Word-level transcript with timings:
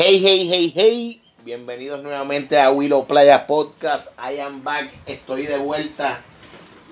Hey, 0.00 0.20
hey, 0.22 0.48
hey, 0.48 0.72
hey. 0.76 1.22
Bienvenidos 1.44 2.00
nuevamente 2.04 2.56
a 2.56 2.70
Willow 2.70 3.08
Playa 3.08 3.48
Podcast. 3.48 4.16
I 4.16 4.38
am 4.38 4.62
back. 4.62 4.92
Estoy 5.06 5.46
de 5.46 5.58
vuelta. 5.58 6.20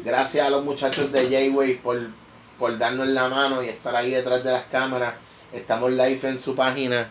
Gracias 0.05 0.45
a 0.45 0.51
los 0.51 0.65
muchachos 0.65 1.13
de 1.13 1.23
J-Way 1.23 1.75
por, 1.75 2.01
por 2.59 2.77
darnos 2.79 3.07
la 3.07 3.29
mano 3.29 3.63
y 3.63 3.69
estar 3.69 3.95
ahí 3.95 4.11
detrás 4.11 4.43
de 4.43 4.51
las 4.51 4.65
cámaras. 4.65 5.15
Estamos 5.53 5.93
live 5.93 6.19
en 6.25 6.43
su 6.43 6.57
página. 6.57 7.09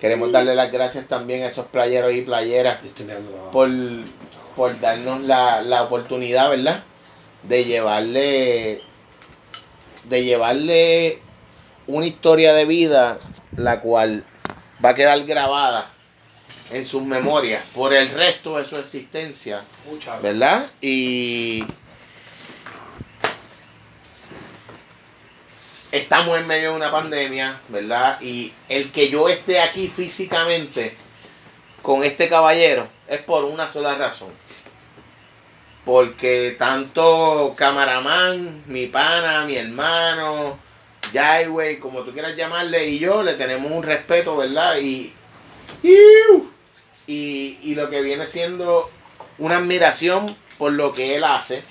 Queremos 0.00 0.32
darle 0.32 0.54
las 0.54 0.72
gracias 0.72 1.06
también 1.06 1.42
a 1.42 1.48
esos 1.48 1.66
playeros 1.66 2.14
y 2.14 2.22
playeras 2.22 2.78
por, 3.52 3.68
por 4.56 4.80
darnos 4.80 5.20
la, 5.20 5.60
la 5.60 5.82
oportunidad, 5.82 6.48
¿verdad? 6.48 6.82
De 7.42 7.66
llevarle 7.66 8.80
de 10.04 10.24
llevarle 10.24 11.18
una 11.86 12.06
historia 12.06 12.54
de 12.54 12.64
vida 12.64 13.18
la 13.54 13.82
cual 13.82 14.24
va 14.84 14.90
a 14.90 14.94
quedar 14.94 15.22
grabada 15.24 15.90
en 16.70 16.84
sus 16.84 17.02
memorias 17.02 17.62
por 17.74 17.92
el 17.92 18.08
resto 18.10 18.58
de 18.58 18.64
su 18.64 18.76
existencia, 18.76 19.62
¿verdad? 20.22 20.68
Y 20.80 21.64
estamos 25.92 26.38
en 26.38 26.46
medio 26.46 26.70
de 26.70 26.76
una 26.76 26.90
pandemia, 26.90 27.60
¿verdad? 27.68 28.20
Y 28.20 28.52
el 28.68 28.90
que 28.90 29.08
yo 29.08 29.28
esté 29.28 29.60
aquí 29.60 29.88
físicamente 29.88 30.96
con 31.82 32.02
este 32.04 32.28
caballero 32.28 32.88
es 33.06 33.20
por 33.20 33.44
una 33.44 33.68
sola 33.68 33.96
razón. 33.96 34.30
Porque 35.84 36.56
tanto 36.58 37.54
camaraman, 37.56 38.64
mi 38.66 38.86
pana, 38.86 39.44
mi 39.44 39.54
hermano, 39.54 40.58
Jaiwei, 41.12 41.78
como 41.78 42.02
tú 42.02 42.12
quieras 42.12 42.36
llamarle, 42.36 42.88
y 42.88 42.98
yo 42.98 43.22
le 43.22 43.34
tenemos 43.34 43.70
un 43.70 43.82
respeto, 43.82 44.36
¿verdad? 44.36 44.78
Y, 44.78 45.12
y, 45.82 47.58
y 47.62 47.74
lo 47.74 47.88
que 47.88 48.00
viene 48.00 48.26
siendo 48.26 48.90
una 49.38 49.58
admiración 49.58 50.36
por 50.58 50.72
lo 50.72 50.92
que 50.92 51.16
él 51.16 51.24
hace, 51.24 51.62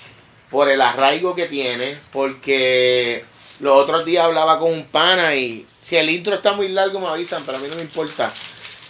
por 0.50 0.68
el 0.68 0.80
arraigo 0.80 1.34
que 1.34 1.46
tiene, 1.46 1.98
porque 2.12 3.24
los 3.60 3.76
otros 3.76 4.04
días 4.04 4.24
hablaba 4.24 4.58
con 4.58 4.72
un 4.72 4.86
pana 4.86 5.34
y 5.34 5.66
si 5.78 5.96
el 5.96 6.10
intro 6.10 6.34
está 6.34 6.52
muy 6.52 6.68
largo 6.68 7.00
me 7.00 7.08
avisan, 7.08 7.42
pero 7.44 7.58
a 7.58 7.60
mí 7.60 7.68
no 7.68 7.76
me 7.76 7.82
importa. 7.82 8.32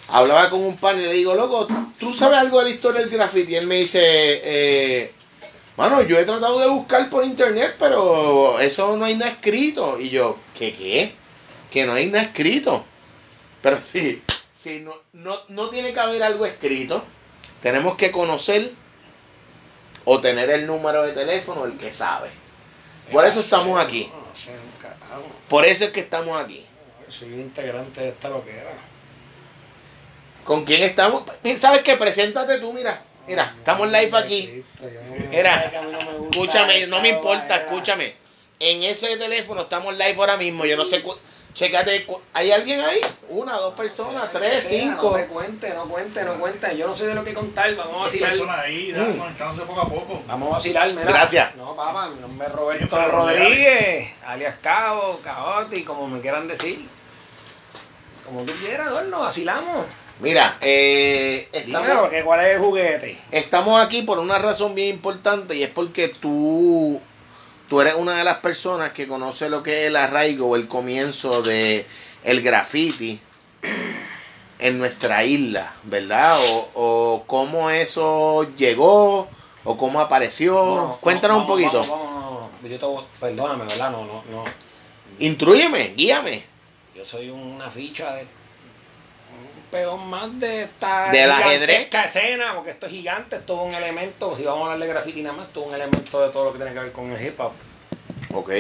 Hablaba 0.08 0.50
con 0.50 0.60
un 0.60 0.76
pana 0.76 1.00
y 1.00 1.06
le 1.06 1.12
digo, 1.14 1.34
loco, 1.34 1.66
¿tú 1.98 2.12
sabes 2.12 2.38
algo 2.38 2.58
de 2.58 2.64
la 2.64 2.70
historia 2.70 3.00
del 3.00 3.10
graffiti? 3.10 3.52
Y 3.52 3.56
él 3.56 3.66
me 3.66 3.76
dice, 3.76 4.00
eh, 4.02 5.12
Mano, 5.76 6.02
yo 6.02 6.18
he 6.18 6.24
tratado 6.24 6.58
de 6.58 6.68
buscar 6.68 7.10
por 7.10 7.24
internet, 7.24 7.76
pero 7.78 8.58
eso 8.60 8.96
no 8.96 9.04
hay 9.04 9.14
nada 9.14 9.30
escrito. 9.30 10.00
Y 10.00 10.08
yo, 10.08 10.38
¿qué 10.58 10.74
qué? 10.74 11.14
Que 11.70 11.84
no 11.84 11.92
hay 11.92 12.06
nada 12.06 12.24
escrito. 12.24 12.84
Pero 13.62 13.78
sí, 13.82 14.22
sí 14.52 14.80
no, 14.80 14.94
no, 15.12 15.36
no 15.48 15.68
tiene 15.68 15.92
que 15.92 16.00
haber 16.00 16.22
algo 16.22 16.46
escrito. 16.46 17.04
Tenemos 17.60 17.96
que 17.96 18.10
conocer 18.10 18.72
o 20.04 20.20
tener 20.20 20.48
el 20.50 20.66
número 20.66 21.02
de 21.02 21.12
teléfono 21.12 21.64
el 21.66 21.76
que 21.76 21.92
sabe. 21.92 22.30
Por 23.12 23.26
eso 23.26 23.40
estamos 23.40 23.78
aquí. 23.78 24.10
Por 25.48 25.64
eso 25.66 25.84
es 25.84 25.90
que 25.90 26.00
estamos 26.00 26.40
aquí. 26.40 26.64
Soy 27.08 27.28
integrante 27.34 28.00
de 28.00 28.08
esta 28.08 28.28
loquera. 28.28 28.72
¿Con 30.44 30.64
quién 30.64 30.82
estamos? 30.84 31.24
¿Sabes 31.58 31.82
qué? 31.82 31.96
Preséntate 31.96 32.58
tú, 32.60 32.72
mira. 32.72 33.02
Mira, 33.26 33.54
estamos 33.58 33.90
live 33.90 34.16
aquí. 34.16 34.64
Mira, 35.30 35.72
escúchame, 36.30 36.86
no 36.86 37.00
me 37.00 37.08
importa, 37.10 37.56
escúchame. 37.56 38.14
En 38.58 38.82
ese 38.82 39.16
teléfono 39.16 39.62
estamos 39.62 39.96
live 39.96 40.14
ahora 40.16 40.36
mismo. 40.36 40.64
Yo 40.64 40.76
no 40.76 40.84
sé. 40.84 41.02
Checate, 41.56 42.06
¿hay 42.34 42.52
alguien 42.52 42.80
ahí? 42.80 43.00
Una, 43.30 43.56
dos 43.56 43.72
personas, 43.72 44.30
tres, 44.30 44.66
cinco. 44.68 45.10
No 45.10 45.16
me 45.16 45.26
cuente, 45.26 45.72
no 45.72 45.88
cuente, 45.88 46.22
no 46.22 46.34
cuente. 46.38 46.76
Yo 46.76 46.86
no 46.86 46.94
sé 46.94 47.06
de 47.06 47.14
lo 47.14 47.24
que 47.24 47.32
contar. 47.32 47.74
Vamos 47.74 47.96
a 47.96 48.04
vacilar. 48.04 48.30
personas 48.30 48.58
ahí, 48.58 48.92
mm. 48.92 49.18
conectándose 49.18 49.66
poco 49.66 49.80
a 49.80 49.88
poco. 49.88 50.22
Vamos 50.26 50.50
a 50.50 50.52
vacilar, 50.56 50.90
mira. 50.92 51.04
Gracias. 51.04 51.56
No, 51.56 51.74
papá, 51.74 52.10
mi 52.10 52.20
nombre 52.20 52.46
es 52.46 52.52
Roberto 52.52 53.08
Rodríguez, 53.08 54.12
alias 54.26 54.56
Cabo, 54.60 55.18
Caoti, 55.24 55.82
como 55.82 56.06
me 56.06 56.20
quieran 56.20 56.46
decir. 56.46 56.86
Como 58.26 58.42
tú 58.42 58.52
quieras, 58.52 58.90
nos 59.06 59.20
vacilamos. 59.20 59.86
Mira, 60.20 60.56
eh, 60.62 61.48
estamos, 61.52 62.08
¿cuál 62.24 62.46
es 62.46 62.54
el 62.54 62.60
juguete? 62.60 63.18
Estamos 63.30 63.84
aquí 63.84 64.02
por 64.02 64.18
una 64.18 64.38
razón 64.38 64.74
bien 64.74 64.94
importante 64.94 65.54
y 65.54 65.62
es 65.62 65.68
porque 65.68 66.08
tú, 66.08 67.00
tú 67.68 67.80
eres 67.82 67.94
una 67.96 68.16
de 68.16 68.24
las 68.24 68.38
personas 68.38 68.92
que 68.92 69.06
conoce 69.06 69.50
lo 69.50 69.62
que 69.62 69.82
es 69.82 69.86
el 69.88 69.96
arraigo 69.96 70.48
o 70.48 70.56
el 70.56 70.68
comienzo 70.68 71.42
de 71.42 71.84
el 72.24 72.40
graffiti 72.40 73.20
en 74.58 74.78
nuestra 74.78 75.22
isla, 75.24 75.74
¿verdad? 75.82 76.38
O, 76.50 76.70
o 76.74 77.24
cómo 77.26 77.68
eso 77.68 78.50
llegó 78.56 79.28
o 79.64 79.76
cómo 79.76 80.00
apareció. 80.00 80.96
Cuéntanos 81.02 81.42
un 81.42 81.46
poquito. 81.46 81.82
perdóname, 83.20 83.64
¿verdad? 83.64 83.90
No, 83.90 84.04
no, 84.06 84.24
no. 84.30 84.44
Intrúyeme, 85.18 85.94
guíame. 85.94 86.44
Yo 86.94 87.04
soy 87.04 87.28
una 87.28 87.70
ficha 87.70 88.14
de 88.14 88.26
peón 89.70 90.08
más 90.08 90.38
de 90.40 90.62
esta 90.62 91.10
ajedrez 91.10 91.88
escena, 91.92 92.54
porque 92.54 92.70
esto 92.70 92.86
es 92.86 92.92
gigante, 92.92 93.36
esto 93.36 93.54
es 93.54 93.68
un 93.68 93.74
elemento, 93.74 94.36
si 94.36 94.44
vamos 94.44 94.68
a 94.68 94.72
hablar 94.72 94.86
de 94.86 94.94
graffiti 94.94 95.22
nada 95.22 95.36
más, 95.36 95.46
esto 95.48 95.62
es 95.62 95.68
un 95.68 95.74
elemento 95.74 96.22
de 96.22 96.30
todo 96.30 96.44
lo 96.46 96.52
que 96.52 96.58
tiene 96.58 96.72
que 96.72 96.80
ver 96.80 96.92
con 96.92 97.10
el 97.10 97.24
hip 97.24 97.38
hop. 97.40 97.52
Ok. 98.34 98.50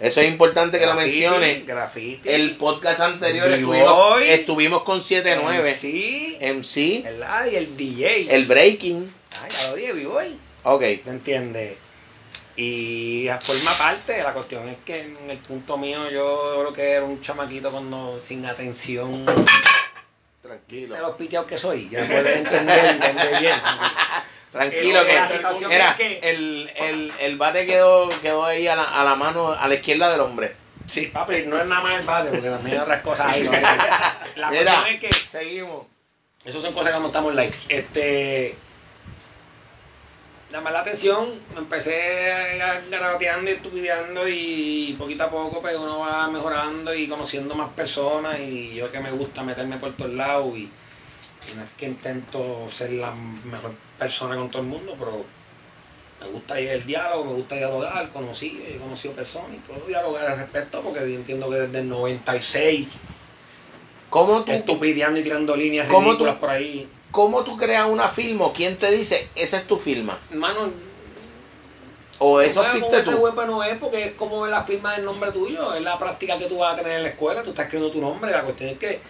Eso 0.00 0.20
es 0.20 0.28
importante 0.28 0.78
que 0.78 0.86
lo 0.86 0.94
menciones. 0.94 1.66
Graffiti. 1.66 2.28
El 2.28 2.56
podcast 2.56 3.00
anterior 3.00 3.50
estuvimos, 3.50 4.20
estuvimos, 4.22 4.82
con 4.82 5.02
79. 5.02 5.70
MC. 5.70 6.54
MC. 6.54 7.06
El, 7.06 7.52
y 7.52 7.56
el 7.56 7.76
DJ. 7.76 8.34
El 8.34 8.44
breaking. 8.44 9.14
Ah, 9.40 9.48
ya 9.48 9.70
lo 9.70 9.76
dije, 9.76 9.92
B-Boy. 9.92 10.38
Ok. 10.64 10.80
¿Te 10.80 11.10
entiendes? 11.10 11.76
Y 12.54 13.28
forma 13.40 13.72
parte, 13.72 14.22
la 14.22 14.34
cuestión 14.34 14.68
es 14.68 14.76
que 14.84 15.00
en 15.00 15.30
el 15.30 15.38
punto 15.38 15.78
mío 15.78 16.10
yo 16.10 16.58
creo 16.60 16.72
que 16.74 16.90
era 16.90 17.04
un 17.04 17.22
chamaquito 17.22 17.70
cuando 17.70 18.20
sin 18.22 18.44
atención 18.44 19.24
Tranquilo. 20.72 20.94
De 20.94 21.00
los 21.02 21.16
piteados 21.16 21.46
que 21.46 21.58
soy, 21.58 21.88
ya 21.90 21.98
puedes 22.06 22.38
entender, 22.38 22.84
entender 22.86 23.40
bien. 23.40 23.56
Tranquilo, 24.52 25.00
que, 25.04 25.66
mira, 25.68 25.96
el, 25.98 26.70
el, 26.76 27.12
el, 27.20 27.36
bate 27.36 27.66
quedó, 27.66 28.08
quedó 28.20 28.44
ahí 28.44 28.66
a 28.66 28.76
la, 28.76 28.84
a 28.84 29.04
la 29.04 29.14
mano, 29.14 29.52
a 29.52 29.68
la 29.68 29.74
izquierda 29.74 30.10
del 30.10 30.20
hombre. 30.20 30.54
Sí, 30.86 31.06
papi, 31.06 31.44
no 31.46 31.58
es 31.58 31.66
nada 31.66 31.82
más 31.82 32.00
el 32.00 32.06
bate, 32.06 32.30
porque 32.30 32.48
también 32.48 32.76
hay 32.76 32.82
otras 32.82 33.02
cosas 33.02 33.34
ahí. 33.34 33.44
¿no? 33.44 33.52
La 34.36 34.50
mira, 34.50 34.88
es 34.88 34.98
que 34.98 35.12
seguimos. 35.12 35.86
Esas 36.44 36.62
son 36.62 36.74
cosas 36.74 36.94
que 36.94 37.00
no 37.00 37.06
estamos 37.06 37.30
en 37.30 37.36
live. 37.36 37.54
Este, 37.68 38.54
llamar 40.52 40.74
la 40.74 40.80
atención, 40.80 41.30
me 41.54 41.60
empecé 41.60 42.58
garabateando 42.90 43.50
y 43.50 43.54
estudiando 43.54 44.28
y 44.28 44.96
poquito 44.98 45.24
a 45.24 45.30
poco 45.30 45.62
pues 45.62 45.74
uno 45.76 46.00
va 46.00 46.28
mejorando 46.28 46.94
y 46.94 47.08
conociendo 47.08 47.54
más 47.54 47.70
personas 47.70 48.38
y 48.38 48.74
yo 48.74 48.92
que 48.92 49.00
me 49.00 49.10
gusta 49.10 49.42
meterme 49.42 49.78
por 49.78 49.92
todos 49.92 50.12
lados 50.12 50.56
y, 50.56 50.70
no 51.56 51.64
es 51.64 51.70
que 51.76 51.86
intento 51.86 52.68
ser 52.70 52.92
la 52.92 53.12
mejor 53.50 53.72
persona 53.98 54.36
con 54.36 54.48
todo 54.48 54.62
el 54.62 54.68
mundo, 54.68 54.94
pero 54.96 55.24
me 56.20 56.26
gusta 56.28 56.60
ir 56.60 56.68
el 56.68 56.86
diálogo, 56.86 57.24
me 57.24 57.32
gusta 57.32 57.56
dialogar, 57.56 58.10
conocí, 58.10 58.62
he 58.64 58.76
conocido 58.76 59.14
personas 59.14 59.54
y 59.54 59.58
puedo 59.58 59.84
dialogar 59.86 60.26
al 60.26 60.38
respecto 60.38 60.82
porque 60.82 61.00
entiendo 61.00 61.50
que 61.50 61.56
desde 61.56 61.80
el 61.80 61.88
96 61.88 62.88
¿Cómo 64.08 64.44
tú, 64.44 64.52
estupideando 64.52 65.18
y 65.18 65.22
tirando 65.22 65.56
líneas 65.56 65.88
ridículas 65.88 66.36
por 66.36 66.50
ahí 66.50 66.88
¿Cómo 67.12 67.44
tú 67.44 67.56
creas 67.56 67.88
una 67.88 68.08
firma? 68.08 68.52
¿Quién 68.52 68.76
te 68.76 68.90
dice, 68.90 69.28
esa 69.36 69.58
es 69.58 69.66
tu 69.66 69.76
firma? 69.76 70.18
Hermano, 70.30 70.72
o 72.18 72.40
eso 72.40 72.64
fuiste 72.64 73.02
tú. 73.02 73.10
web 73.18 73.34
no 73.46 73.62
es 73.62 73.76
porque 73.78 74.04
es 74.04 74.12
como 74.12 74.46
la 74.46 74.64
firma 74.64 74.94
del 74.94 75.04
nombre 75.04 75.32
tuyo, 75.32 75.74
es 75.74 75.82
la 75.82 75.98
práctica 75.98 76.38
que 76.38 76.46
tú 76.46 76.58
vas 76.58 76.74
a 76.74 76.76
tener 76.76 76.98
en 76.98 77.02
la 77.02 77.08
escuela, 77.10 77.42
tú 77.42 77.50
estás 77.50 77.66
escribiendo 77.66 77.92
tu 77.92 78.00
nombre, 78.00 78.30
la 78.30 78.42
cuestión 78.42 78.70
es 78.70 78.78
que 78.78 79.00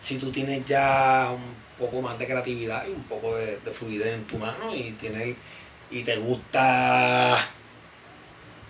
si 0.00 0.18
tú 0.18 0.32
tienes 0.32 0.66
ya 0.66 1.30
un 1.32 1.54
poco 1.78 2.02
más 2.02 2.18
de 2.18 2.26
creatividad 2.26 2.86
y 2.88 2.90
un 2.90 3.04
poco 3.04 3.36
de, 3.36 3.58
fluidez 3.72 4.14
en 4.14 4.24
tu 4.24 4.38
mano 4.38 4.74
y 4.74 4.92
tienes 4.92 5.36
y 5.90 6.02
te 6.02 6.16
gusta 6.16 7.38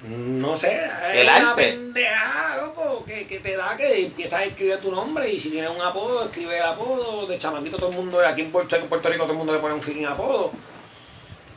no 0.02 0.56
sé, 0.56 0.84
es 1.10 1.16
el 1.16 1.26
una 1.26 1.50
arte. 1.50 1.62
pendeja, 1.62 2.56
loco, 2.58 3.04
que, 3.06 3.26
que, 3.26 3.40
te 3.40 3.56
da 3.56 3.76
que 3.76 4.04
empiezas 4.04 4.40
a 4.40 4.44
escribir 4.44 4.76
tu 4.78 4.92
nombre 4.92 5.28
y 5.30 5.40
si 5.40 5.50
tienes 5.50 5.70
un 5.70 5.80
apodo, 5.80 6.24
escribe 6.24 6.58
el 6.58 6.62
apodo. 6.62 7.26
De 7.26 7.38
chamaquito 7.38 7.76
todo 7.76 7.90
el 7.90 7.96
mundo, 7.96 8.20
aquí 8.24 8.42
en 8.42 8.52
Puerto, 8.52 8.76
en 8.76 8.88
Puerto 8.88 9.08
Rico 9.08 9.22
todo 9.22 9.32
el 9.32 9.38
mundo 9.38 9.54
le 9.54 9.58
pone 9.58 9.74
un 9.74 9.82
fin 9.82 10.04
apodo. 10.06 10.52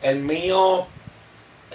El 0.01 0.19
mío, 0.19 0.87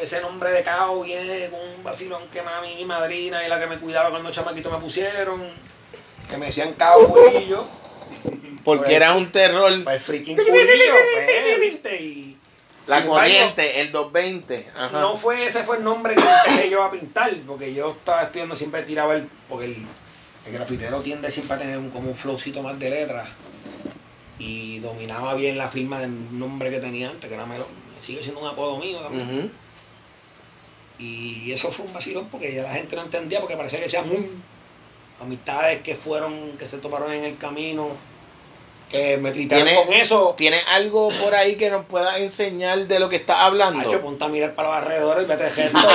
ese 0.01 0.23
nombre 0.23 0.51
de 0.51 0.63
cao 0.63 1.03
viene 1.03 1.51
con 1.51 1.61
un 1.61 1.85
vacilón 1.85 2.23
que 2.33 2.43
mami 2.43 2.77
mi 2.77 2.85
madrina 2.87 3.45
y 3.45 3.49
la 3.49 3.61
que 3.61 3.67
me 3.67 3.79
cuidaba 3.79 4.11
cuando 4.11 4.31
chamaquito 4.31 4.71
me 4.71 4.79
pusieron, 4.79 5.47
que 6.29 6.37
me 6.39 6.47
decían 6.47 6.73
cao 6.73 7.07
Curillo. 7.09 7.67
Porque 8.65 8.97
era 8.97 9.15
un 9.15 9.31
terror. 9.31 9.71
el 9.71 10.01
freaking 10.01 10.39
Curillo, 10.39 10.95
pues, 11.13 11.61
viste, 11.61 12.03
y 12.03 12.34
la 12.87 13.05
corriente, 13.07 13.81
el 13.81 13.93
220. 13.93 14.71
No 14.93 15.17
fue, 15.17 15.47
ese 15.47 15.65
fue 15.65 15.79
el 15.79 15.85
nombre 15.85 16.15
que 16.15 16.23
empecé 16.23 16.71
yo 16.71 16.83
a 16.83 16.91
pintar, 16.91 17.33
porque 17.47 17.73
yo 17.73 17.91
estaba 17.93 18.23
estudiando 18.25 18.55
siempre 18.57 18.83
tiraba 18.83 19.15
el. 19.15 19.29
Porque 19.49 19.67
el, 19.67 19.77
grafitero 20.53 21.01
tiende 21.01 21.31
siempre 21.31 21.57
a 21.57 21.59
tener 21.59 21.79
un, 21.79 21.89
como 21.91 22.11
un 22.11 22.17
flowcito 22.17 22.63
más 22.63 22.79
de 22.79 22.91
letras. 22.91 23.29
y 24.39 24.79
dominaba 24.81 25.35
bien 25.35 25.57
la 25.57 25.69
firma 25.69 26.01
del 26.01 26.39
nombre 26.39 26.71
que 26.71 26.81
tenía 26.81 27.09
antes, 27.09 27.29
que 27.29 27.35
era 27.35 27.47
Melón. 27.47 27.69
Sigue 28.03 28.23
siendo 28.23 28.41
un 28.43 28.49
apodo 28.49 28.79
mío 28.79 28.99
también. 29.01 29.51
Y 30.99 31.51
eso 31.53 31.73
fue 31.73 31.87
un 31.87 31.93
vacilón 31.93 32.29
porque 32.31 32.55
ya 32.55 32.63
la 32.63 32.75
gente 32.75 32.95
no 32.97 33.03
entendía 33.03 33.41
porque 33.41 33.57
parecía 33.57 33.79
que 33.79 33.87
decían 33.87 34.09
"Mm". 34.09 35.23
amistades 35.23 35.83
que 35.83 35.95
fueron, 35.97 36.53
que 36.59 36.67
se 36.67 36.79
tomaron 36.79 37.13
en 37.13 37.25
el 37.25 37.37
camino, 37.39 37.89
que 38.95 39.17
me 39.17 39.33
tritaron 39.33 39.65
¿Tiene- 39.67 39.85
con 39.85 39.93
eso. 39.95 40.35
¿Tienes 40.37 40.63
algo 40.69 41.09
por 41.23 41.35
ahí 41.35 41.57
que 41.57 41.69
nos 41.71 41.85
pueda 41.87 42.19
enseñar 42.19 42.87
de 42.87 42.99
lo 43.01 43.09
que 43.09 43.17
estás 43.17 43.39
hablando? 43.41 43.89
Hacho, 43.89 44.01
ponte 44.01 44.25
a 44.25 44.29
mirar 44.29 44.55
para 44.55 44.69
los 44.69 44.77
alrededores 44.79 45.25
y 45.25 45.27
vete 45.27 45.51
gesto. 45.51 45.79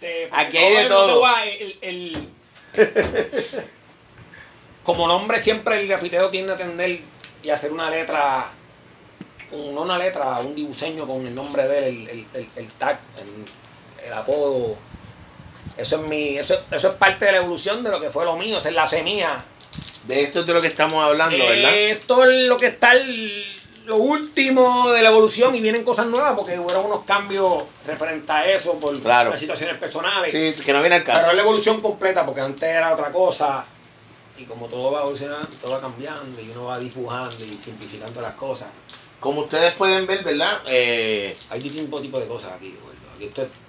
Este, 0.00 0.28
Aquí 0.32 0.56
hay 0.58 0.76
de 0.84 0.88
todo. 0.88 1.22
el- 1.44 1.78
el- 1.82 2.28
como 4.84 5.06
nombre 5.08 5.40
siempre 5.40 5.80
el 5.80 5.88
grafitero 5.88 6.30
tiende 6.30 6.52
a 6.52 6.56
tender 6.56 7.00
y 7.42 7.50
hacer 7.50 7.72
una 7.72 7.90
letra, 7.90 8.46
un- 9.52 9.74
no 9.74 9.82
una 9.82 9.98
letra, 9.98 10.38
un 10.40 10.54
dibuceño 10.54 11.06
con 11.06 11.26
el 11.26 11.34
nombre 11.34 11.66
de 11.66 11.88
él, 11.88 12.26
el, 12.56 12.68
tag, 12.72 12.98
el, 13.18 14.06
el 14.06 14.12
apodo. 14.12 14.76
Eso 15.76 15.96
es 15.96 16.02
mi, 16.08 16.38
eso, 16.38 16.58
eso 16.70 16.88
es 16.88 16.94
parte 16.94 17.24
de 17.26 17.32
la 17.32 17.38
evolución 17.38 17.82
de 17.82 17.90
lo 17.90 18.00
que 18.00 18.10
fue 18.10 18.24
lo 18.24 18.36
mío, 18.36 18.58
esa 18.58 18.68
es 18.68 18.74
la 18.74 18.86
semilla. 18.86 19.42
De 20.06 20.22
esto 20.22 20.40
es 20.40 20.46
de 20.46 20.54
lo 20.54 20.60
que 20.60 20.68
estamos 20.68 21.04
hablando, 21.04 21.36
¿verdad? 21.38 21.74
Esto 21.76 22.24
es 22.24 22.46
lo 22.48 22.56
que 22.56 22.66
está 22.66 22.92
el- 22.92 23.44
lo 23.86 23.96
último 23.96 24.90
de 24.90 25.00
la 25.02 25.10
evolución 25.10 25.54
y 25.54 25.60
vienen 25.60 25.84
cosas 25.84 26.06
nuevas 26.06 26.34
porque 26.36 26.58
hubo 26.58 26.80
unos 26.82 27.04
cambios 27.04 27.62
referentes 27.86 28.28
a 28.30 28.44
eso 28.50 28.78
por 28.80 28.98
Claro. 29.00 29.30
las 29.30 29.38
situaciones 29.40 29.76
personales. 29.78 30.32
Sí, 30.32 30.60
que 30.64 30.72
no 30.72 30.80
viene 30.80 30.96
al 30.96 31.02
Pero 31.04 31.18
caso. 31.18 31.30
es 31.30 31.36
la 31.36 31.42
evolución 31.42 31.80
completa 31.80 32.26
porque 32.26 32.40
antes 32.40 32.68
era 32.68 32.92
otra 32.92 33.12
cosa 33.12 33.64
y 34.38 34.42
como 34.44 34.66
todo 34.66 34.90
va 34.90 35.02
evolucionando, 35.02 35.48
todo 35.62 35.72
va 35.72 35.80
cambiando 35.80 36.40
y 36.40 36.50
uno 36.50 36.64
va 36.64 36.78
dibujando 36.80 37.44
y 37.44 37.56
simplificando 37.56 38.20
las 38.20 38.32
cosas. 38.34 38.68
Como 39.20 39.42
ustedes 39.42 39.72
pueden 39.74 40.04
ver, 40.06 40.22
¿verdad? 40.24 40.58
Eh, 40.66 41.36
Hay 41.50 41.60
distintos 41.60 42.02
tipos 42.02 42.20
de 42.20 42.26
cosas 42.26 42.52
aquí. 42.56 42.76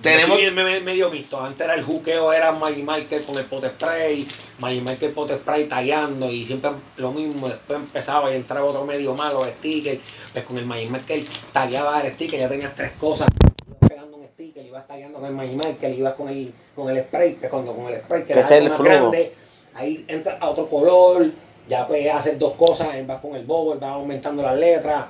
Tenemos- 0.02 0.38
me- 0.54 0.64
me- 0.64 0.80
medio 0.82 1.10
visto. 1.10 1.40
Antes 1.42 1.66
era 1.66 1.76
el 1.76 1.84
juqueo, 1.84 2.32
era 2.34 2.52
Maggie 2.52 2.84
Michael 2.84 3.24
con 3.24 3.38
el 3.38 3.46
pot 3.46 3.66
spray, 3.66 4.28
Maggie 4.60 4.82
Michael 4.82 5.12
pot 5.14 5.32
spray 5.32 5.66
tallando 5.66 6.30
y 6.32 6.46
siempre 6.46 6.72
lo 6.98 7.12
mismo. 7.12 7.48
Después 7.48 7.80
empezaba 7.80 8.32
y 8.32 8.36
entraba 8.36 8.66
otro 8.68 8.86
medio 8.86 9.14
malo, 9.14 9.46
sticker. 9.46 10.00
Pues 10.34 10.46
con 10.46 10.58
el 10.58 10.66
Maggie 10.66 10.90
Michael 10.90 11.28
tallaba 11.54 12.02
el 12.02 12.14
sticker, 12.14 12.40
ya 12.40 12.50
tenías 12.50 12.76
tres 12.76 12.92
cosas. 13.00 13.28
Ibas 13.68 13.90
pegando 13.90 14.18
un 14.18 14.26
sticker, 14.26 14.66
ibas 14.66 14.86
tallando 14.88 15.20
con 15.20 15.28
el 15.30 15.34
Maggie 15.36 15.56
Michael, 15.56 15.98
ibas 15.98 16.14
con 16.16 16.30
el, 16.30 16.54
con 16.76 16.90
el 16.90 17.04
spray, 17.04 17.36
que 17.36 17.50
cuando 17.50 17.74
con 17.74 17.88
el 17.88 18.00
spray 18.02 18.24
que 18.26 18.34
era 18.34 18.42
es 18.42 18.52
el 18.52 18.64
algo 18.64 18.70
más 18.70 18.78
flujo. 18.78 18.92
grande, 19.12 19.34
ahí 19.76 20.06
entra 20.08 20.38
a 20.40 20.50
otro 20.50 20.70
color, 20.70 21.26
ya 21.70 21.88
puedes 21.88 22.14
hacer 22.14 22.38
dos 22.38 22.54
cosas, 22.56 22.88
vas 23.08 23.22
con 23.22 23.36
el 23.36 23.46
bobo, 23.46 23.76
vas 23.76 23.92
aumentando 23.92 24.42
las 24.44 24.56
letras. 24.56 25.06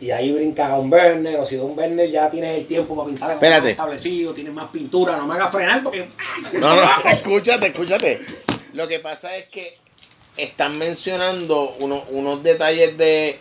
Y 0.00 0.10
ahí 0.10 0.30
brinca 0.32 0.68
a 0.68 0.78
un 0.78 0.90
burner, 0.90 1.38
o 1.40 1.46
si 1.46 1.56
de 1.56 1.62
un 1.62 1.74
burner 1.74 2.10
ya 2.10 2.28
tienes 2.30 2.58
el 2.58 2.66
tiempo 2.66 2.94
para 2.94 3.08
pintar 3.08 3.30
Espérate. 3.32 3.70
establecido, 3.70 4.34
tienes 4.34 4.52
más 4.52 4.70
pintura, 4.70 5.16
no 5.16 5.26
me 5.26 5.34
hagas 5.34 5.50
frenar 5.50 5.82
porque. 5.82 6.06
no, 6.52 6.76
no, 6.76 7.10
escúchate, 7.10 7.68
escúchate. 7.68 8.20
Lo 8.74 8.86
que 8.86 8.98
pasa 8.98 9.34
es 9.36 9.46
que 9.48 9.78
están 10.36 10.76
mencionando 10.76 11.76
unos, 11.80 12.04
unos 12.10 12.42
detalles 12.42 12.98
de, 12.98 13.38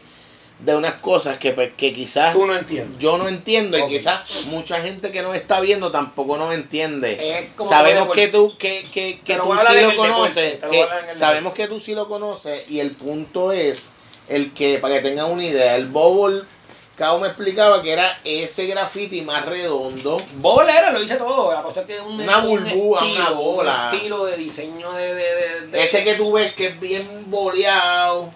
de 0.59 0.75
unas 0.77 0.93
cosas 0.93 1.37
que, 1.37 1.51
pues, 1.51 1.73
que 1.75 1.91
quizás 1.91 2.31
Tú 2.33 2.45
no 2.45 2.55
entiendes. 2.55 2.97
yo 2.99 3.17
no 3.17 3.27
entiendo 3.27 3.77
y 3.77 3.85
quizás 3.89 4.21
mucha 4.45 4.79
gente 4.79 5.11
que 5.11 5.21
nos 5.21 5.35
está 5.35 5.59
viendo 5.59 5.91
tampoco 5.91 6.37
nos 6.37 6.53
entiende. 6.55 7.39
Es 7.39 7.49
como 7.57 7.69
Sabemos 7.69 8.15
que 8.15 8.27
deporte. 8.27 8.53
tú, 8.53 8.57
que, 8.57 8.85
que, 8.93 9.19
que 9.25 9.35
tú 9.35 9.53
sí 9.67 9.81
lo 9.81 9.95
conoces, 9.97 10.53
que 10.71 10.87
sabemos 11.15 11.53
que 11.53 11.67
tú 11.67 11.81
sí 11.81 11.93
lo 11.95 12.07
conoces 12.07 12.71
y 12.71 12.79
el 12.79 12.91
punto 12.91 13.51
es 13.51 13.94
el 14.27 14.53
que, 14.53 14.79
para 14.79 14.95
que 14.95 15.01
tengan 15.01 15.31
una 15.31 15.43
idea, 15.43 15.75
el 15.75 15.87
Bobble, 15.87 16.43
Cao 16.97 17.19
me 17.19 17.27
explicaba 17.27 17.81
que 17.83 17.91
era 17.91 18.17
ese 18.23 18.67
graffiti 18.67 19.21
más 19.21 19.45
redondo, 19.45 20.17
Bolera 20.37 20.91
lo 20.91 21.03
hice 21.03 21.17
todo. 21.17 21.51
La 21.53 21.61
cosa 21.61 21.83
es 21.87 21.99
un, 22.01 22.21
Una 22.21 22.37
un 22.39 22.45
burbuja, 22.63 23.05
estilo, 23.05 23.21
una 23.21 23.29
bola. 23.31 23.89
Un 23.91 23.95
estilo 23.97 24.25
de 24.25 24.37
diseño 24.37 24.91
de. 24.93 25.13
de, 25.13 25.13
de- 25.35 25.67
de- 25.67 25.83
ese 25.83 26.03
que 26.05 26.13
tú 26.15 26.31
ves 26.31 26.53
que 26.53 26.67
es 26.67 26.79
bien 26.79 27.05
boleado, 27.27 28.31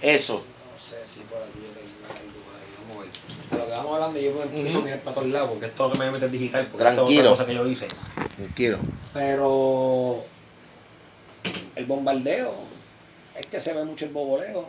eso. 0.00 0.34
No 0.34 0.78
sé 0.80 0.98
si 1.12 1.20
por 1.22 1.38
aquí 1.38 1.58
yo 1.58 1.72
tengo 1.72 1.90
algo 2.14 2.40
por 2.44 2.54
ahí. 2.54 2.70
Vamos 2.78 2.96
a 2.96 3.00
ver. 3.00 3.10
De 3.50 3.58
lo 3.58 3.64
que 3.66 3.70
vamos 3.72 3.94
hablando, 3.94 4.20
yo 4.20 4.42
empiezo 4.44 4.68
Ujú. 4.68 4.78
a 4.78 4.84
mirar 4.84 5.00
para 5.00 5.14
todos 5.16 5.28
lados 5.28 5.50
porque 5.50 5.66
esto 5.66 5.82
es 5.84 5.88
lo 5.88 5.92
que 5.92 5.98
me 5.98 6.04
voy 6.04 6.08
a 6.10 6.12
meter 6.12 6.30
digital. 6.30 6.66
Porque 6.70 6.84
Tranquilo. 6.84 7.08
es 7.10 7.18
otra 7.18 7.30
cosa 7.30 7.46
que 7.46 7.54
yo 7.54 7.66
hice. 7.66 7.88
Tranquilo. 8.36 8.78
Pero 9.12 10.24
el 11.74 11.86
bombardeo, 11.86 12.54
es 13.36 13.46
que 13.46 13.60
se 13.60 13.72
ve 13.74 13.84
mucho 13.84 14.04
el 14.04 14.12
boboleo. 14.12 14.66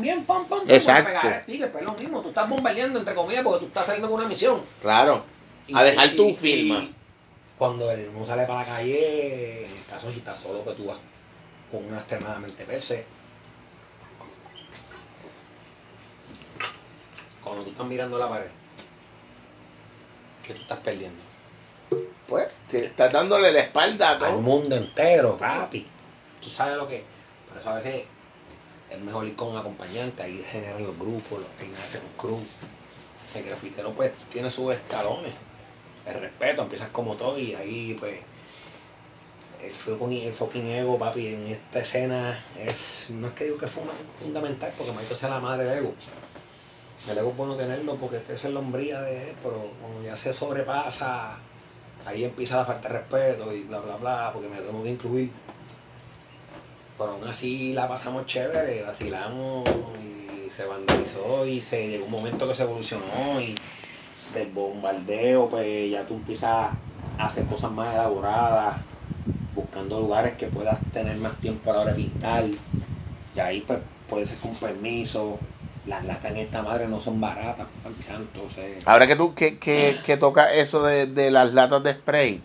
También, 0.00 0.24
pam, 0.24 0.46
pam, 0.46 0.60
pam, 0.60 0.70
Exacto. 0.70 1.08
pegar 1.08 1.26
el 1.26 1.42
sticker, 1.42 1.70
pues 1.72 1.82
es 1.84 1.90
lo 1.90 1.94
mismo, 1.94 2.22
tú 2.22 2.28
estás 2.30 2.48
bombardeando 2.48 2.98
entre 3.00 3.14
comillas 3.14 3.44
porque 3.44 3.60
tú 3.60 3.66
estás 3.66 3.84
saliendo 3.84 4.08
con 4.08 4.20
una 4.20 4.28
misión. 4.28 4.62
Claro. 4.80 5.22
A 5.74 5.82
dejar 5.82 6.10
tu 6.16 6.34
firma. 6.34 6.88
Cuando 7.58 7.90
el 7.90 8.08
uno 8.08 8.24
sale 8.24 8.46
para 8.46 8.60
la 8.60 8.64
calle, 8.76 9.66
en 9.66 9.76
el 9.76 9.84
caso 9.84 10.10
si 10.10 10.20
estás 10.20 10.38
solo 10.40 10.64
que 10.64 10.70
tú 10.72 10.86
vas 10.86 10.96
con 11.70 11.84
una 11.84 11.98
extremadamente 11.98 12.64
veces. 12.64 13.04
Cuando 17.44 17.62
tú 17.64 17.70
estás 17.72 17.86
mirando 17.86 18.18
la 18.18 18.26
pared, 18.30 18.46
que 20.46 20.54
tú 20.54 20.62
estás 20.62 20.78
perdiendo. 20.78 21.20
Pues, 22.26 22.48
te 22.70 22.86
estás 22.86 23.12
dándole 23.12 23.52
la 23.52 23.60
espalda 23.60 24.08
a 24.08 24.12
Al 24.12 24.18
todo. 24.18 24.40
mundo 24.40 24.76
entero, 24.76 25.36
papi. 25.36 25.86
Tú 26.40 26.48
sabes 26.48 26.78
lo 26.78 26.88
que. 26.88 27.04
Pero 27.50 27.62
sabes 27.62 27.82
que 27.82 28.06
es 28.90 29.00
mejor 29.00 29.26
ir 29.26 29.36
con 29.36 29.56
acompañante, 29.56 30.22
ahí 30.22 30.42
generan 30.50 30.82
los 30.84 30.98
grupos, 30.98 31.40
los 31.40 31.48
peinajes, 31.58 31.94
los 32.02 32.12
crew. 32.18 32.38
El 33.34 33.44
grafitero 33.44 33.92
pues 33.94 34.12
tiene 34.32 34.50
sus 34.50 34.72
escalones. 34.74 35.32
El 36.06 36.20
respeto, 36.20 36.62
empiezas 36.62 36.88
como 36.88 37.14
todo 37.14 37.38
y 37.38 37.54
ahí 37.54 37.96
pues 38.00 38.18
el 39.62 39.72
fucking, 39.72 40.22
el 40.22 40.32
fucking 40.32 40.66
ego, 40.68 40.98
papi, 40.98 41.26
en 41.34 41.46
esta 41.48 41.80
escena 41.80 42.42
es, 42.56 43.06
no 43.10 43.28
es 43.28 43.34
que 43.34 43.44
digo 43.44 43.58
que 43.58 43.66
es 43.66 43.72
funda- 43.72 43.92
fundamental 44.20 44.72
porque 44.76 44.92
Maito 44.92 45.14
sea 45.14 45.28
la 45.28 45.40
madre 45.40 45.64
del 45.64 45.78
ego. 45.78 45.94
El 47.08 47.18
ego 47.18 47.30
es 47.30 47.36
bueno 47.36 47.56
tenerlo 47.56 47.96
porque 47.96 48.16
esa 48.16 48.48
es 48.48 48.54
la 48.54 48.60
hombría 48.60 49.00
de 49.02 49.30
él, 49.30 49.36
pero 49.42 49.70
cuando 49.80 50.02
ya 50.02 50.16
se 50.16 50.32
sobrepasa, 50.32 51.36
ahí 52.06 52.24
empieza 52.24 52.56
la 52.56 52.64
falta 52.64 52.88
de 52.88 52.98
respeto 52.98 53.52
y 53.52 53.62
bla 53.62 53.80
bla 53.80 53.96
bla, 53.96 54.30
porque 54.32 54.48
me 54.48 54.56
tengo 54.60 54.82
que 54.82 54.90
incluir. 54.90 55.30
Pero 57.00 57.12
aún 57.12 57.26
así 57.26 57.72
la 57.72 57.88
pasamos 57.88 58.26
chévere, 58.26 58.82
vacilamos 58.82 59.64
y 60.04 60.50
se 60.50 60.66
vandalizó 60.66 61.46
y 61.46 61.62
se 61.62 61.88
llegó 61.88 62.04
un 62.04 62.10
momento 62.10 62.46
que 62.46 62.54
se 62.54 62.64
evolucionó 62.64 63.40
y 63.40 63.54
del 64.34 64.48
bombardeo 64.48 65.48
pues 65.48 65.90
ya 65.90 66.04
tú 66.04 66.14
empiezas 66.14 66.74
a 67.18 67.24
hacer 67.24 67.46
cosas 67.46 67.72
más 67.72 67.94
elaboradas, 67.94 68.76
buscando 69.54 69.98
lugares 69.98 70.34
que 70.34 70.48
puedas 70.48 70.78
tener 70.92 71.16
más 71.16 71.36
tiempo 71.38 71.72
a 71.72 71.76
la 71.76 71.84
de 71.86 71.94
pintar. 71.94 72.44
Y 73.34 73.40
ahí 73.40 73.64
pues 73.66 73.78
puede 74.06 74.26
ser 74.26 74.36
con 74.36 74.54
permiso. 74.54 75.38
Las 75.86 76.04
latas 76.04 76.32
en 76.32 76.36
esta 76.36 76.60
madre 76.60 76.86
no 76.86 77.00
son 77.00 77.18
baratas, 77.18 77.66
santo. 78.00 78.46
Ahora 78.84 79.06
que 79.06 79.16
tú 79.16 79.34
que, 79.34 79.58
que, 79.58 79.96
que 80.04 80.18
toca 80.18 80.52
eso 80.52 80.82
de, 80.82 81.06
de 81.06 81.30
las 81.30 81.54
latas 81.54 81.82
de 81.82 81.94
spray, 81.94 82.42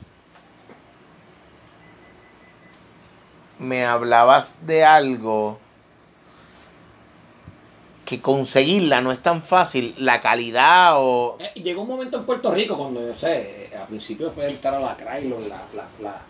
me 3.60 3.86
hablabas 3.86 4.56
de 4.66 4.84
algo 4.84 5.60
que 8.06 8.22
conseguirla 8.22 9.02
no 9.02 9.12
es 9.12 9.20
tan 9.20 9.42
fácil, 9.42 9.96
la 9.98 10.22
calidad 10.22 10.94
o... 10.98 11.38
Eh, 11.40 11.60
llegó 11.60 11.82
un 11.82 11.88
momento 11.88 12.18
en 12.18 12.26
Puerto 12.26 12.54
Rico 12.54 12.78
cuando, 12.78 13.06
yo 13.06 13.14
sé, 13.16 13.66
eh, 13.66 13.76
al 13.76 13.88
principio 13.88 14.28
después 14.28 14.48
de 14.48 14.54
entrar 14.54 14.76
a 14.76 14.80
la 14.80 14.96
Krylon, 14.96 15.50
la, 15.50 15.62
la, 15.74 15.88
la, 16.00 16.22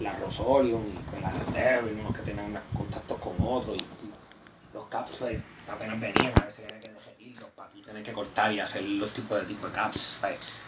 la 0.00 0.12
Rosolium 0.18 0.82
y 0.86 1.10
con 1.10 1.22
la 1.22 1.32
Devil, 1.58 1.98
unos 2.00 2.14
que 2.14 2.22
tenían 2.22 2.60
contactos 2.76 3.18
con 3.18 3.34
otros 3.40 3.76
y, 3.78 4.12
los 4.74 4.86
caps 4.86 5.12
pues, 5.18 5.38
apenas 5.70 6.00
venían, 6.00 6.32
a 6.40 6.46
veces 6.46 6.66
que 6.66 6.90
derretirlos 7.42 7.50
para 7.50 7.68
tú 7.70 7.82
tener 7.82 8.02
que 8.02 8.12
cortar 8.12 8.52
y 8.52 8.60
hacer 8.60 8.82
los 8.82 9.12
tipos 9.12 9.40
de 9.40 9.46
tipo 9.46 9.66
de 9.66 9.72
caps. 9.72 10.16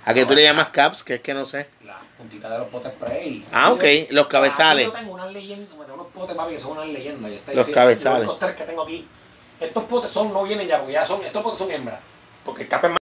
¿A 0.05 0.13
qué 0.15 0.27
tú 0.27 0.35
le 0.35 0.43
llamas 0.43 0.69
caps? 0.69 1.03
Que 1.03 1.15
es 1.15 1.21
que 1.21 1.35
no 1.35 1.47
sé. 1.47 1.69
La 1.85 1.99
puntita 2.19 2.51
de 2.51 2.59
los 2.59 2.69
potes 2.69 2.93
spray. 2.93 3.45
Ah, 3.53 3.73
ok, 3.73 3.85
los 4.11 4.27
cabezales. 4.27 4.87
Yo 4.87 4.93
tengo 4.93 5.13
unas 5.15 5.33
leyendas, 5.33 5.71
me 5.79 5.85
tengo 5.85 5.95
unos 5.95 6.13
potes, 6.13 6.37
papi, 6.37 6.55
que 6.55 6.61
son 6.61 6.73
unas 6.73 6.89
leyendas. 6.89 7.31
Yo 7.31 7.37
estoy- 7.39 7.55
Los 7.55 7.69
cabezales. 7.69 8.27
Los 8.27 8.39
tres 8.39 8.57
que 8.57 8.65
tengo 8.65 8.83
aquí. 8.83 9.07
Estos 9.61 9.85
potes 9.85 10.11
son, 10.11 10.33
no 10.33 10.43
vienen 10.45 10.67
ya, 10.67 10.79
porque 10.79 10.93
ya 10.95 11.05
son, 11.07 11.25
estos 11.25 11.43
potes 11.43 11.59
son 11.59 11.71
hembras. 11.71 12.01
Porque 12.45 12.63
el 12.63 12.69
cap 12.69 12.85
es 12.85 12.91
más. 12.91 12.99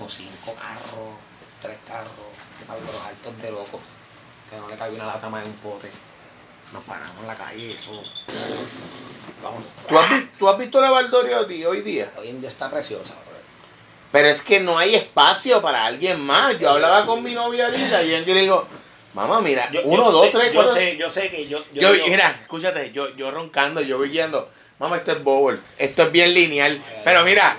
O 0.00 0.08
cinco 0.08 0.54
carros, 0.54 1.14
tres 1.60 1.78
carros, 1.86 2.10
Pablo, 2.66 2.84
los 2.86 3.02
altos 3.02 3.42
de 3.42 3.50
locos, 3.50 3.80
que 4.50 4.56
no 4.56 4.68
le 4.68 4.76
cabía 4.76 4.96
una 5.02 5.14
lata 5.14 5.28
más 5.28 5.44
en 5.44 5.50
un 5.50 5.56
pote. 5.58 5.90
Nos 6.72 6.82
paramos 6.84 7.20
en 7.20 7.26
la 7.26 7.34
calle 7.34 7.74
eso. 7.74 8.02
Vamos. 9.42 9.64
¿Tú 9.88 9.98
has, 9.98 10.10
tú 10.38 10.48
has 10.48 10.58
visto 10.58 10.80
la 10.80 10.90
Valdoriotti 10.90 11.64
hoy 11.64 11.82
día? 11.82 12.10
Hoy 12.18 12.30
en 12.30 12.40
día 12.40 12.48
está 12.48 12.70
preciosa, 12.70 13.12
bro. 13.14 13.34
Pero 14.10 14.28
es 14.28 14.42
que 14.42 14.60
no 14.60 14.78
hay 14.78 14.94
espacio 14.94 15.60
para 15.60 15.84
alguien 15.84 16.20
más. 16.20 16.58
Yo 16.58 16.70
hablaba 16.70 17.04
con 17.06 17.22
mi 17.22 17.32
novia 17.32 17.66
ahorita 17.66 18.02
y 18.02 18.10
yo 18.24 18.34
le 18.34 18.40
digo, 18.40 18.66
mamá, 19.12 19.40
mira, 19.40 19.70
Yo- 19.70 19.82
uno, 19.84 20.04
yo 20.04 20.10
dos, 20.12 20.30
tres, 20.30 20.46
yo 20.46 20.54
cuatro. 20.54 20.74
sé, 20.74 20.96
yo 20.96 21.10
sé 21.10 21.30
que 21.30 21.46
yo. 21.48 21.62
Yo, 21.72 21.92
mira, 22.06 22.30
escúchate, 22.40 22.90
yo, 22.92 23.14
yo 23.16 23.30
roncando, 23.30 23.80
yo 23.80 23.98
voy 23.98 24.08
guiando. 24.10 24.48
Mamá, 24.78 24.96
esto 24.96 25.12
es 25.12 25.22
bowl, 25.22 25.62
esto 25.78 26.02
es 26.04 26.12
bien 26.12 26.32
lineal. 26.34 26.80
Pero 27.04 27.24
mira, 27.24 27.56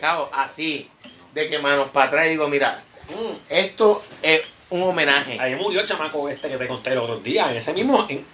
cabo, 0.00 0.28
así, 0.32 0.90
de 1.34 1.48
que 1.48 1.58
manos 1.58 1.90
para 1.90 2.06
atrás 2.06 2.28
digo, 2.28 2.48
mira, 2.48 2.82
Mm. 3.08 3.36
esto 3.48 4.02
es 4.22 4.42
un 4.70 4.82
homenaje. 4.84 5.38
Ahí 5.40 5.54
murió 5.56 5.80
el 5.80 5.86
chamaco 5.86 6.28
este 6.28 6.48
que 6.48 6.56
te 6.56 6.68
conté 6.68 6.92
el 6.92 6.98
otro 6.98 7.18
día, 7.18 7.50
en 7.50 7.56
ese 7.56 7.72
mismo. 7.72 8.06
en- 8.08 8.24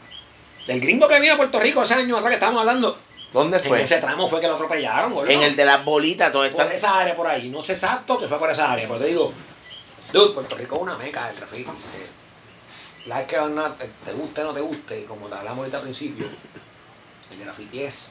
el 0.67 0.81
gringo 0.81 1.07
que 1.09 1.21
vino 1.21 1.35
a 1.35 1.37
Puerto 1.37 1.61
Rico 1.61 1.83
ese 1.85 1.95
año 1.95 2.17
atrás 2.17 2.31
que 2.31 2.35
estábamos 2.35 2.61
hablando. 2.61 2.99
¿Dónde 3.33 3.59
En 3.59 3.63
fue? 3.65 3.83
ese 3.83 3.99
tramo 3.99 4.29
fue 4.29 4.41
que 4.41 4.49
lo 4.49 4.55
atropellaron, 4.55 5.15
gordo. 5.15 5.31
En 5.31 5.43
el 5.43 5.55
de 5.57 5.65
las 5.65 5.85
bolitas, 5.85 6.33
todo 6.33 6.43
Por 6.51 6.63
está. 6.63 6.75
esa 6.75 6.99
área 6.99 7.15
por 7.15 7.27
ahí. 7.29 7.49
No 7.51 7.63
sé 7.63 7.75
exacto 7.75 8.19
que 8.19 8.27
fue 8.27 8.39
por 8.39 8.51
esa 8.51 8.73
área, 8.73 8.87
pero 8.89 8.99
te 9.01 9.07
digo, 9.07 9.33
Dude, 10.13 10.35
Puerto 10.35 10.57
Rico 10.57 10.77
es 10.77 10.83
una 10.83 10.97
meca 10.97 11.27
del 11.29 11.37
eh. 11.61 11.67
La 13.07 13.19
vez 13.19 13.27
que 13.29 13.37
te 13.37 14.13
guste 14.13 14.41
o 14.43 14.45
no 14.45 14.53
te 14.55 14.61
guste, 14.61 15.05
como 15.05 15.29
te 15.29 15.35
hablamos 15.35 15.59
ahorita 15.59 15.77
al 15.79 15.83
principio, 15.85 16.27
el 17.31 17.39
graffiti 17.39 17.83
es 17.83 18.09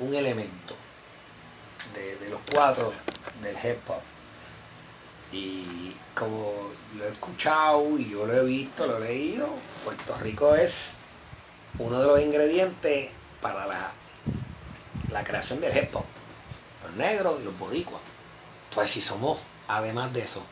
un 0.00 0.14
elemento 0.14 0.74
de, 1.94 2.30
los 2.30 2.40
cuatro 2.52 2.92
del 3.42 3.56
hip 3.56 3.78
hop. 3.88 4.00
Y 5.32 5.96
como 6.14 6.52
lo 6.96 7.04
he 7.04 7.08
escuchado 7.08 7.98
y 7.98 8.10
yo 8.10 8.26
lo 8.26 8.34
he 8.34 8.44
visto, 8.44 8.86
lo 8.86 8.98
he 8.98 9.00
leído, 9.00 9.48
Puerto 9.84 10.16
Rico 10.18 10.54
es 10.54 10.92
uno 11.78 12.00
de 12.00 12.06
los 12.06 12.20
ingredientes 12.20 13.10
para 13.40 13.66
la, 13.66 13.92
la 15.10 15.24
creación 15.24 15.60
del 15.60 15.76
hip 15.76 15.94
hop. 15.94 16.04
Los 16.84 16.92
negros 16.94 17.40
y 17.40 17.44
los 17.44 17.58
boricuas. 17.58 18.02
Pues 18.74 18.90
si 18.90 19.00
somos, 19.00 19.40
además 19.68 20.12
de 20.12 20.22
eso, 20.22 20.42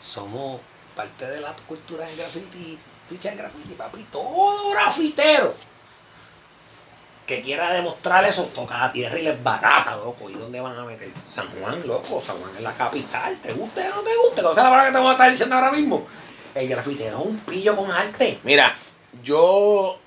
somos 0.00 0.60
parte 0.94 1.26
de 1.26 1.40
la 1.40 1.54
cultura 1.66 2.06
del 2.06 2.16
graffiti, 2.16 2.78
ficha 3.08 3.30
de 3.30 3.36
graffiti, 3.36 3.74
papi, 3.74 4.02
todo 4.04 4.70
grafitero 4.70 5.54
que 7.26 7.42
quiera 7.42 7.72
demostrar 7.72 8.24
eso, 8.24 8.44
toca 8.54 8.78
la 8.78 8.92
tierra 8.92 9.18
y 9.18 9.22
les 9.22 9.42
barata, 9.42 9.96
loco. 9.96 10.30
¿Y 10.30 10.34
dónde 10.34 10.60
van 10.60 10.78
a 10.78 10.84
meter? 10.84 11.10
San 11.32 11.48
Juan, 11.48 11.86
loco, 11.86 12.20
San 12.20 12.38
Juan 12.38 12.52
es 12.56 12.62
la 12.62 12.72
capital, 12.72 13.36
¿te 13.38 13.52
guste 13.52 13.80
o 13.90 13.96
no 13.96 14.02
te 14.02 14.16
guste? 14.24 14.42
¿No 14.42 14.50
es 14.50 14.56
la 14.56 14.62
palabra 14.62 14.86
que 14.86 14.92
te 14.92 14.98
voy 14.98 15.08
a 15.08 15.12
estar 15.12 15.30
diciendo 15.30 15.54
ahora 15.56 15.72
mismo? 15.72 16.06
El 16.54 16.68
grafitero 16.68 17.18
es 17.18 17.26
un 17.26 17.38
pillo 17.40 17.76
con 17.76 17.90
arte. 17.90 18.38
Mira, 18.44 18.74
yo 19.22 19.98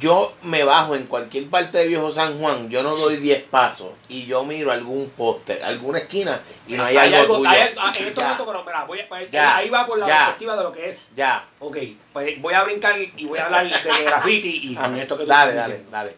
yo 0.00 0.34
me 0.42 0.62
bajo 0.64 0.94
en 0.94 1.06
cualquier 1.06 1.48
parte 1.48 1.78
de 1.78 1.86
Viejo 1.86 2.10
San 2.12 2.38
Juan, 2.38 2.68
yo 2.68 2.82
no 2.82 2.96
doy 2.96 3.16
10 3.16 3.44
pasos 3.44 3.90
y 4.08 4.26
yo 4.26 4.44
miro 4.44 4.70
algún 4.70 5.08
poste, 5.10 5.62
alguna 5.62 5.98
esquina 5.98 6.40
y 6.66 6.74
no 6.74 6.84
hay, 6.84 6.96
algo, 6.96 7.38
tuyo. 7.38 7.48
hay 7.48 7.60
algo- 7.68 7.80
ah, 7.80 7.92
en 7.96 8.04
estos 8.04 8.14
Ya, 8.16 8.22
momentos, 8.24 8.46
pero 8.46 8.64
mira, 8.64 8.84
voy 8.84 9.00
a- 9.00 9.08
pues, 9.08 9.30
Ya, 9.30 9.56
ahí 9.56 9.70
va 9.70 9.86
por 9.86 9.98
la 9.98 10.06
ya. 10.06 10.16
perspectiva 10.18 10.56
de 10.56 10.62
lo 10.64 10.72
que 10.72 10.88
es. 10.90 11.08
Ya, 11.16 11.44
Ok, 11.60 11.76
pues 12.12 12.40
voy 12.42 12.52
a 12.54 12.64
brincar 12.64 12.94
y 13.00 13.24
voy 13.24 13.38
a 13.38 13.46
hablar 13.46 13.64
de 13.64 13.70
graffiti 14.04 14.60
y 14.70 14.74
con 14.74 14.96
esto 14.98 15.16
que 15.16 15.24
tú 15.24 15.28
dale, 15.30 15.54
dale, 15.54 15.68
diciendo. 15.74 15.90
dale. 15.90 16.16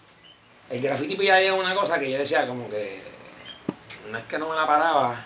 El 0.70 0.80
graffiti 0.82 1.14
pues 1.14 1.28
ya 1.28 1.40
es 1.40 1.52
una 1.52 1.74
cosa 1.74 1.98
que 1.98 2.10
yo 2.10 2.18
decía 2.18 2.46
como 2.46 2.68
que 2.68 3.00
no 4.10 4.18
es 4.18 4.24
que 4.24 4.38
no 4.38 4.48
me 4.48 4.56
la 4.56 4.66
paraba, 4.66 5.24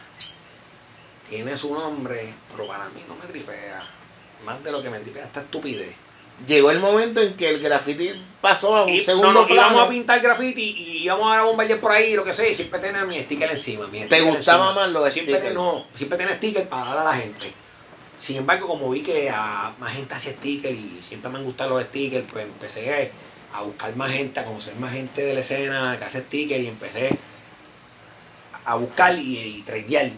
tiene 1.28 1.56
su 1.56 1.74
nombre, 1.74 2.32
pero 2.50 2.66
para 2.66 2.84
mí 2.90 3.02
no 3.08 3.14
me 3.16 3.26
tripea. 3.26 3.82
Más 4.44 4.62
de 4.62 4.72
lo 4.72 4.82
que 4.82 4.90
me 4.90 4.98
tripea 4.98 5.24
esta 5.24 5.40
estupidez. 5.40 5.94
Llegó 6.46 6.70
el 6.70 6.80
momento 6.80 7.20
en 7.20 7.34
que 7.36 7.48
el 7.50 7.60
graffiti 7.60 8.10
pasó 8.40 8.74
a 8.74 8.82
un 8.84 8.90
Y, 8.90 9.00
segundo 9.00 9.32
no, 9.32 9.40
no, 9.42 9.46
plano. 9.46 9.60
íbamos 9.62 9.86
a 9.86 9.88
pintar 9.90 10.20
graffiti 10.20 10.62
y 10.76 11.04
íbamos 11.04 11.32
a 11.32 11.42
bombardear 11.44 11.78
por 11.78 11.92
ahí, 11.92 12.14
lo 12.14 12.24
que 12.24 12.32
sea, 12.34 12.48
y 12.48 12.54
siempre 12.54 12.80
tenía 12.80 13.04
mi 13.04 13.20
sticker 13.20 13.50
encima. 13.50 13.86
Mi 13.86 14.00
¿Te 14.06 14.20
gustaba 14.22 14.66
encima. 14.66 14.80
más 14.82 14.90
lo 14.92 15.04
de 15.04 15.10
siempre 15.12 15.34
sticker? 15.36 15.54
No, 15.54 15.86
siempre 15.94 16.18
tenía 16.18 16.34
sticker 16.36 16.68
para 16.68 16.94
dar 16.94 16.98
a 16.98 17.04
la 17.04 17.14
gente. 17.14 17.52
Sin 18.18 18.36
embargo, 18.36 18.66
como 18.66 18.90
vi 18.90 19.02
que 19.02 19.30
a 19.30 19.72
más 19.78 19.92
gente 19.94 20.14
hacía 20.14 20.32
sticker 20.32 20.72
y 20.72 21.00
siempre 21.06 21.30
me 21.30 21.38
han 21.38 21.44
gustado 21.44 21.70
los 21.70 21.84
stickers, 21.84 22.24
pues 22.32 22.44
empecé 22.44 23.10
a 23.52 23.62
buscar 23.62 23.94
más 23.96 24.10
gente, 24.10 24.40
a 24.40 24.44
conocer 24.44 24.74
más 24.76 24.92
gente 24.92 25.22
de 25.24 25.34
la 25.34 25.40
escena 25.40 25.96
que 25.98 26.04
hace 26.04 26.20
sticker 26.22 26.60
y 26.60 26.66
empecé 26.68 27.10
a 28.64 28.74
buscar 28.76 29.16
y, 29.18 29.38
y 29.38 29.62
tradear, 29.62 30.10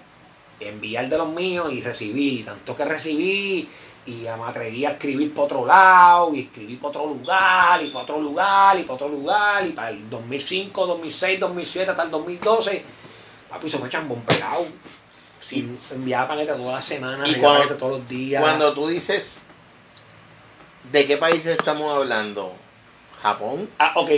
enviar 0.61 1.09
de 1.09 1.18
los 1.18 1.28
míos 1.28 1.73
y 1.73 1.80
recibir. 1.83 2.40
Y 2.40 2.42
tanto 2.42 2.76
que 2.76 2.85
recibí 2.85 3.68
y 4.06 4.23
ya 4.23 4.37
me 4.37 4.44
atreví 4.44 4.84
a 4.84 4.90
escribir 4.90 5.32
para 5.32 5.44
otro 5.46 5.64
lado 5.66 6.34
y 6.34 6.40
escribí 6.40 6.76
para 6.76 6.88
otro 6.90 7.06
lugar 7.06 7.82
y 7.82 7.88
para 7.88 8.02
otro 8.04 8.18
lugar 8.20 8.78
y 8.78 8.82
para 8.82 8.94
otro 8.94 9.08
lugar 9.08 9.66
y 9.66 9.70
para 9.70 9.90
el 9.90 10.08
2005, 10.11 10.87
2006, 10.87 11.40
2007 11.40 11.90
hasta 11.90 12.02
el 12.02 12.11
2012. 12.11 12.84
Papi, 13.50 13.70
se 13.70 13.78
me 13.78 13.88
chambón 13.88 14.20
pegado. 14.23 14.66
Sin 15.40 15.78
enviar 15.90 16.26
paquetes 16.26 16.56
todas 16.56 16.75
las 16.75 16.84
semanas, 16.84 17.28
cuando- 17.38 17.58
paquetes 17.58 17.78
todos 17.78 17.99
los 17.99 18.08
días. 18.08 18.42
Cuando 18.42 18.73
tú 18.75 18.88
dices, 18.88 19.42
¿de 20.90 21.06
qué 21.06 21.16
países 21.16 21.56
estamos 21.58 21.95
hablando? 21.95 22.52
¿Japón? 23.23 23.69
Ah, 23.78 23.93
ok. 23.97 24.10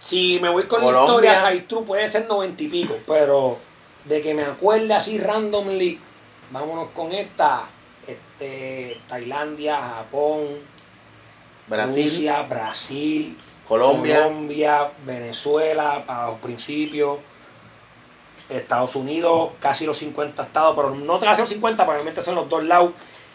Si 0.00 0.38
me 0.40 0.48
voy 0.48 0.64
con 0.64 0.80
Colombia. 0.80 1.06
la 1.06 1.10
historia, 1.10 1.40
High 1.40 1.66
True 1.66 1.82
puede 1.84 2.08
ser 2.08 2.26
noventa 2.28 2.62
y 2.62 2.68
pico, 2.68 2.96
pero 3.06 3.58
de 4.04 4.22
que 4.22 4.32
me 4.34 4.44
acuerde 4.44 4.94
así 4.94 5.18
randomly, 5.18 5.98
vámonos 6.52 6.88
con 6.94 7.12
esta. 7.12 7.64
Este, 8.08 8.98
Tailandia, 9.06 9.76
Japón, 9.76 10.46
Brasil, 11.66 12.04
Rusia, 12.10 12.42
Brasil, 12.42 13.38
Colombia. 13.68 14.22
Colombia, 14.24 14.90
Venezuela, 15.04 16.02
para 16.06 16.28
los 16.28 16.38
principios. 16.38 17.18
Estados 18.48 18.96
Unidos, 18.96 19.50
casi 19.60 19.84
los 19.84 19.98
50 19.98 20.42
estados, 20.42 20.74
pero 20.74 20.94
no 20.94 21.16
hacer 21.16 21.38
los 21.40 21.48
50, 21.50 21.84
probablemente 21.84 22.22
son 22.22 22.34
los 22.34 22.48
dos 22.48 22.64
lados. 22.64 22.92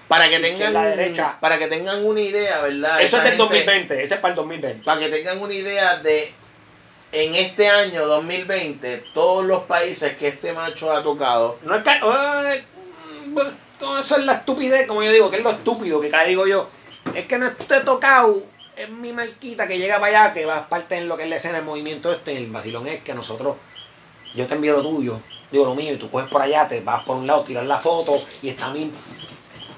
Para 0.07 0.27
que 0.29 0.39
tengan 0.39 0.73
derecha. 0.73 1.37
para 1.39 1.57
que 1.59 1.67
tengan 1.67 2.03
una 2.05 2.19
idea, 2.19 2.61
¿verdad? 2.61 2.99
Eso 2.99 3.17
Esa 3.17 3.17
es 3.17 3.23
del 3.23 3.31
gente- 3.33 3.43
2020, 3.43 4.03
ese 4.03 4.13
es 4.15 4.19
para 4.19 4.31
el 4.31 4.35
2020. 4.35 4.83
Para 4.83 4.99
que 4.99 5.09
tengan 5.09 5.39
una 5.39 5.53
idea 5.53 5.97
de 5.97 6.33
en 7.11 7.35
este 7.35 7.69
año 7.69 8.07
2020 8.07 9.03
todos 9.13 9.45
los 9.45 9.63
países 9.63 10.17
que 10.17 10.29
este 10.29 10.51
macho 10.51 10.91
ha 10.91 11.03
tocado 11.03 11.59
No 11.61 11.75
es 11.75 11.83
que. 11.83 11.91
eh, 11.91 12.63
no, 13.83 13.99
eso 13.99 14.17
es 14.17 14.25
la 14.25 14.33
estupidez, 14.33 14.87
como 14.87 15.03
yo 15.03 15.11
digo, 15.11 15.29
que 15.29 15.37
es 15.37 15.43
lo 15.43 15.51
estúpido 15.51 15.99
que 16.01 16.09
cada 16.09 16.23
digo 16.23 16.47
yo. 16.47 16.67
Es 17.13 17.25
que 17.25 17.37
no 17.37 17.45
esté 17.47 17.81
tocado. 17.81 18.41
Es 18.75 18.89
mi 18.89 19.13
marquita 19.13 19.67
que 19.67 19.77
llega 19.77 19.99
para 19.99 20.23
allá, 20.23 20.33
que 20.33 20.45
va 20.45 20.67
parte 20.67 20.97
en 20.97 21.07
lo 21.07 21.15
que 21.15 21.23
es 21.23 21.29
la 21.29 21.35
escena, 21.35 21.59
el 21.59 21.63
movimiento 21.65 22.11
este. 22.11 22.35
El 22.35 22.49
vacilón 22.49 22.87
es 22.87 23.03
que 23.03 23.13
nosotros. 23.13 23.57
Yo 24.33 24.47
te 24.47 24.55
envío 24.55 24.73
lo 24.73 24.81
tuyo, 24.81 25.19
digo 25.51 25.65
lo 25.65 25.75
mío, 25.75 25.93
y 25.93 25.97
tú 25.97 26.09
coges 26.09 26.27
por 26.27 26.41
allá, 26.41 26.67
te 26.67 26.81
vas 26.81 27.03
por 27.03 27.17
un 27.17 27.27
lado, 27.27 27.43
tiras 27.43 27.67
la 27.67 27.77
foto, 27.77 28.19
y 28.41 28.49
está 28.49 28.71
mi 28.71 28.89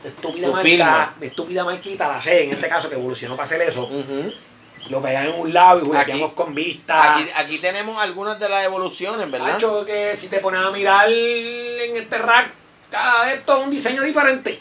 estúpida 0.03 0.47
Tu 0.47 0.53
marca, 0.53 0.63
firma. 0.69 1.15
mi 1.19 1.27
estúpida 1.27 1.63
marquita, 1.65 2.07
la 2.07 2.21
sé, 2.21 2.45
en 2.45 2.51
este 2.51 2.69
caso 2.69 2.87
que 2.89 2.95
evolucionó 2.95 3.35
para 3.35 3.47
hacer 3.47 3.61
eso, 3.63 3.83
Ujú. 3.83 4.31
lo 4.89 5.01
pegan 5.01 5.25
en 5.27 5.39
un 5.41 5.53
lado 5.53 5.79
y 5.81 5.85
jugueteamos 5.85 6.31
con 6.33 6.55
vista. 6.55 7.15
aquí, 7.15 7.29
aquí 7.35 7.57
tenemos 7.57 8.01
algunas 8.01 8.39
de 8.39 8.47
las 8.47 8.63
evoluciones, 8.63 9.29
¿verdad? 9.29 9.55
Hacho, 9.55 9.83
que 9.83 10.15
si 10.15 10.27
te 10.29 10.39
pones 10.39 10.61
a 10.61 10.71
mirar 10.71 11.09
en 11.09 11.97
este 11.97 12.17
rack, 12.17 12.51
cada 12.95 13.33
esto 13.33 13.57
es 13.57 13.63
un 13.65 13.71
diseño 13.71 14.01
diferente. 14.03 14.59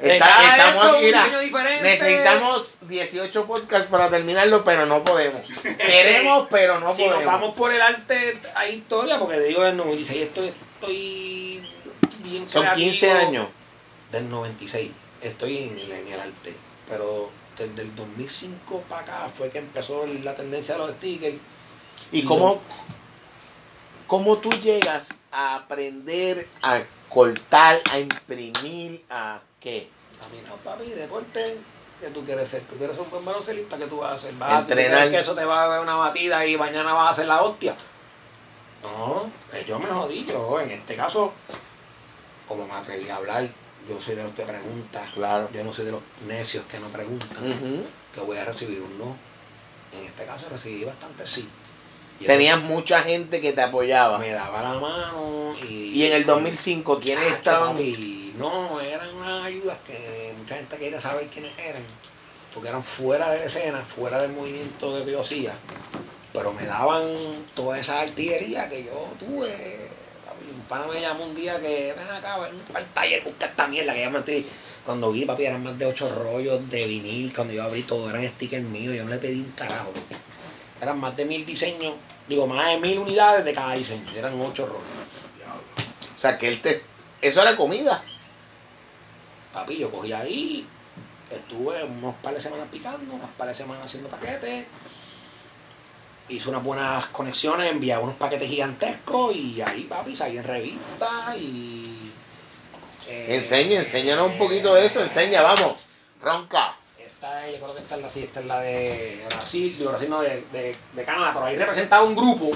Está- 0.00 0.56
estamos 0.56 0.84
esto 0.84 0.88
aquí, 0.90 0.96
un 0.98 1.04
mira, 1.04 1.18
diseño 1.24 1.40
diferente. 1.40 1.82
Necesitamos 1.82 2.74
18 2.82 3.46
podcasts 3.46 3.88
para 3.88 4.08
terminarlo, 4.10 4.62
pero 4.62 4.86
no 4.86 5.02
podemos. 5.02 5.40
Queremos, 5.76 6.46
pero 6.50 6.78
no 6.78 6.94
si 6.94 7.02
podemos. 7.02 7.24
nos 7.24 7.32
vamos 7.32 7.54
por 7.56 7.72
el 7.72 7.80
arte, 7.82 8.40
hay 8.54 8.74
historia, 8.76 9.18
porque 9.18 9.36
te 9.36 9.44
digo 9.44 9.62
del 9.64 9.76
96, 9.76 10.22
estoy, 10.22 10.52
estoy 10.80 11.68
bien 12.20 12.46
Son 12.46 12.62
creativo. 12.62 12.90
15 12.90 13.10
años. 13.12 13.48
Del 14.12 14.30
96, 14.30 14.90
estoy 15.20 15.58
en, 15.58 15.78
en 15.78 16.08
el 16.12 16.20
arte. 16.20 16.54
Pero 16.88 17.30
desde 17.58 17.82
el 17.82 17.94
2005 17.96 18.84
para 18.88 19.02
acá 19.02 19.28
fue 19.36 19.50
que 19.50 19.58
empezó 19.58 20.06
la 20.22 20.34
tendencia 20.36 20.74
de 20.74 20.78
los 20.80 20.90
stickers. 20.92 21.34
¿Y 22.12 22.22
cómo, 22.22 22.62
cómo 24.06 24.38
tú 24.38 24.50
llegas 24.50 25.14
a 25.32 25.56
aprender 25.56 26.46
a 26.62 26.82
cortar, 27.08 27.80
a 27.90 27.98
imprimir, 27.98 29.04
a 29.10 29.40
qué? 29.60 29.88
A 30.24 30.28
mí 30.34 30.40
no, 30.46 30.56
papi, 30.56 30.84
deporte, 30.90 31.58
¿qué 32.00 32.08
tú 32.08 32.24
quieres 32.24 32.48
ser? 32.48 32.62
¿Tú 32.62 32.76
quieres 32.76 32.96
ser 32.96 33.04
un 33.04 33.10
buen 33.10 33.24
baloncelista? 33.24 33.78
¿Qué 33.78 33.86
tú 33.86 33.98
vas 33.98 34.12
a 34.12 34.14
hacer? 34.16 34.34
¿Vas 34.34 34.60
Entrenar. 34.60 35.10
que 35.10 35.18
eso 35.18 35.34
te 35.34 35.44
va 35.44 35.64
a 35.64 35.68
ver 35.68 35.80
una 35.80 35.94
batida 35.94 36.44
y 36.46 36.56
mañana 36.56 36.92
vas 36.92 37.08
a 37.08 37.10
hacer 37.10 37.26
la 37.26 37.42
hostia? 37.42 37.76
No, 38.82 39.30
pues 39.50 39.66
yo 39.66 39.78
me 39.78 39.86
jodí. 39.86 40.24
Yo, 40.24 40.60
en 40.60 40.70
este 40.70 40.96
caso, 40.96 41.32
como 42.46 42.66
me 42.66 42.74
atreví 42.74 43.08
a 43.08 43.16
hablar, 43.16 43.48
yo 43.88 44.00
soy 44.00 44.14
de 44.14 44.22
los 44.22 44.34
que 44.34 44.44
preguntan. 44.44 45.10
Claro. 45.12 45.48
Yo 45.52 45.64
no 45.64 45.72
soy 45.72 45.86
de 45.86 45.92
los 45.92 46.02
necios 46.26 46.64
que 46.66 46.78
no 46.78 46.88
preguntan. 46.88 47.84
Que 48.14 48.20
voy 48.20 48.36
a 48.36 48.44
recibir 48.44 48.80
un 48.80 48.98
no. 48.98 49.16
En 49.92 50.04
este 50.04 50.24
caso 50.26 50.48
recibí 50.50 50.84
bastante 50.84 51.26
sí. 51.26 51.48
Tenías 52.26 52.60
mucha 52.62 53.02
gente 53.02 53.40
que 53.40 53.52
te 53.52 53.62
apoyaba. 53.62 54.18
me 54.18 54.30
daba 54.30 54.62
la 54.62 54.80
mano 54.80 55.54
y... 55.62 55.92
Y 55.94 56.06
en 56.06 56.12
el 56.12 56.26
2005, 56.26 56.98
¿quiénes 57.00 57.24
Chacho, 57.24 57.36
estaban? 57.36 57.72
papi, 57.72 58.34
No, 58.36 58.80
eran 58.80 59.14
unas 59.16 59.46
ayudas 59.46 59.78
que 59.86 60.32
mucha 60.38 60.56
gente 60.56 60.76
quería 60.76 61.00
saber 61.00 61.26
quiénes 61.28 61.52
eran, 61.58 61.82
porque 62.52 62.68
eran 62.68 62.82
fuera 62.82 63.30
de 63.30 63.44
escena, 63.44 63.82
fuera 63.84 64.20
del 64.20 64.32
movimiento 64.32 64.98
de 65.04 65.18
hacía, 65.18 65.54
pero 66.32 66.52
me 66.52 66.64
daban 66.64 67.04
toda 67.54 67.78
esa 67.78 68.00
artillería 68.00 68.68
que 68.68 68.84
yo 68.84 69.08
tuve. 69.18 69.50
papi. 70.26 70.44
Un 70.54 70.62
pana 70.68 70.86
me 70.92 71.00
llamó 71.00 71.24
un 71.24 71.34
día 71.34 71.58
que 71.60 71.94
ven 71.96 72.08
acá, 72.08 72.38
ven 72.38 72.58
para 72.72 72.84
el 72.84 72.90
taller, 72.92 73.22
busca 73.24 73.46
esta 73.46 73.66
mierda 73.68 73.94
que 73.94 74.00
ya 74.00 74.10
me 74.10 74.18
estoy. 74.18 74.46
Cuando 74.84 75.12
vi, 75.12 75.24
papi, 75.24 75.44
eran 75.44 75.62
más 75.62 75.78
de 75.78 75.86
ocho 75.86 76.08
rollos 76.08 76.68
de 76.70 76.86
vinil, 76.86 77.32
cuando 77.34 77.54
yo 77.54 77.62
abrí 77.62 77.82
todo, 77.82 78.08
eran 78.08 78.26
stickers 78.26 78.64
míos, 78.64 78.94
yo 78.94 79.04
no 79.04 79.10
le 79.10 79.18
pedí 79.18 79.40
un 79.40 79.52
carajo. 79.52 79.92
Eran 80.80 80.98
más 81.00 81.16
de 81.16 81.24
mil 81.24 81.44
diseños, 81.44 81.94
digo, 82.28 82.46
más 82.46 82.68
de 82.68 82.78
mil 82.78 82.98
unidades 82.98 83.44
de 83.44 83.52
cada 83.52 83.74
diseño, 83.74 84.10
eran 84.16 84.40
ocho 84.40 84.66
rollos. 84.66 84.82
O 86.14 86.18
sea, 86.18 86.36
que 86.38 86.48
él 86.48 86.60
te... 86.60 86.82
Eso 87.20 87.42
era 87.42 87.56
comida. 87.56 88.02
Papi, 89.52 89.78
yo 89.78 89.90
cogí 89.90 90.12
ahí, 90.12 90.66
estuve 91.30 91.82
unos 91.84 92.14
par 92.16 92.34
de 92.34 92.40
semanas 92.40 92.68
picando, 92.70 93.14
unos 93.14 93.30
par 93.30 93.48
de 93.48 93.54
semanas 93.54 93.86
haciendo 93.86 94.08
paquetes, 94.08 94.66
hice 96.28 96.48
unas 96.48 96.62
buenas 96.62 97.06
conexiones, 97.06 97.70
enviaba 97.70 98.04
unos 98.04 98.16
paquetes 98.16 98.48
gigantescos 98.48 99.34
y 99.34 99.60
ahí, 99.62 99.84
papi, 99.84 100.14
salí 100.14 100.38
en 100.38 100.44
revista 100.44 101.36
y 101.36 102.12
Eh, 103.08 103.36
Enseña, 103.36 103.80
enséñanos 103.80 104.32
un 104.32 104.38
poquito 104.38 104.74
de 104.74 104.84
eso, 104.84 105.00
enseña, 105.02 105.40
vamos. 105.40 105.76
Ronca. 106.20 106.76
Esta 107.20 107.48
es, 107.48 107.54
yo 107.58 107.62
creo 107.64 107.74
que 107.74 107.82
esta 107.82 107.96
es 107.96 108.02
la, 108.02 108.10
sí, 108.10 108.30
es 108.32 108.46
la 108.46 108.60
de 108.60 109.24
Brasil, 109.28 109.76
de 109.76 109.86
Brasil 109.86 110.08
no, 110.08 110.20
de, 110.20 110.44
de, 110.52 110.76
de 110.92 111.04
Canadá, 111.04 111.32
pero 111.34 111.46
ahí 111.46 111.56
representaba 111.56 112.04
un 112.04 112.14
grupo, 112.14 112.52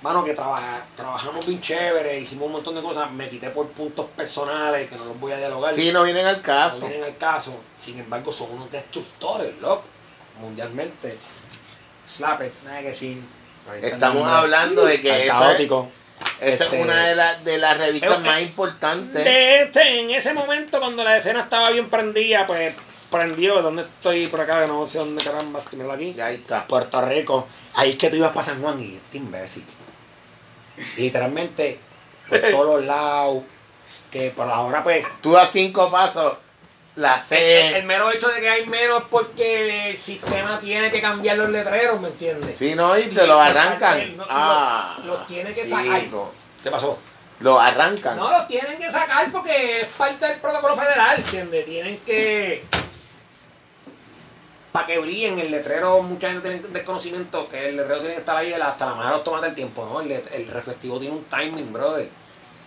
mano, 0.00 0.22
que 0.22 0.32
trabaja, 0.32 0.86
trabajamos 0.94 1.44
bien 1.44 1.60
chévere, 1.60 2.20
hicimos 2.20 2.46
un 2.46 2.52
montón 2.52 2.76
de 2.76 2.82
cosas, 2.82 3.10
me 3.10 3.28
quité 3.28 3.50
por 3.50 3.66
puntos 3.70 4.06
personales 4.16 4.88
que 4.88 4.94
no 4.94 5.06
los 5.06 5.18
voy 5.18 5.32
a 5.32 5.38
dialogar. 5.38 5.72
Sí, 5.72 5.90
no 5.90 6.04
vienen 6.04 6.24
al 6.24 6.36
no 6.36 6.42
caso. 6.44 6.86
vienen 6.86 7.02
al 7.02 7.16
caso, 7.16 7.60
sin 7.76 7.98
embargo 7.98 8.30
son 8.30 8.52
unos 8.52 8.70
destructores, 8.70 9.60
loco, 9.60 9.82
mundialmente. 10.40 11.18
Slap 12.06 12.42
it, 12.42 12.52
ahí 12.70 12.86
está 12.86 13.74
el 13.74 13.84
Estamos 13.84 14.28
hablando 14.28 14.84
de 14.84 15.00
que 15.00 15.26
eso 15.26 15.50
es, 15.50 15.60
esa 16.40 16.64
Este- 16.64 16.76
es 16.76 16.84
una 16.84 17.06
de, 17.06 17.16
las 17.16 17.44
de 17.44 17.58
las 17.58 17.76
revistas 17.76 18.18
Eh, 18.18 18.18
más 18.20 18.40
importantes. 18.40 19.24
De 19.24 19.62
este, 19.62 20.00
en 20.00 20.10
ese 20.10 20.32
momento, 20.32 20.78
cuando 20.78 21.02
la 21.02 21.16
escena 21.16 21.40
estaba 21.40 21.70
bien 21.70 21.90
prendida, 21.90 22.46
pues 22.46 22.72
prendió. 23.14 23.62
¿Dónde 23.62 23.82
estoy 23.82 24.26
por 24.26 24.40
acá? 24.40 24.60
Que 24.62 24.66
no 24.66 24.88
sé 24.88 24.98
dónde 24.98 25.22
caramba, 25.24 25.60
míralo 25.72 25.92
aquí. 25.94 26.12
Ya 26.14 26.26
ahí 26.26 26.36
está. 26.36 26.66
Puerto 26.66 27.00
Rico. 27.02 27.46
Ahí 27.74 27.90
es 27.92 27.96
que 27.98 28.10
tú 28.10 28.16
ibas 28.16 28.32
para 28.32 28.44
San 28.44 28.60
Juan 28.62 28.78
y 28.80 28.96
este 28.96 29.18
imbécil. 29.18 29.64
Literalmente, 30.96 31.78
por 32.28 32.38
todos 32.50 32.66
los 32.76 32.84
lados. 32.84 33.42
Que 34.10 34.30
por 34.30 34.48
ahora, 34.48 34.82
pues. 34.82 35.04
Tú 35.20 35.32
das 35.32 35.50
cinco 35.50 35.90
pasos, 35.90 36.34
la 36.96 37.16
El, 37.16 37.20
C. 37.20 37.78
el 37.78 37.84
mero 37.84 38.10
hecho 38.12 38.28
de 38.28 38.40
que 38.40 38.48
hay 38.48 38.66
menos 38.66 39.02
es 39.02 39.08
porque 39.10 39.90
el 39.90 39.96
sistema 39.96 40.60
tiene 40.60 40.90
que 40.92 41.00
cambiar 41.00 41.36
los 41.38 41.50
letreros, 41.50 42.00
¿me 42.00 42.08
entiendes? 42.08 42.56
Sí, 42.56 42.74
no, 42.76 42.96
y 42.96 43.04
te 43.08 43.26
lo 43.26 43.40
arrancan. 43.40 44.16
No, 44.16 44.24
Ah, 44.30 44.96
lo- 45.04 45.14
los 45.14 45.26
tiene 45.26 45.52
que 45.52 45.64
sí, 45.64 45.70
sacar. 45.70 46.02
¿Qué 46.62 46.70
pasó? 46.70 46.96
Lo 47.40 47.60
arrancan. 47.60 48.16
No, 48.16 48.30
los 48.30 48.46
tienen 48.46 48.78
que 48.78 48.88
sacar 48.92 49.30
porque 49.32 49.80
es 49.80 49.86
parte 49.88 50.24
del 50.26 50.38
protocolo 50.40 50.76
federal, 50.76 51.16
¿entiendes? 51.18 51.64
Tienen 51.66 51.98
que... 52.06 52.64
Para 54.74 54.86
que 54.86 54.98
brillen 54.98 55.38
el 55.38 55.52
letrero, 55.52 56.02
mucha 56.02 56.32
gente 56.32 56.48
tiene 56.48 56.66
desconocimiento 56.66 57.46
que 57.46 57.68
el 57.68 57.76
letrero 57.76 58.00
tiene 58.00 58.14
que 58.14 58.20
estar 58.22 58.36
ahí 58.36 58.52
hasta 58.52 58.86
la 58.86 58.94
manera 58.96 59.22
toma 59.22 59.40
del 59.40 59.54
tiempo, 59.54 59.86
¿no? 59.86 60.00
El 60.00 60.48
reflectivo 60.48 60.98
tiene 60.98 61.14
un 61.14 61.22
timing, 61.26 61.72
brother. 61.72 62.10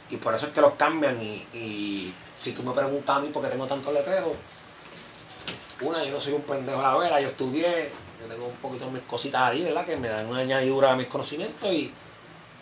Y 0.09 0.15
por 0.15 0.33
eso 0.33 0.45
es 0.45 0.53
que 0.53 0.61
los 0.61 0.75
cambian 0.75 1.21
y, 1.21 1.45
y 1.53 2.13
si 2.33 2.53
tú 2.53 2.63
me 2.63 2.71
preguntas 2.71 3.17
a 3.17 3.19
mí 3.19 3.27
por 3.27 3.43
qué 3.43 3.49
tengo 3.49 3.67
tantos 3.67 3.93
letreros, 3.93 4.31
una, 5.81 6.01
yo 6.05 6.13
no 6.13 6.19
soy 6.21 6.31
un 6.31 6.43
pendejo 6.43 6.79
a 6.79 6.93
la 6.93 6.97
vela, 6.97 7.19
yo 7.19 7.27
estudié, 7.27 7.89
yo 8.21 8.27
tengo 8.33 8.47
un 8.47 8.55
poquito 8.55 8.85
de 8.85 8.91
mis 8.91 9.03
cositas 9.03 9.41
ahí, 9.41 9.65
¿verdad? 9.65 9.85
Que 9.85 9.97
me 9.97 10.07
dan 10.07 10.27
una 10.27 10.39
añadidura 10.39 10.93
a 10.93 10.95
mis 10.95 11.07
conocimientos 11.07 11.69
y, 11.69 11.91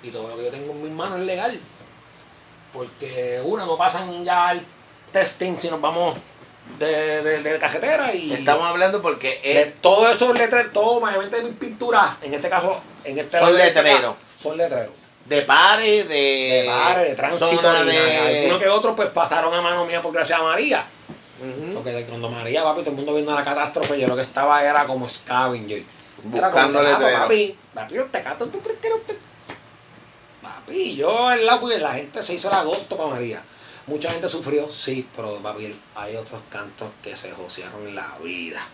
y 0.02 0.10
todo 0.10 0.28
lo 0.28 0.38
que 0.38 0.46
yo 0.46 0.50
tengo 0.50 0.72
en 0.72 0.86
mis 0.86 0.92
manos 0.92 1.20
es 1.20 1.26
legal. 1.28 1.60
Porque 2.74 3.44
una, 3.46 3.68
no 3.68 3.78
pasan 3.78 4.26
ya 4.26 4.54
el 4.54 4.66
testing 5.12 5.56
si 5.56 5.70
nos 5.70 5.80
vamos 5.80 6.18
de, 6.80 7.22
de, 7.22 7.42
de 7.44 7.60
cajetera 7.60 8.14
y 8.14 8.34
Estamos 8.34 8.66
hablando 8.68 9.02
porque 9.02 9.40
de 9.44 9.62
es, 9.62 9.82
todo 9.82 10.10
eso 10.10 10.34
es 10.34 10.40
letrero, 10.40 10.70
todo 10.72 11.00
mayormente 11.00 11.42
mis 11.44 11.56
pinturas, 11.56 12.16
en 12.22 12.34
este 12.34 12.50
caso, 12.50 12.82
en 13.04 13.18
este 13.18 13.38
Son 13.40 13.50
este 13.52 13.66
letreros. 13.82 14.16
son 14.42 14.58
letreros. 14.58 14.94
de 15.26 15.42
pares, 15.44 16.08
de, 16.10 16.16
De 16.16 16.68
bares, 16.68 17.10
de 17.10 17.16
tránsito, 17.16 17.86
de... 17.86 18.18
algunos 18.40 18.60
que 18.62 18.70
otros 18.70 18.96
pues 18.96 19.10
pasaron 19.10 19.54
a 19.54 19.62
mano 19.62 19.86
mía 19.86 20.02
por 20.02 20.12
gracias 20.14 20.40
a 20.40 20.44
María. 20.44 20.86
Ujú. 21.40 21.74
Porque 21.76 21.92
de 21.92 22.06
cuando 22.06 22.30
María, 22.30 22.64
papi, 22.64 22.82
todo 22.82 22.92
el 22.92 22.96
mundo 22.98 23.14
viendo 23.14 23.34
la 23.34 23.44
catástrofe, 23.44 24.00
yo 24.00 24.08
lo 24.08 24.16
que 24.16 24.22
estaba 24.22 24.64
era 24.64 24.86
como 24.86 25.08
scavenger. 25.08 25.84
Buscando 26.24 26.82
letreros. 26.82 27.20
Papi, 27.22 27.58
papi, 27.74 27.96
los 27.96 28.12
tecatos, 28.12 28.52
¿tú 28.52 28.60
crees 28.62 28.80
que 28.80 28.90
los 28.90 29.06
te- 29.06 29.20
Papi, 30.42 30.96
yo 30.96 31.32
en 31.32 31.46
la, 31.46 31.60
pues, 31.60 31.82
la 31.82 31.94
gente 31.94 32.22
se 32.24 32.34
hizo 32.36 32.48
el 32.50 32.54
agosto 32.56 32.96
para 32.98 33.10
María. 33.10 33.42
Mucha 33.88 34.12
gente 34.12 34.28
sufrió, 34.30 34.70
sí, 34.72 35.08
pero 35.16 35.38
papi, 35.44 35.80
hay 35.94 36.16
otros 36.16 36.42
cantos 36.50 36.92
que 37.04 37.16
se 37.16 37.32
josearon 37.32 37.88
en 37.88 37.96
la 37.96 38.18
vida. 38.24 38.66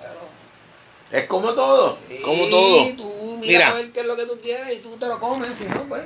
Pero, 0.00 1.20
Es 1.22 1.28
como 1.28 1.52
todo, 1.54 1.98
como 2.24 2.48
todo. 2.48 2.94
Tú 2.96 3.36
Mira. 3.40 3.58
mira 3.58 3.68
a 3.70 3.74
ver 3.74 3.92
qué 3.92 4.00
es 4.00 4.06
lo 4.06 4.16
que 4.16 4.24
tú 4.26 4.38
quieres 4.42 4.74
y 4.78 4.80
tú 4.80 4.96
te 4.96 5.06
lo 5.06 5.18
comes, 5.20 5.48
si 5.54 5.64
no, 5.66 5.82
pues. 5.84 6.04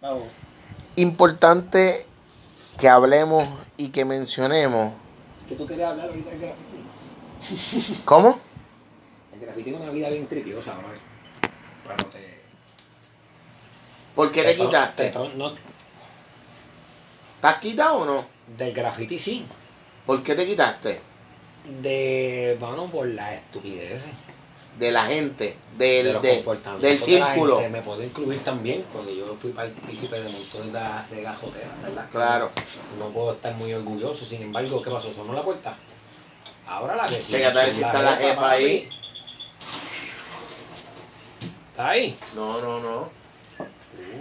Vamos. 0.00 0.24
Importante 0.96 2.06
que 2.78 2.88
hablemos 2.88 3.46
y 3.76 3.88
que 3.90 4.04
mencionemos. 4.04 4.94
¿Qué 5.48 5.54
tú 5.54 5.66
querías 5.66 5.90
hablar 5.90 6.08
ahorita 6.08 6.30
del 6.30 6.40
graffiti? 6.40 8.00
¿Cómo? 8.04 8.40
El 9.32 9.40
graffiti 9.40 9.70
es 9.70 9.76
una 9.80 9.90
vida 9.90 10.08
bien 10.10 10.26
tripiosa, 10.26 10.74
bro. 10.74 10.88
Cuando 11.86 12.04
te. 12.06 12.40
¿Por 14.16 14.30
qué 14.32 14.42
te 14.42 14.56
tron- 14.56 14.66
quitaste? 14.66 15.10
te 15.10 15.18
no, 15.36 15.54
¿Estás 17.42 17.56
quitado 17.58 17.96
o 17.96 18.04
no? 18.04 18.24
del 18.56 18.72
graffiti 18.72 19.18
sí. 19.18 19.44
¿Por 20.06 20.22
qué 20.22 20.36
te 20.36 20.46
quitaste? 20.46 21.00
De. 21.82 22.56
Bueno, 22.60 22.86
por 22.86 23.04
las 23.08 23.32
estupideces. 23.34 24.04
De 24.78 24.92
la 24.92 25.06
gente, 25.06 25.56
de 25.76 26.04
del, 26.04 26.22
de- 26.22 26.44
del 26.44 26.80
de 26.80 26.98
círculo. 27.00 27.56
gente. 27.56 27.70
Me 27.70 27.82
puedo 27.82 28.00
incluir 28.04 28.38
también, 28.44 28.84
porque 28.92 29.16
yo 29.16 29.36
fui 29.40 29.50
partícipe 29.50 30.20
de 30.20 30.28
montones 30.30 30.72
de, 30.72 31.16
de 31.16 31.22
gajoteras, 31.22 31.82
¿verdad? 31.82 32.06
Claro. 32.12 32.50
No 33.00 33.08
puedo 33.08 33.32
estar 33.32 33.52
muy 33.56 33.72
orgulloso, 33.74 34.24
sin 34.24 34.42
embargo, 34.42 34.80
¿qué 34.80 34.90
pasó? 34.92 35.12
¿Sonó 35.12 35.32
la 35.32 35.42
puerta? 35.42 35.76
Ahora 36.68 36.94
la 36.94 37.06
que 37.08 37.16
Fíjate 37.16 37.58
a 37.58 37.64
ver 37.64 37.74
si 37.74 37.82
está 37.82 38.02
la 38.02 38.16
jefa 38.16 38.50
ahí. 38.50 38.88
¿Está 41.72 41.88
ahí? 41.90 42.16
No, 42.36 42.60
no, 42.60 42.78
no. 42.80 43.00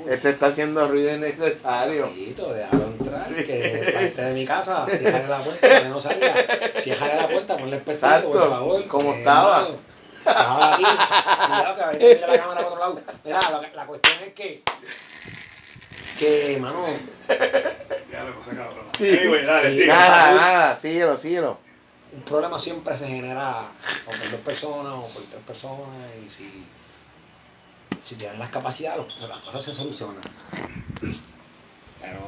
Uy. 0.05 0.11
Este 0.11 0.31
está 0.31 0.47
haciendo 0.47 0.87
ruido 0.87 1.15
innecesario. 1.15 2.09
Déjalo 2.15 2.87
entrar, 3.15 3.45
que 3.45 3.81
es 3.81 3.91
parte 3.91 4.21
de 4.21 4.33
mi 4.33 4.45
casa. 4.45 4.85
Cierrale 4.89 5.27
la 5.27 5.39
puerta, 5.39 5.81
que 5.81 5.89
no 5.89 6.01
salga. 6.01 6.33
Cierrale 6.81 7.15
la 7.15 7.27
puerta, 7.27 7.57
ponle 7.57 7.75
el 7.77 7.81
pestillo, 7.81 8.31
por 8.31 8.49
favor. 8.49 8.87
como 8.87 9.13
que, 9.13 9.19
estaba. 9.19 9.59
hermano, 9.61 9.91
Ahora 10.23 10.73
aquí, 10.75 10.83
cuidado 10.83 11.75
que 11.75 11.81
a 11.81 11.87
veces 11.87 12.21
la 12.21 12.27
cámara 12.27 12.53
para 12.53 12.67
otro 12.67 12.79
lado. 12.79 13.01
Mira, 13.23 13.39
la, 13.51 13.69
la 13.73 13.85
cuestión 13.87 14.17
es 14.27 14.33
que, 14.33 14.63
que, 16.19 16.57
mano, 16.61 16.85
Ya 17.27 18.23
le 18.23 18.31
pasa 18.31 18.51
cabrón. 18.55 18.85
Sí. 18.97 19.17
Anyway, 19.17 19.45
dale, 19.45 19.73
sigue. 19.73 19.87
Nada, 19.87 20.33
nada, 20.35 20.77
síguelo, 20.77 21.17
síguelo. 21.17 21.57
un 22.13 22.21
problema 22.21 22.59
siempre 22.59 22.95
se 22.97 23.07
genera 23.07 23.65
o 24.05 24.11
por 24.11 24.31
dos 24.31 24.39
personas 24.41 24.97
o 24.97 25.07
por 25.07 25.23
tres 25.23 25.41
personas 25.47 25.87
y 26.23 26.29
si, 26.29 26.65
si 28.05 28.15
tienen 28.15 28.37
las 28.37 28.49
capacidades, 28.51 29.01
las 29.27 29.39
cosas 29.39 29.63
se 29.63 29.73
solucionan. 29.73 30.21
Pero 31.99 32.19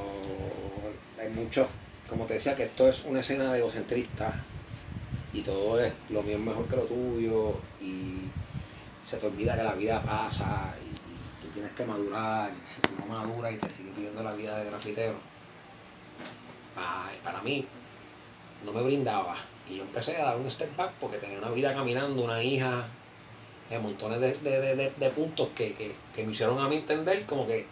hay 1.34 1.43
mucho, 1.43 1.67
como 2.10 2.26
te 2.26 2.36
decía, 2.36 2.56
que 2.56 2.63
esto 2.63 2.88
es 2.88 3.04
una 3.06 3.19
escena 3.19 3.52
de 3.52 3.60
egocentrista 3.60 4.36
y 5.34 5.41
todo 5.41 5.80
es 5.80 5.91
lo 6.10 6.22
mío 6.22 6.36
es 6.38 6.41
mejor 6.43 6.67
que 6.67 6.76
lo 6.76 6.84
tuyo 6.84 7.56
y 7.82 8.30
se 9.10 9.17
te 9.17 9.28
olvida 9.28 9.56
que 9.56 9.63
la 9.63 9.74
vida 9.74 10.02
pasa 10.04 10.74
y, 10.82 11.43
tú 11.43 11.50
tienes 11.54 11.72
que 11.74 11.86
madurar. 11.86 12.52
y 12.52 12.67
Si 12.67 12.82
tú 12.82 12.96
no 13.00 13.06
maduras 13.13 13.54
y 13.54 13.58
te 13.58 13.69
sigues 13.69 13.96
viviendo 13.96 14.24
la 14.24 14.34
vida 14.34 14.58
de 14.60 14.69
grafitero, 14.69 15.15
pa- 16.76 17.12
para 17.24 17.41
mí 17.41 17.65
no 18.65 18.72
me 18.72 18.82
brindaba. 18.84 19.36
Y 19.69 19.78
yo 19.78 19.84
empecé 19.84 20.17
a 20.17 20.26
dar 20.26 20.38
un 20.38 20.50
step 20.50 20.76
back 20.78 20.91
porque 21.00 21.17
tenía 21.17 21.38
una 21.39 21.52
vida 21.52 21.74
caminando, 21.74 22.24
una 22.24 22.41
hija, 22.43 22.86
montones 23.82 24.19
de- 24.22 24.34
de- 24.38 24.76
de- 24.76 24.91
de 24.91 25.10
puntos 25.10 25.50
que, 25.56 25.74
que- 25.74 25.96
que 26.15 26.24
me 26.24 26.32
hicieron 26.34 26.60
a 26.60 26.69
mí 26.69 26.76
entender 26.76 27.26
como 27.26 27.48
que 27.48 27.65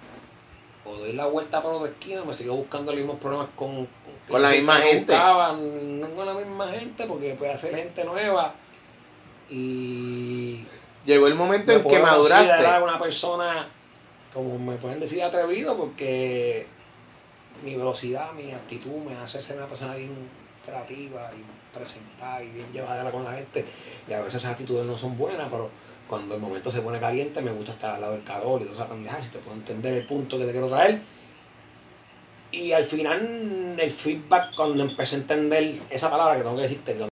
doy 0.97 1.13
la 1.13 1.27
vuelta 1.27 1.62
para 1.62 1.75
otra 1.75 1.89
esquina, 1.89 2.23
me 2.23 2.34
sigo 2.34 2.56
buscando 2.56 2.91
los 2.91 2.99
mismos 3.01 3.19
problemas 3.19 3.47
con, 3.56 3.88
Con 4.30 4.41
la 4.41 4.51
misma 4.51 4.77
gente. 4.77 5.13
buscaban, 5.13 5.99
no 6.01 6.10
con 6.12 6.25
la 6.25 6.34
misma 6.34 6.67
gente, 6.69 7.06
porque 7.06 7.34
puede 7.36 7.54
hacer 7.54 7.75
gente 7.75 8.04
nueva. 8.06 8.54
Y 9.49 10.63
Llegó 11.06 11.27
el 11.27 11.36
momento 11.36 11.71
me 11.71 11.80
en 11.80 11.88
que 11.88 11.99
maduraste. 11.99 12.84
una 12.84 12.99
persona, 12.99 13.67
como 14.34 14.58
me 14.60 14.75
pueden 14.77 14.99
decir, 14.99 15.23
atrevido, 15.23 15.75
porque 15.75 16.67
mi 17.63 17.75
velocidad, 17.75 18.32
mi 18.34 18.51
actitud 18.51 18.97
me 19.08 19.15
hace 19.15 19.41
ser 19.41 19.58
una 19.58 19.67
persona 19.67 19.95
bien 19.95 20.13
creativa 20.65 21.32
y 21.36 21.77
presentada 21.77 22.43
y 22.43 22.51
bien 22.51 22.71
llevadera 22.71 23.12
con 23.12 23.23
la 23.23 23.34
gente. 23.34 23.65
Y 24.08 24.13
a 24.13 24.19
veces 24.19 24.36
esas 24.36 24.51
actitudes 24.51 24.86
no 24.86 24.97
son 24.97 25.17
buenas, 25.17 25.47
pero 25.49 25.69
cuando 26.12 26.36
el 26.36 26.41
momento 26.41 26.69
se 26.69 26.82
pone 26.82 27.00
caliente 27.00 27.41
me 27.41 27.54
gusta 27.54 27.71
estar 27.71 27.95
al 27.95 28.02
lado 28.02 28.12
del 28.12 28.26
calor 28.26 28.62
y 28.62 28.65
toda 28.65 28.76
esa 28.76 28.89
pendeja, 28.89 29.24
si 29.24 29.30
te 29.30 29.39
puedo 29.39 29.56
entender 29.56 29.93
el 29.93 30.06
punto 30.06 30.38
que 30.38 30.43
te 30.43 30.52
quiero 30.52 30.67
traer. 30.67 31.00
Y 32.52 32.74
al 32.74 32.84
final, 32.84 33.78
el 33.80 33.91
feedback, 33.91 34.54
cuando 34.54 34.84
empecé 34.84 35.15
a 35.15 35.19
entender 35.19 35.80
esa 35.89 36.12
palabra 36.12 36.36
que 36.36 36.41
tengo 36.41 36.58
que 36.58 36.63
decirte, 36.63 37.11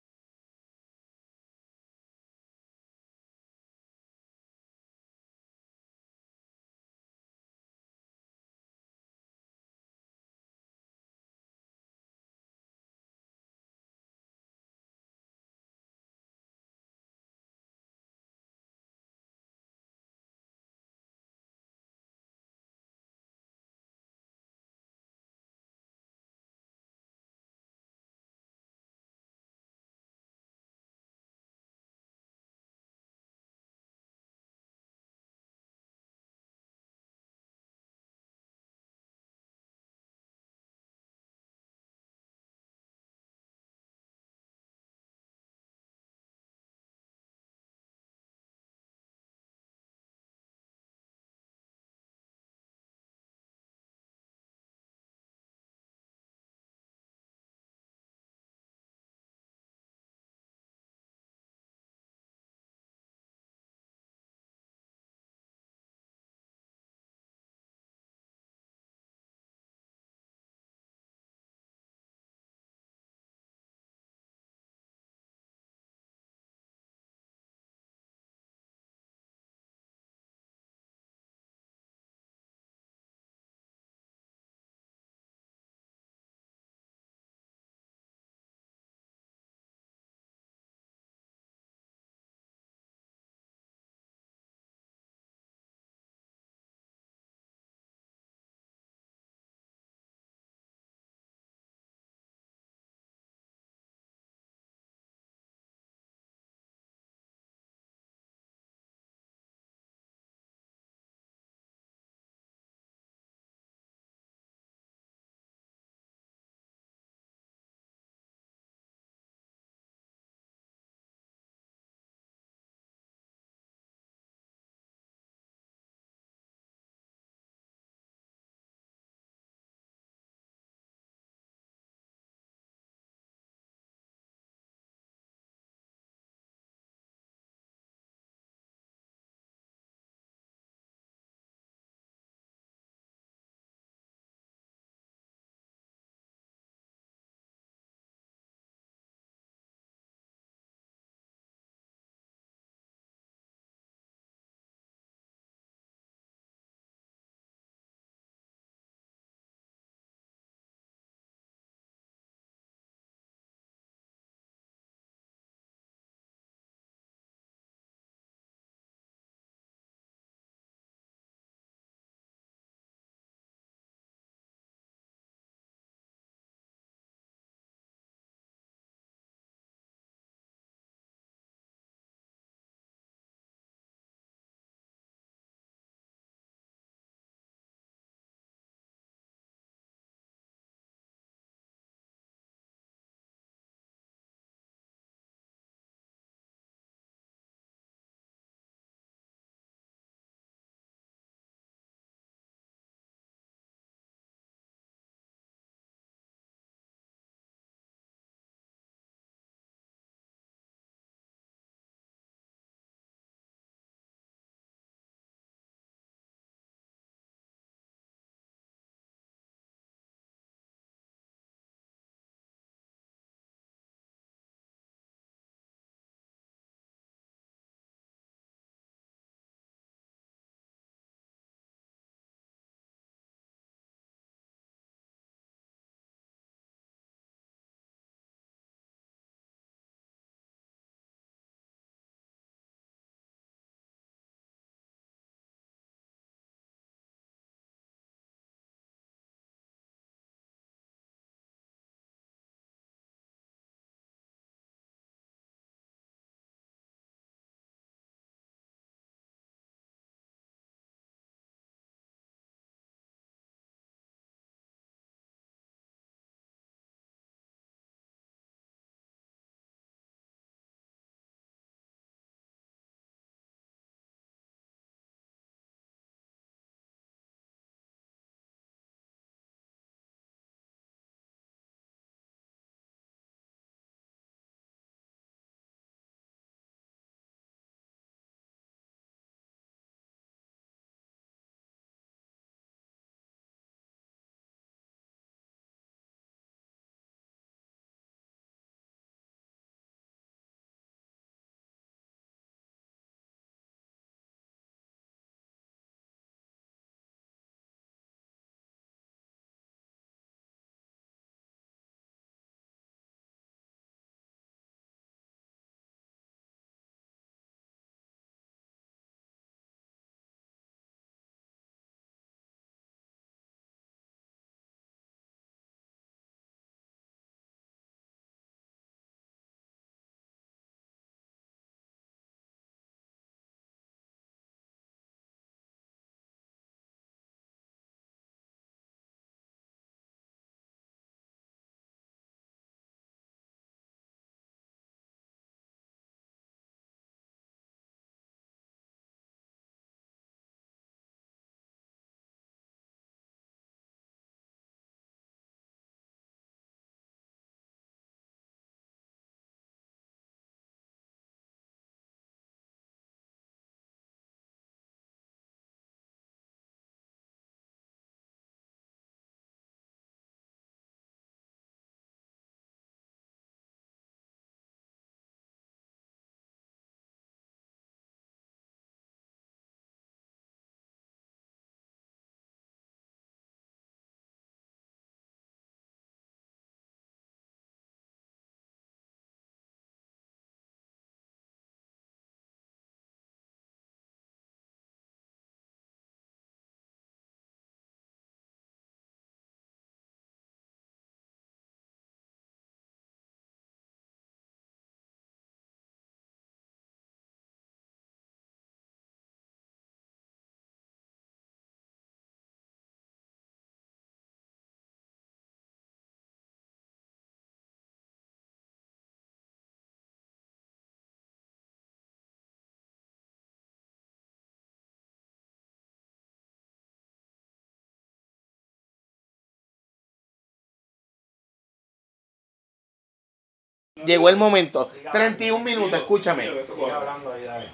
llegó 434.03 434.27
el 434.29 434.35
momento. 434.35 434.89
31 435.11 435.63
minutos, 435.63 435.93
escúchame. 435.99 436.43
Sigue 436.43 436.91
hablando 436.91 437.31
ahí, 437.31 437.43
dale. 437.43 437.67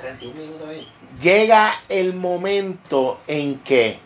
31 0.00 0.34
minutos 0.40 0.68
ahí. 0.68 0.88
Llega 1.20 1.74
el 1.88 2.14
momento 2.14 3.20
en 3.26 3.58
que 3.60 3.98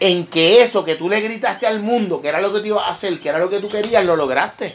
en 0.00 0.26
que 0.26 0.62
eso 0.62 0.84
que 0.84 0.96
tú 0.96 1.08
le 1.08 1.20
gritaste 1.20 1.64
al 1.64 1.78
mundo, 1.80 2.20
que 2.20 2.28
era 2.28 2.40
lo 2.40 2.52
que 2.52 2.58
te 2.60 2.68
ibas 2.68 2.84
a 2.84 2.90
hacer, 2.90 3.20
que 3.20 3.28
era 3.28 3.38
lo 3.38 3.48
que 3.48 3.60
tú 3.60 3.68
querías, 3.68 4.04
lo 4.04 4.16
lograste. 4.16 4.74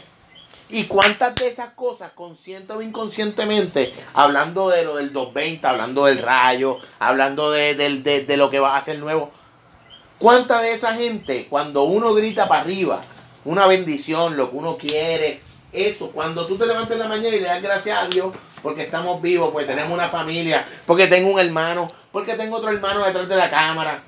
¿Y 0.70 0.84
cuántas 0.84 1.34
de 1.34 1.48
esas 1.48 1.70
cosas, 1.74 2.12
consciente 2.12 2.72
o 2.72 2.80
inconscientemente, 2.80 3.92
hablando 4.14 4.70
de 4.70 4.84
lo 4.84 4.96
del 4.96 5.12
220, 5.12 5.66
hablando 5.66 6.06
del 6.06 6.18
rayo, 6.18 6.78
hablando 6.98 7.50
de, 7.50 7.74
del- 7.74 8.02
de- 8.02 8.24
de 8.24 8.36
lo 8.38 8.48
que 8.48 8.58
va 8.58 8.74
a 8.74 8.78
hacer 8.78 8.98
nuevo, 8.98 9.30
cuánta 10.18 10.62
de 10.62 10.72
esa 10.72 10.94
gente, 10.94 11.46
cuando 11.50 11.82
uno 11.82 12.14
grita 12.14 12.48
para 12.48 12.62
arriba, 12.62 13.00
una 13.48 13.66
bendición, 13.66 14.36
lo 14.36 14.50
que 14.50 14.56
uno 14.56 14.76
quiere, 14.76 15.40
eso, 15.72 16.10
cuando 16.10 16.46
tú 16.46 16.56
te 16.56 16.66
levantas 16.66 16.92
en 16.92 16.98
la 17.00 17.08
mañana 17.08 17.28
y 17.36 17.40
le 17.40 17.46
das 17.46 17.62
gracias 17.62 17.98
a 17.98 18.06
Dios, 18.06 18.34
porque 18.62 18.82
estamos 18.82 19.20
vivos, 19.22 19.50
porque 19.52 19.66
tenemos 19.66 19.92
una 19.92 20.08
familia, 20.08 20.66
porque 20.86 21.06
tengo 21.06 21.32
un 21.32 21.38
hermano, 21.40 21.88
porque 22.12 22.34
tengo 22.34 22.56
otro 22.56 22.70
hermano 22.70 23.04
detrás 23.04 23.28
de 23.28 23.36
la 23.36 23.48
cámara. 23.50 24.02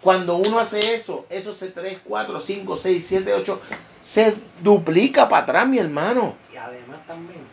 Cuando 0.00 0.36
uno 0.36 0.58
hace 0.58 0.94
eso, 0.94 1.26
esos 1.30 1.58
3, 1.58 1.98
4, 2.04 2.40
5, 2.40 2.76
6, 2.76 3.06
7, 3.06 3.34
8, 3.34 3.60
se 4.00 4.34
duplica 4.60 5.28
para 5.28 5.42
atrás, 5.44 5.68
mi 5.68 5.78
hermano. 5.78 6.34
Y 6.52 6.56
además 6.56 7.06
también, 7.06 7.46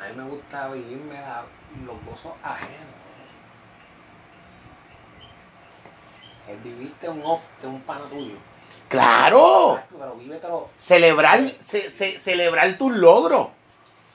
a 0.00 0.08
mí 0.08 0.14
me 0.16 0.28
gusta 0.28 0.68
vivirme 0.68 1.14
la- 1.14 1.44
los 1.86 1.96
gozos 2.04 2.32
ajenos. 2.42 2.92
El 6.48 6.58
vivirte 6.58 7.08
un 7.08 7.20
de 7.60 7.66
un 7.68 7.80
pana 7.82 8.04
tuyo. 8.10 8.34
Claro, 8.92 9.80
Pero 9.98 10.14
vívetelo. 10.14 10.68
celebrar, 10.76 11.40
ce- 11.62 11.90
ce- 11.90 12.18
celebrar 12.18 12.76
tus 12.78 12.92
logros. 12.94 13.48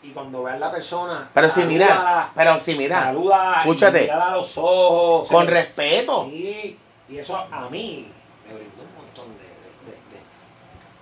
Y 0.03 0.11
cuando 0.11 0.43
veas 0.43 0.59
la 0.59 0.71
persona. 0.71 1.29
Pero 1.33 1.49
si 1.49 1.63
mira, 1.63 2.29
pero 2.35 2.61
si 2.61 2.75
mira, 2.75 3.05
saluda 3.05 3.55
escúchate. 3.61 3.97
y 3.97 4.01
mírala 4.03 4.25
a 4.33 4.35
los 4.37 4.57
ojos. 4.57 5.27
con 5.29 5.47
respeto. 5.47 6.25
Sí, 6.25 6.79
y 7.09 7.17
eso 7.17 7.35
a 7.37 7.67
mí 7.69 8.09
me 8.47 8.53
brindó 8.55 8.83
un 8.83 8.95
montón 9.03 9.37
de. 9.37 9.43
de, 9.43 9.91
de, 9.91 9.91
de- 9.91 10.23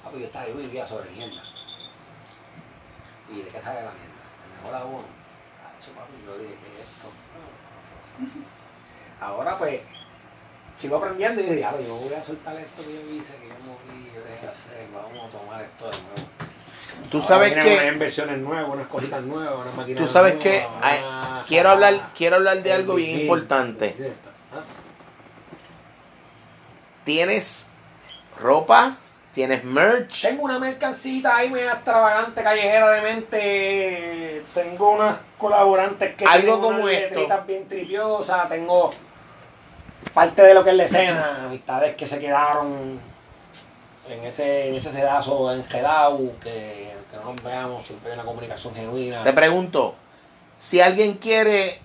Ah, 0.03 0.07
pues 0.09 0.21
yo 0.21 0.25
estaba 0.27 0.47
yo 0.47 0.55
vivía 0.55 0.87
sobre 0.87 1.09
mierda. 1.11 1.43
¿Y 3.29 3.41
de 3.41 3.47
qué 3.49 3.59
sale 3.61 3.81
la 3.81 3.91
mierda? 3.91 4.15
El 4.45 4.61
mejor 4.63 4.75
abono. 4.81 5.03
Cacho, 5.03 5.91
papi, 5.91 6.13
yo 6.25 6.37
dije, 6.37 6.53
¿qué 6.53 6.81
es 6.81 6.87
esto? 6.87 7.09
Ahora 9.21 9.57
pues, 9.57 9.81
sigo 10.77 10.97
aprendiendo 10.97 11.41
y 11.41 11.45
dije, 11.45 11.63
"Ah, 11.65 11.73
yo 11.85 11.95
voy 11.95 12.13
a 12.13 12.23
soltar 12.23 12.55
esto 12.57 12.83
que 12.83 12.93
yo 12.93 13.15
hice, 13.15 13.35
que 13.37 13.47
yo 13.47 13.55
moví, 13.65 14.11
yo 14.13 14.21
dejé 14.21 14.45
de 14.45 14.51
hacer, 14.51 14.87
vamos 14.93 15.27
a 15.33 15.37
tomar 15.37 15.61
esto 15.61 15.85
de 15.85 15.91
nuevo. 15.91 16.29
Tú 17.11 17.17
Ahora 17.17 17.27
sabes 17.27 17.53
vienen 17.53 17.73
unas 17.73 17.81
que, 17.83 17.87
inversiones 17.93 18.37
nuevas, 18.39 18.69
unas 18.73 18.87
cositas 18.87 19.21
nuevas, 19.23 19.55
unas 19.61 19.75
máquinas 19.75 20.03
tú 20.05 20.09
sabes 20.11 20.33
que, 20.35 20.61
nuevas, 20.61 20.69
ay, 20.81 20.99
unas- 21.07 21.45
quiero 21.45 21.69
hablar, 21.69 21.93
quiero 22.15 22.35
hablar 22.37 22.63
de 22.63 22.71
algo 22.73 22.95
bien 22.95 23.19
importante. 23.21 23.95
¿Ah? 24.53 24.61
Tienes 27.03 27.67
ropa, 28.39 28.97
tienes 29.33 29.63
merch. 29.63 30.21
Tengo 30.23 30.43
una 30.43 30.57
mercancita 30.57 31.35
ahí 31.35 31.49
media 31.49 31.73
extravagante, 31.73 32.41
callejera 32.41 32.89
de 32.91 33.01
mente. 33.01 34.43
Tengo 34.53 34.91
unas 34.91 35.17
colaborantes 35.37 36.15
que 36.15 36.25
Algo 36.25 36.61
como 36.61 36.83
unas 36.83 36.91
esto. 36.91 37.43
bien 37.45 37.67
tripiosas. 37.67 38.49
Tengo 38.49 38.91
parte 40.13 40.41
de 40.41 40.53
lo 40.53 40.63
que 40.63 40.71
es 40.71 40.75
la 40.75 40.83
escena, 40.83 41.45
amistades 41.45 41.95
que 41.95 42.07
se 42.07 42.19
quedaron 42.19 42.99
en 44.09 44.23
ese, 44.23 44.69
en 44.69 44.75
ese 44.75 44.91
sedazo 44.91 45.51
enjedado, 45.51 46.19
que, 46.39 46.93
que 47.09 47.17
no 47.17 47.33
nos 47.33 47.43
veamos, 47.43 47.85
siempre 47.85 48.11
hay 48.11 48.15
una 48.15 48.25
comunicación 48.25 48.73
genuina. 48.75 49.23
Te 49.23 49.33
pregunto, 49.33 49.95
si 50.57 50.79
alguien 50.81 51.15
quiere 51.15 51.81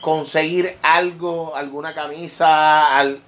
conseguir 0.00 0.78
algo, 0.82 1.56
alguna 1.56 1.92
camisa, 1.92 2.96
al, 2.96 3.20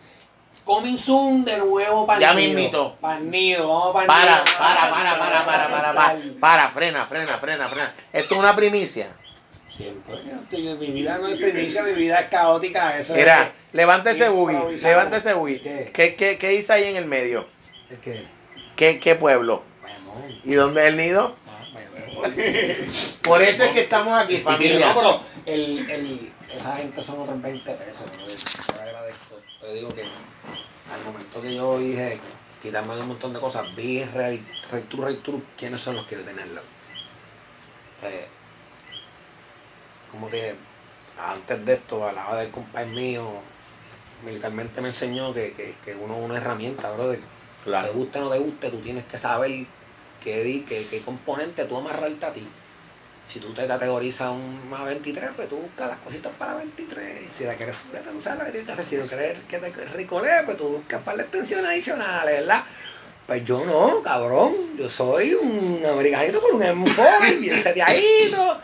Coming 0.69 0.99
soon 0.99 1.47
de 1.47 1.57
nuevo 1.57 2.07
para 2.07 2.21
Ya 2.21 2.35
mismito. 2.35 2.95
Para 3.01 3.21
vamos 3.21 3.95
para 3.95 4.07
para, 4.07 4.45
para, 4.45 4.91
para, 4.91 5.19
para, 5.19 5.45
para, 5.45 5.93
para, 5.95 6.17
para, 6.39 6.69
frena, 6.69 7.07
frena, 7.07 7.39
frena, 7.39 7.67
frena. 7.69 7.95
Esto 8.13 8.35
es 8.35 8.39
una 8.39 8.55
primicia. 8.55 9.07
Siempre. 9.79 10.17
Mi 10.79 10.87
vida 10.91 11.19
no 11.19 11.29
es 11.29 11.37
primicia, 11.39 11.83
mi 11.85 11.93
vida 11.93 12.19
es 12.21 12.29
caótica. 12.29 12.99
Eso 12.99 13.15
Mira, 13.15 13.45
es 13.45 13.75
levántese 13.75 14.29
buggy, 14.29 14.55
improvisado. 14.55 14.89
levántese 14.93 15.33
buggy. 15.35 15.61
¿Qué? 15.61 15.91
¿Qué, 15.95 16.15
qué, 16.17 16.37
qué 16.37 16.49
dice 16.49 16.73
ahí 16.73 16.85
en 16.85 16.97
el 16.97 17.05
medio? 17.07 17.47
¿Es 17.89 17.99
que, 18.01 18.25
¿Qué, 18.75 18.99
qué 18.99 19.15
pueblo? 19.15 19.63
¿Y 20.45 20.55
dónde 20.55 20.83
es 20.83 20.89
el 20.89 20.97
nido? 20.97 21.37
Ah. 21.47 22.29
Por 23.23 23.41
eso 23.43 23.65
es 23.65 23.71
que 23.71 23.83
estamos 23.83 24.21
aquí, 24.21 24.39
familia. 24.39 24.93
No, 24.93 24.95
pero 24.95 25.21
el, 25.47 25.89
el, 25.91 26.33
esa 26.53 26.77
gente 26.77 27.01
son 27.01 27.21
otros 27.21 27.41
20 27.41 27.73
pesos. 27.73 28.03
¿no? 28.03 29.67
Te 29.67 29.75
digo 29.75 29.89
que 29.91 30.03
al 30.03 31.05
momento 31.05 31.41
que 31.41 31.55
yo 31.55 31.79
dije 31.79 32.19
quitarme 32.61 32.97
de 32.97 33.03
un 33.03 33.09
montón 33.09 33.33
de 33.33 33.39
cosas, 33.41 33.75
vi 33.77 34.01
en 34.01 34.13
Real 34.13 34.41
True, 34.91 35.41
quiénes 35.57 35.81
son 35.81 35.95
los 35.97 36.07
que 36.07 36.17
deben 36.17 36.35
tenerlo. 36.35 36.63
Eh, 38.03 38.27
como 40.11 40.29
que 40.31 40.55
antes 41.19 41.65
de 41.67 41.75
esto, 41.75 42.07
hablaba 42.07 42.39
del 42.41 42.51
compadre 42.51 42.87
mío, 42.91 43.25
militarmente 44.25 44.81
me 44.81 44.89
enseñó 44.89 45.33
que, 45.33 45.53
que, 45.53 45.75
que 45.85 45.95
uno 45.95 46.17
es 46.19 46.25
una 46.25 46.37
herramienta, 46.37 46.91
brother. 46.93 47.21
Te 47.87 47.91
guste 47.93 48.19
o 48.19 48.23
no 48.23 48.31
te 48.31 48.39
guste, 48.39 48.71
tú 48.71 48.79
tienes 48.81 49.05
que 49.05 49.19
saber 49.19 49.51
qué, 50.23 50.43
di- 50.43 50.63
qué, 50.63 50.87
qué 50.89 51.01
componente 51.03 51.65
tú 51.65 51.77
amarrarte 51.77 52.27
a 52.27 52.33
ti. 52.33 52.47
Si 53.27 53.41
tú 53.41 53.53
te 53.53 53.67
categorizas 53.67 54.31
una 54.33 54.85
23, 54.85 55.33
pues 55.37 55.49
tú 55.51 55.57
buscas 55.57 55.89
las 55.89 55.99
cositas 55.99 56.33
para 56.39 56.53
la 56.53 56.59
23. 56.59 57.23
Y 57.25 57.29
si 57.29 57.45
la 57.45 57.55
quieres 57.57 57.77
fuleta, 57.77 58.11
tú 58.11 58.21
sabes 58.21 58.39
lo 58.39 58.45
que 58.47 58.51
tienes 58.53 58.67
que 58.67 58.73
hacer. 58.73 58.85
Si 58.87 58.97
no 58.97 59.07
quieres 59.07 59.39
que 59.47 59.59
te 59.59 59.85
ricolee, 59.95 60.45
pues 60.47 60.57
tú 60.57 60.69
buscas 60.69 61.03
para 61.03 61.19
las 61.19 61.27
extensiones 61.27 61.67
adicionales, 61.67 62.41
¿verdad? 62.41 62.65
Pues 63.27 63.45
yo 63.45 63.63
no, 63.67 64.03
cabrón. 64.03 64.55
Yo 64.79 64.89
soy 64.89 65.35
un 65.35 65.83
americanito 65.85 66.41
con 66.41 66.55
un 66.55 66.63
M4, 66.63 67.39
bien 67.41 67.59
seteadito. 67.59 68.59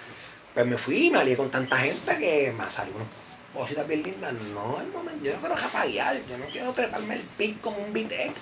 Pues 0.55 0.67
me 0.67 0.79
fui 0.79 1.07
y 1.07 1.11
me 1.11 1.19
alié 1.19 1.37
con 1.37 1.51
tanta 1.51 1.77
gente 1.79 2.17
que 2.17 2.55
me 2.57 2.71
salió 2.71 2.95
unas 2.95 3.09
cositas 3.53 3.89
bien 3.89 4.05
lindas. 4.05 4.33
No, 4.55 4.81
el 4.81 4.87
momento, 4.89 5.25
yo 5.25 5.35
no 5.35 5.41
quiero 5.41 5.57
jafaguear, 5.57 6.17
yo 6.27 6.39
no 6.39 6.47
quiero 6.47 6.73
treparme 6.73 7.17
el 7.17 7.23
pic 7.23 7.61
como 7.61 7.79
un 7.79 7.93
bitec. 7.93 8.33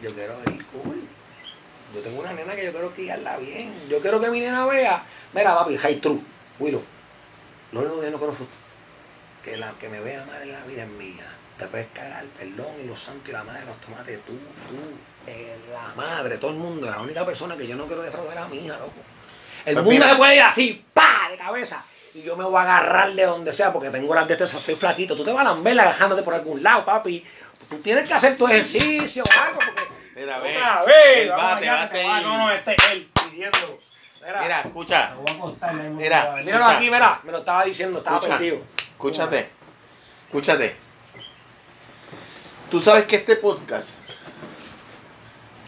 Yo 0.00 0.14
quiero 0.14 0.34
ir 0.54 0.64
cool. 0.66 1.02
Yo 1.92 2.00
tengo 2.00 2.20
una 2.20 2.32
nena 2.32 2.54
que 2.54 2.64
yo 2.64 2.70
quiero 2.70 2.92
criarla 2.94 3.38
bien. 3.38 3.72
Yo 3.88 4.00
quiero 4.00 4.20
que 4.20 4.30
mi 4.30 4.38
nena 4.38 4.64
vea. 4.66 5.04
Mira, 5.32 5.56
papi, 5.56 5.76
high 5.76 6.00
true, 6.00 6.20
Willow. 6.60 6.82
Lo 7.72 7.80
único 7.80 7.98
que 7.98 8.06
yo 8.06 8.12
no 8.12 8.20
conozco 8.20 8.46
que 9.42 9.56
la 9.56 9.72
que 9.72 9.88
me 9.88 10.00
vea 10.00 10.24
más 10.26 10.42
en 10.42 10.52
la 10.52 10.64
vida 10.64 10.84
es 10.84 10.88
mía. 10.90 11.26
Te 11.58 11.66
puedes 11.66 11.88
cagar, 11.88 12.24
perdón, 12.38 12.72
y 12.82 12.86
los 12.86 13.00
santos 13.00 13.28
y 13.28 13.32
la 13.32 13.42
madre, 13.42 13.66
los 13.66 13.80
tomates, 13.80 14.24
tú, 14.24 14.32
tú, 14.32 14.76
eh, 15.26 15.58
la 15.72 15.92
madre, 15.96 16.38
todo 16.38 16.52
el 16.52 16.58
mundo. 16.58 16.88
La 16.88 17.00
única 17.00 17.26
persona 17.26 17.56
que 17.56 17.66
yo 17.66 17.76
no 17.76 17.86
quiero 17.86 18.02
defraudar 18.02 18.36
es 18.36 18.42
a 18.44 18.48
mi 18.48 18.58
hija, 18.64 18.78
loco. 18.78 18.92
El 19.66 19.74
Pues 19.74 19.84
mundo 19.84 19.90
mira. 20.00 20.10
se 20.10 20.16
puede 20.16 20.34
ir 20.36 20.42
así, 20.42 20.84
pa, 20.94 21.28
de 21.30 21.36
cabeza. 21.36 21.84
Y 22.14 22.22
yo 22.22 22.36
me 22.36 22.44
voy 22.44 22.56
a 22.56 22.62
agarrar 22.62 23.12
de 23.12 23.24
donde 23.24 23.52
sea 23.52 23.72
porque 23.72 23.90
tengo 23.90 24.14
las 24.14 24.26
destrezas, 24.26 24.62
soy 24.62 24.74
flaquito. 24.74 25.14
Tú 25.14 25.24
te 25.24 25.32
vas 25.32 25.42
a 25.46 25.50
lamber 25.50 25.78
agajándote 25.78 26.22
por 26.22 26.34
algún 26.34 26.62
lado, 26.62 26.84
papi. 26.84 27.24
Tú 27.68 27.78
tienes 27.78 28.08
que 28.08 28.14
hacer 28.14 28.36
tu 28.36 28.46
ejercicio 28.48 29.22
o 29.22 29.40
algo 29.40 29.60
porque 29.64 29.88
Mira, 30.16 30.38
ve. 30.40 30.56
otra 30.56 30.80
vez, 30.86 31.18
Él 31.18 31.28
vamos 31.30 31.44
va, 31.44 31.60
te 31.60 31.68
a 31.68 31.72
te 31.76 31.82
va, 31.82 31.88
seguir. 31.88 32.26
No, 32.26 32.38
no, 32.38 32.50
este 32.50 32.76
él 32.92 33.08
pidiendo. 33.14 33.78
Mira, 34.26 34.40
Mira, 34.42 34.60
escucha, 34.62 35.14
me 35.24 35.32
voy 35.38 35.56
a 35.60 35.72
Mira. 35.72 36.32
Míralo 36.42 36.64
escucha. 36.64 36.76
aquí, 36.76 36.90
mira. 36.90 37.20
Me 37.22 37.32
lo 37.32 37.38
estaba 37.38 37.64
diciendo, 37.64 37.98
estaba 37.98 38.16
Escucha. 38.16 38.38
perdido. 38.38 38.58
escúchate, 38.76 39.50
escúchate. 40.26 40.76
Tú 42.70 42.80
sabes 42.80 43.04
que 43.06 43.16
este 43.16 43.36
podcast 43.36 43.98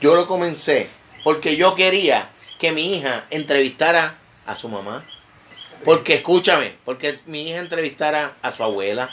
yo 0.01 0.15
lo 0.15 0.27
comencé 0.27 0.89
porque 1.25 1.57
yo 1.57 1.75
quería 1.75 2.29
que 2.63 2.71
mi 2.71 2.95
hija 2.95 3.27
entrevistara 3.31 4.17
a 4.47 4.55
su 4.55 4.69
mamá. 4.69 5.05
Porque 5.85 6.15
escúchame, 6.15 6.73
porque 6.85 7.19
mi 7.27 7.49
hija 7.49 7.59
entrevistara 7.59 8.37
a 8.41 8.53
su 8.53 8.63
abuela. 8.63 9.13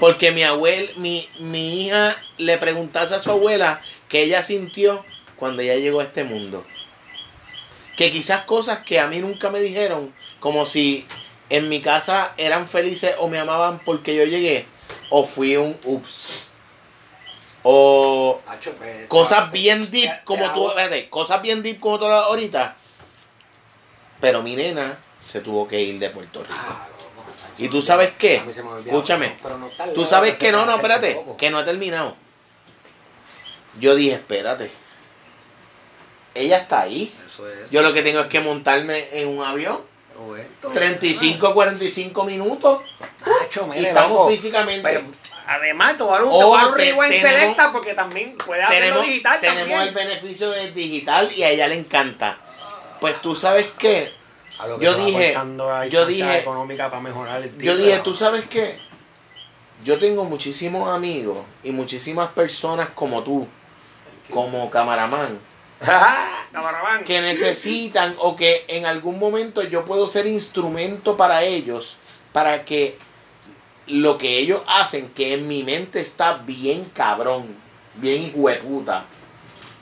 Porque 0.00 0.32
mi 0.32 0.42
abuela, 0.42 0.90
mi, 0.96 1.28
mi 1.40 1.82
hija 1.82 2.16
le 2.38 2.56
preguntase 2.56 3.14
a 3.14 3.18
su 3.18 3.30
abuela 3.30 3.82
que 4.08 4.22
ella 4.22 4.42
sintió 4.42 5.04
cuando 5.36 5.60
ella 5.60 5.76
llegó 5.76 6.00
a 6.00 6.04
este 6.04 6.24
mundo. 6.24 6.64
Que 7.98 8.10
quizás 8.10 8.44
cosas 8.44 8.78
que 8.78 8.98
a 8.98 9.08
mí 9.08 9.18
nunca 9.18 9.50
me 9.50 9.60
dijeron, 9.60 10.10
como 10.40 10.64
si 10.64 11.06
en 11.50 11.68
mi 11.68 11.82
casa 11.82 12.32
eran 12.38 12.66
felices 12.66 13.14
o 13.18 13.28
me 13.28 13.38
amaban 13.38 13.78
porque 13.84 14.16
yo 14.16 14.24
llegué, 14.24 14.64
o 15.10 15.26
fui 15.26 15.58
un 15.58 15.76
ups. 15.84 16.48
O 17.64 18.40
Hacho, 18.48 18.72
pues, 18.74 19.06
cosas 19.06 19.52
bien 19.52 19.88
deep 19.90 20.10
te 20.10 20.24
como 20.24 20.52
tú, 20.52 20.68
espérate, 20.68 21.08
cosas 21.08 21.40
bien 21.42 21.62
deep 21.62 21.78
como 21.78 21.98
tú 21.98 22.06
hablas 22.06 22.24
ahorita. 22.24 22.76
Pero 24.20 24.42
mi 24.42 24.56
nena 24.56 24.98
se 25.20 25.40
tuvo 25.40 25.68
que 25.68 25.80
ir 25.80 25.98
de 25.98 26.10
Puerto 26.10 26.42
Rico. 26.42 26.54
Ah, 26.58 26.88
no, 27.16 27.22
no, 27.22 27.28
¿Y 27.58 27.68
tú 27.68 27.82
sabes 27.82 28.12
qué? 28.18 28.42
Escúchame. 28.86 29.36
no 29.42 29.70
Tú 29.94 30.04
sabes 30.04 30.36
que 30.36 30.50
no, 30.50 30.66
no, 30.66 30.76
espérate, 30.76 31.24
que 31.38 31.50
no 31.50 31.58
ha 31.58 31.64
terminado. 31.64 32.16
Yo 33.78 33.94
dije, 33.94 34.14
espérate. 34.14 34.70
ella 36.34 36.58
está 36.58 36.82
ahí. 36.82 37.14
Eso 37.26 37.48
es. 37.48 37.70
Yo 37.70 37.82
lo 37.82 37.92
que 37.92 38.02
tengo 38.02 38.20
es 38.20 38.26
que 38.28 38.40
montarme 38.40 39.08
en 39.12 39.28
un 39.28 39.44
avión, 39.44 39.80
O 40.18 40.36
esto, 40.36 40.68
35, 40.70 41.54
45 41.54 42.24
minutos, 42.24 42.82
Nacho, 43.24 43.68
y 43.74 43.84
estamos 43.84 44.10
loco, 44.10 44.30
físicamente. 44.30 44.82
pero, 44.82 45.02
además, 45.46 45.96
te 45.96 46.02
voy 46.02 46.12
a 46.12 46.16
dar 46.16 46.24
un, 46.24 46.30
O 46.32 46.38
te 46.38 46.42
a 46.42 46.66
un 46.68 46.74
rewind 46.74 47.12
tenemos- 47.12 47.20
selecta 47.40 47.72
porque 47.72 47.94
también 47.94 48.36
puede 48.38 48.62
hacerlo 48.62 48.80
tenemos, 48.86 49.06
digital 49.06 49.40
tenemos 49.40 49.60
también. 49.70 49.82
el 49.88 49.94
beneficio 49.94 50.50
del 50.50 50.74
digital 50.74 51.28
y 51.36 51.42
a 51.42 51.50
ella 51.50 51.68
le 51.68 51.74
encanta. 51.76 52.38
Pues 53.00 53.20
tú 53.20 53.34
sabes 53.34 53.66
qué, 53.78 54.12
A 54.58 54.66
lo 54.66 54.78
que 54.78 54.84
yo 54.84 54.94
dije- 54.94 55.36
yo 55.90 56.06
dije- 56.06 56.38
económica 56.38 56.88
para 56.90 57.02
mejorar 57.02 57.42
el 57.42 57.56
yo 57.58 57.76
dije, 57.76 57.98
tú 58.04 58.14
sabes 58.14 58.44
qué, 58.46 58.78
yo 59.84 59.98
tengo 59.98 60.24
muchísimos 60.24 60.88
amigos 60.88 61.38
y 61.64 61.72
muchísimas 61.72 62.28
personas 62.28 62.90
como 62.94 63.22
tú, 63.24 63.48
como 64.30 64.70
camaraman, 64.70 65.40
Camaraman. 66.52 67.02
que 67.04 67.20
necesitan 67.20 68.14
o 68.20 68.36
que 68.36 68.64
en 68.68 68.86
algún 68.86 69.18
momento 69.18 69.62
yo 69.62 69.84
puedo 69.84 70.06
ser 70.06 70.26
instrumento 70.26 71.16
para 71.16 71.42
ellos, 71.42 71.96
para 72.32 72.64
que 72.64 72.96
lo 73.86 74.18
que 74.18 74.38
ellos 74.38 74.62
hacen, 74.66 75.10
que 75.10 75.34
en 75.34 75.48
mi 75.48 75.62
mente 75.62 76.00
está 76.00 76.38
bien 76.38 76.84
cabrón, 76.94 77.56
bien 77.94 78.32
hueputa. 78.34 79.04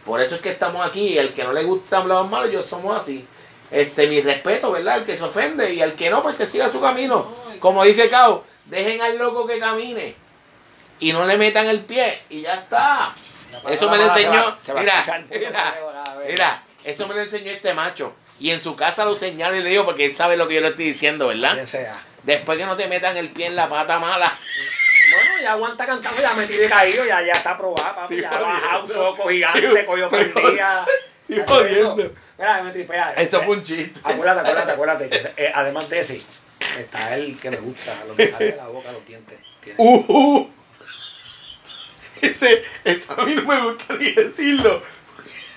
Por 0.05 0.21
eso 0.21 0.37
es 0.37 0.41
que 0.41 0.51
estamos 0.51 0.85
aquí, 0.87 1.19
el 1.19 1.35
que 1.35 1.45
no 1.45 1.53
le 1.53 1.63
gusta 1.65 1.99
hablar 1.99 2.25
mal, 2.25 2.51
yo 2.51 2.63
somos 2.63 2.99
así. 2.99 3.25
Este, 3.71 4.09
mi 4.09 4.21
respeto, 4.21 4.73
¿verdad? 4.73 4.99
El 4.99 5.05
que 5.05 5.17
se 5.17 5.25
ofende 5.25 5.73
y 5.73 5.81
el 5.81 5.95
que 5.95 6.11
no, 6.11 6.23
pues 6.23 6.37
que 6.37 6.47
siga 6.47 6.69
su 6.69 6.81
camino. 6.81 7.27
Como 7.61 7.85
dice 7.85 8.09
Cao, 8.11 8.43
dejen 8.65 9.01
al 9.01 9.19
loco 9.19 9.47
que 9.47 9.61
camine 9.61 10.17
y 10.99 11.13
no 11.13 11.27
le 11.27 11.37
metan 11.37 11.67
el 11.67 11.81
pie 11.81 12.19
y 12.29 12.43
ya 12.43 12.55
está. 12.55 13.15
Eso 13.69 13.91
me 13.91 13.97
lo 13.97 14.05
enseñó. 14.05 14.57
Mira, 14.77 15.25
mira, 15.31 15.79
Mira, 16.27 16.65
eso 16.85 17.07
me 17.09 17.15
lo 17.15 17.23
enseñó 17.23 17.51
este 17.51 17.75
macho. 17.75 18.15
Y 18.39 18.51
en 18.51 18.61
su 18.61 18.75
casa 18.75 19.05
lo 19.05 19.15
señala 19.15 19.57
y 19.59 19.63
le 19.63 19.71
digo 19.71 19.85
porque 19.85 20.07
él 20.07 20.15
sabe 20.15 20.37
lo 20.37 20.49
que 20.49 20.55
yo 20.55 20.61
le 20.61 20.69
estoy 20.69 20.87
diciendo, 20.87 21.27
¿verdad? 21.29 21.59
Después 22.23 22.59
que 22.59 22.67
no 22.67 22.77
te 22.77 22.87
metan 22.87 23.17
el 23.17 23.31
pie 23.31 23.47
en 23.47 23.57
la 23.57 23.69
pata 23.69 23.99
mala. 23.99 24.33
Bueno, 25.13 25.31
ya 25.43 25.53
aguanta 25.53 25.87
cantando, 25.87 26.21
ya 26.21 26.35
me 26.35 26.47
tiré 26.47 26.69
caído, 26.69 27.05
ya, 27.05 27.23
ya 27.23 27.33
está 27.33 27.53
aprobada, 27.53 27.95
papi. 27.97 28.21
Ya 28.21 28.31
ha 28.31 28.39
bajado 28.41 28.87
soco 28.87 29.29
gigante, 29.29 29.81
estoy 29.81 30.25
prendida. 30.27 30.87
estoy 31.29 31.45
jodiendo. 31.47 32.13
Mira, 32.39 32.63
me 32.63 32.71
tripea. 32.71 33.11
Eso 33.17 33.43
fue 33.43 33.57
un 33.57 33.65
chiste. 33.65 33.99
Acuérdate, 34.05 34.41
acuérdate, 34.41 34.73
acuérdate. 34.73 35.09
que, 35.11 35.45
eh, 35.45 35.53
además 35.55 35.89
de 35.89 36.01
ese, 36.01 36.23
está 36.79 37.17
el 37.17 37.39
que 37.39 37.51
me 37.51 37.57
gusta, 37.57 37.97
lo 38.07 38.15
que 38.17 38.29
sale 38.29 38.53
de 38.53 38.57
la 38.57 38.67
boca, 38.69 38.93
los 38.93 39.05
dientes. 39.07 39.39
Tiene- 39.61 39.77
Uh, 39.79 40.05
uh. 40.09 40.51
Ese, 42.23 42.63
eso 42.85 43.19
a 43.19 43.25
mí 43.25 43.35
no 43.35 43.43
me 43.43 43.61
gusta 43.63 43.95
ni 43.99 44.13
decirlo. 44.13 44.83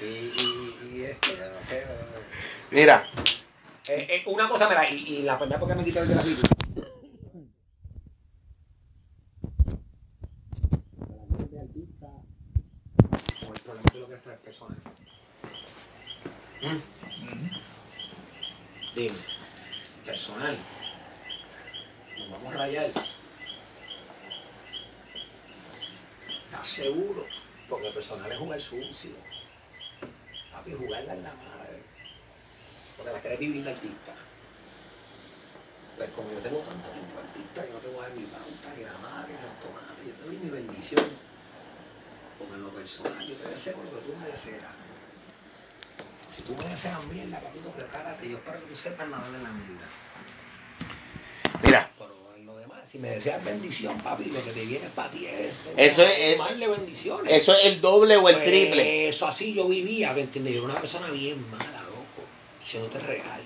Y, 0.01 0.05
y, 0.05 0.89
y 0.93 1.03
es 1.05 1.17
que 1.17 1.35
ya 1.35 1.47
no 1.49 1.59
sé. 1.59 1.85
Mira, 2.71 3.07
eh, 3.89 4.07
eh, 4.09 4.23
una 4.27 4.47
cosa, 4.47 4.69
mira, 4.69 4.89
y, 4.89 4.95
y 4.95 5.21
la 5.23 5.37
pendeja 5.37 5.59
porque 5.59 5.75
me 5.75 5.83
quité 5.83 5.99
el 5.99 6.07
de 6.07 6.15
la 6.15 6.21
Biblia. 6.23 6.49
El 13.41 13.93
de 13.93 13.99
lo 13.99 14.07
que. 14.07 14.15
Dime, 18.95 19.17
personal. 20.05 20.57
Nos 22.17 22.31
vamos 22.31 22.53
a 22.53 22.57
rayar. 22.57 22.85
¿Estás 26.45 26.67
seguro? 26.67 27.25
Porque 27.67 27.89
personal 27.89 28.31
es 28.31 28.37
jugar 28.37 28.61
sucio. 28.61 29.11
Papi, 30.51 30.73
jugarla 30.73 31.15
en 31.15 31.23
la 31.23 31.33
madre. 31.33 31.62
Porque 32.97 33.11
la 33.13 33.21
querés 33.21 33.39
vivir 33.39 33.63
de 33.63 33.71
artista. 33.71 34.13
Pues 35.97 36.09
como 36.15 36.31
yo 36.31 36.39
tengo 36.39 36.59
tanto 36.59 36.89
tiempo 36.89 37.19
artista, 37.19 37.65
yo 37.67 37.73
no 37.73 37.79
te 37.79 37.87
voy 37.89 37.99
a 38.03 38.07
dar 38.09 38.17
mi 38.17 38.25
pauta, 38.25 38.67
ni 38.75 38.83
la 38.83 38.97
madre, 38.97 39.33
ni 39.33 39.41
los 39.45 39.55
tomates, 39.61 40.05
yo 40.07 40.13
te 40.13 40.23
doy 40.25 40.37
mi 40.37 40.49
bendición. 40.49 41.05
Porque 42.39 42.53
en 42.55 42.63
lo 42.63 42.69
personal 42.69 43.27
yo 43.27 43.35
te 43.35 43.47
deseo 43.49 43.77
lo 43.77 43.89
que 43.99 44.05
tú 44.05 44.17
me 44.19 44.25
deseas. 44.25 44.73
Si 46.35 46.41
tú 46.41 46.55
me 46.55 46.65
deseas 46.67 47.03
mierda, 47.05 47.39
papito, 47.39 47.69
prepárate. 47.71 48.27
Yo 48.29 48.37
espero 48.37 48.59
que 48.61 48.65
tú 48.67 48.75
sepas 48.75 49.07
nadar 49.07 49.27
en 49.35 49.43
la 49.43 49.49
mierda. 49.51 49.85
mira, 51.63 51.91
Pero 51.97 52.33
en 52.35 52.45
lo 52.47 52.57
demás, 52.57 52.89
si 52.89 52.97
me 52.97 53.09
deseas 53.11 53.43
bendición, 53.45 53.99
papi, 54.01 54.25
lo 54.31 54.43
que 54.43 54.51
te 54.51 54.65
viene 54.65 54.85
es 54.87 54.91
para 54.91 55.11
ti 55.11 55.27
es. 55.27 55.55
Eso 55.77 56.01
es- 56.03 56.37
Darle 56.39 56.67
bendiciones. 56.67 57.31
eso 57.31 57.53
es 57.55 57.65
el 57.65 57.81
doble 57.81 58.17
o 58.17 58.27
el 58.29 58.35
Pues, 58.35 58.45
triple. 58.47 59.09
Eso 59.09 59.27
así 59.27 59.53
yo 59.53 59.67
vivía, 59.67 60.11
¿me 60.13 60.21
entiendes? 60.21 60.53
Yo 60.55 60.63
era 60.63 60.71
una 60.71 60.81
persona 60.81 61.09
bien 61.11 61.49
mala, 61.51 61.82
loco. 62.63 62.69
Siéndote 62.69 62.99
real. 62.99 63.41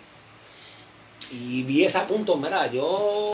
Y 1.32 1.64
vi 1.64 1.84
ese 1.84 2.00
punto, 2.02 2.38
mira, 2.38 2.68
yo 2.72 3.34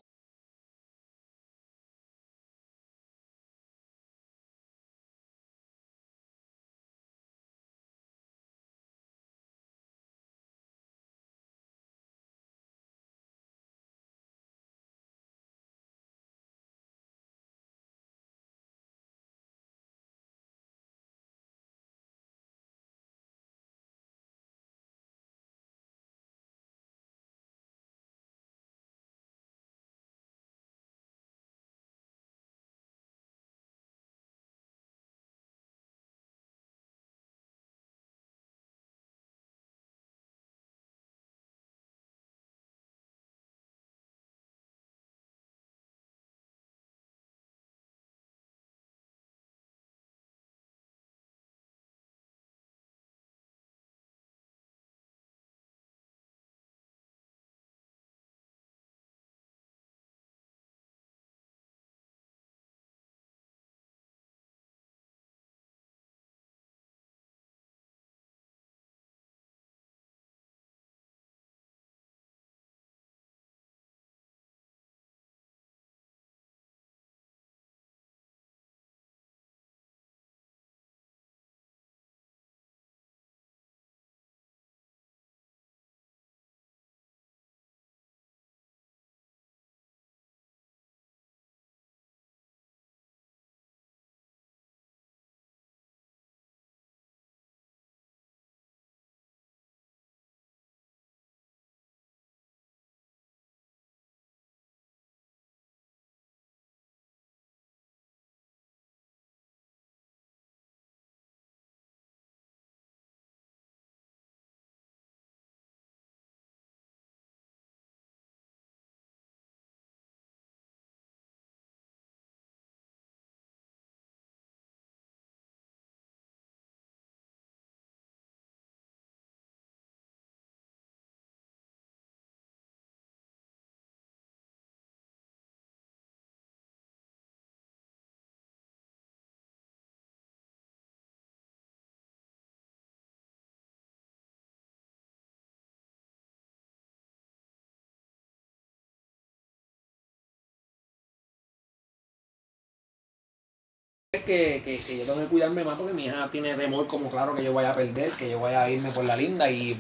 que, 154.22 154.62
que, 154.64 154.78
que 154.78 154.98
yo 154.98 155.06
tengo 155.06 155.20
que 155.22 155.26
cuidarme 155.28 155.64
más 155.64 155.76
porque 155.76 155.94
mi 155.94 156.06
hija 156.06 156.30
tiene 156.32 156.54
temor 156.54 156.86
como 156.86 157.10
claro 157.10 157.34
que 157.36 157.44
yo 157.44 157.52
vaya 157.52 157.72
a 157.72 157.74
perder, 157.74 158.12
que 158.12 158.30
yo 158.30 158.40
vaya 158.40 158.62
a 158.64 158.70
irme 158.70 158.92
por 158.92 159.04
la 159.06 159.16
linda 159.16 159.50
y 159.50 159.76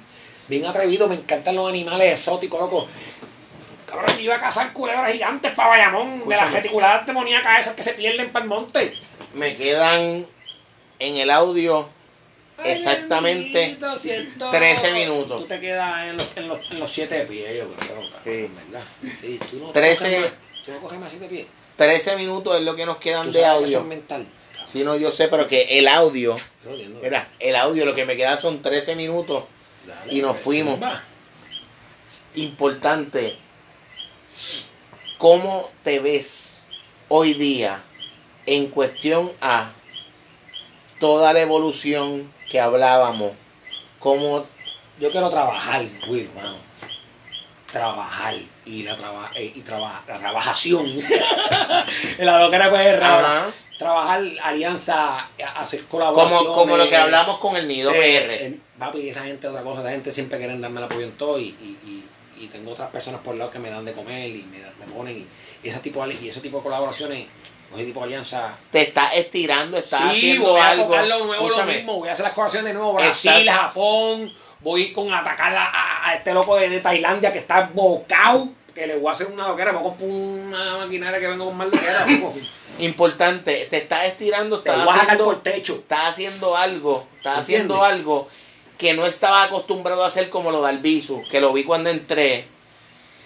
bien 0.47 0.65
atrevido, 0.65 1.07
me 1.07 1.15
encantan 1.15 1.55
los 1.55 1.69
animales 1.69 2.17
exóticos, 2.19 2.59
loco. 2.59 2.87
Cabrón, 3.87 4.15
yo 4.17 4.21
iba 4.23 4.35
a 4.35 4.39
cazar 4.39 4.73
culebras 4.73 5.11
gigantes 5.11 5.51
para 5.53 5.69
Bayamón, 5.69 6.27
de 6.27 6.35
las 6.35 6.51
reticuladas 6.51 7.05
demoníacas 7.05 7.61
esas 7.61 7.73
que 7.75 7.83
se 7.83 7.93
pierden 7.93 8.31
para 8.31 8.43
el 8.43 8.49
monte. 8.49 8.97
Me 9.35 9.55
quedan 9.55 10.25
en 10.97 11.15
el 11.15 11.29
audio 11.29 11.87
Ay, 12.57 12.71
Exactamente 12.71 13.59
bendito, 13.59 13.99
siento. 13.99 14.49
13 14.49 14.93
minutos. 14.93 15.41
Tú 15.41 15.47
te 15.47 15.59
quedas 15.59 16.07
en 16.07 16.17
los, 16.17 16.37
en 16.37 16.47
los, 16.47 16.71
en 16.71 16.79
los 16.79 16.91
siete 16.91 17.15
de 17.19 17.25
pie, 17.25 17.57
yo 17.57 17.71
creo, 17.75 17.87
cabrón, 17.87 18.09
Sí. 18.23 18.49
¿verdad? 18.71 18.83
Sí, 19.21 19.39
tú 19.51 19.59
no 19.59 19.69
13. 19.71 20.05
coges 20.05 20.21
más- 20.21 20.63
Tú 20.65 20.71
no 20.71 20.79
coges 20.79 20.99
más 20.99 21.09
siete 21.11 21.27
pies. 21.27 21.45
13 21.75 22.17
minutos 22.17 22.55
es 22.57 22.63
lo 22.63 22.75
que 22.75 22.85
nos 22.85 22.99
Tú 22.99 23.01
quedan 23.01 23.27
de 23.27 23.33
que 23.33 23.39
eso 23.39 23.51
audio. 23.51 23.79
es 23.79 23.85
mental. 23.85 24.27
Si 24.65 24.83
no, 24.83 24.95
yo 24.95 25.11
sé, 25.11 25.27
pero 25.27 25.47
que 25.47 25.77
el 25.77 25.87
audio, 25.87 26.35
mira, 27.01 27.27
el 27.39 27.55
audio 27.55 27.85
lo 27.85 27.93
que 27.93 28.05
me 28.05 28.15
queda 28.15 28.37
son 28.37 28.61
13 28.61 28.95
minutos. 28.95 29.43
Dale, 29.85 30.13
y 30.13 30.21
nos 30.21 30.33
pues, 30.33 30.43
fuimos. 30.43 30.79
Importante, 32.35 33.35
¿cómo 35.17 35.69
te 35.83 35.99
ves 35.99 36.65
hoy 37.09 37.33
día 37.33 37.83
en 38.45 38.67
cuestión 38.67 39.31
a 39.41 39.71
toda 40.99 41.33
la 41.33 41.41
evolución 41.41 42.31
que 42.49 42.59
hablábamos? 42.59 43.33
¿Cómo 43.99 44.45
Yo 44.99 45.11
quiero 45.11 45.29
trabajar, 45.29 45.85
Will, 46.07 46.29
mano. 46.35 46.55
Trabajar. 47.71 48.35
Y 48.65 48.83
la, 48.83 48.95
traba, 48.95 49.29
eh, 49.35 49.51
y 49.55 49.59
traba, 49.61 50.01
la 50.07 50.17
trabajación. 50.19 50.85
en 52.17 52.25
la 52.25 52.41
loquera 52.41 52.65
ahora. 52.65 53.37
Ajá. 53.39 53.51
Trabajar 53.77 54.21
alianza, 54.43 55.19
a- 55.19 55.59
hacer 55.59 55.83
colaboración. 55.85 56.39
como, 56.45 56.53
como 56.55 56.77
lo 56.77 56.87
que 56.87 56.95
hablamos 56.95 57.39
con 57.39 57.55
el 57.57 57.67
Nido 57.67 57.91
PR. 57.91 58.55
Papi, 58.79 59.09
esa 59.09 59.23
gente 59.23 59.47
otra 59.47 59.61
cosa. 59.63 59.81
Esa 59.81 59.91
gente 59.91 60.11
siempre 60.11 60.37
quieren 60.37 60.61
darme 60.61 60.79
el 60.79 60.85
apoyo 60.85 61.05
en 61.05 61.11
todo. 61.13 61.39
Y, 61.39 61.45
y, 61.45 62.03
y, 62.39 62.47
tengo 62.47 62.71
otras 62.71 62.89
personas 62.91 63.21
por 63.21 63.33
el 63.33 63.39
lado 63.39 63.51
que 63.51 63.59
me 63.59 63.69
dan 63.69 63.85
de 63.85 63.93
comer 63.93 64.29
y 64.29 64.43
me, 64.43 64.59
me 64.59 64.91
ponen. 64.93 65.27
Y, 65.63 65.67
ese 65.67 65.79
tipo 65.79 66.05
de, 66.05 66.13
y 66.13 66.29
ese 66.29 66.41
tipo 66.41 66.57
de 66.57 66.63
colaboraciones, 66.63 67.25
ese 67.73 67.85
tipo 67.85 67.99
de 68.01 68.05
alianza. 68.05 68.57
Te 68.71 68.81
estás 68.83 69.15
estirando, 69.15 69.77
estás 69.77 70.01
sí, 70.01 70.07
haciendo 70.09 70.51
voy 70.51 70.59
a 70.59 70.69
algo. 70.69 70.89
lo 70.95 71.25
nuevo, 71.25 71.25
lo 71.25 71.45
Escúchame, 71.47 71.75
mismo. 71.77 71.99
Voy 71.99 72.09
a 72.09 72.13
hacer 72.13 72.23
las 72.23 72.33
colaboraciones 72.33 72.73
de 72.73 72.79
nuevo. 72.79 72.93
Brasil, 72.93 73.31
Estás- 73.39 73.55
Japón. 73.55 74.33
Voy 74.63 74.91
con 74.93 75.11
a 75.13 75.19
atacar 75.19 75.53
a, 75.55 75.65
a- 75.65 76.09
a 76.09 76.15
este 76.15 76.33
loco 76.33 76.55
de, 76.55 76.69
de 76.69 76.79
Tailandia 76.79 77.31
que 77.33 77.39
está 77.39 77.69
bocado. 77.73 78.49
Que 78.73 78.87
le 78.87 78.95
voy 78.97 79.09
a 79.09 79.13
hacer 79.13 79.27
una 79.27 79.47
loquera. 79.47 79.71
Voy 79.71 79.81
a 79.81 79.83
comprar 79.83 80.09
una 80.09 80.77
maquinaria 80.77 81.19
que 81.19 81.27
vengo 81.27 81.45
con 81.45 81.57
más 81.57 81.67
loquera. 81.67 82.05
Importante, 82.79 83.67
te 83.69 83.77
estás 83.77 84.05
estirando, 84.07 84.61
Te 84.61 84.71
estás 84.71 84.85
sacar 84.87 85.01
haciendo, 85.03 85.25
por 85.25 85.43
techo. 85.43 85.75
estás 85.75 86.09
haciendo 86.09 86.55
algo, 86.57 87.05
estás 87.17 87.37
haciendo 87.39 87.75
¿Entiendes? 87.75 87.99
algo 87.99 88.27
que 88.79 88.93
no 88.95 89.05
estaba 89.05 89.43
acostumbrado 89.43 90.03
a 90.03 90.07
hacer 90.07 90.29
como 90.31 90.49
lo 90.49 90.63
de 90.63 90.69
Albizu, 90.69 91.21
que 91.29 91.39
lo 91.39 91.53
vi 91.53 91.63
cuando 91.65 91.91
entré. 91.91 92.45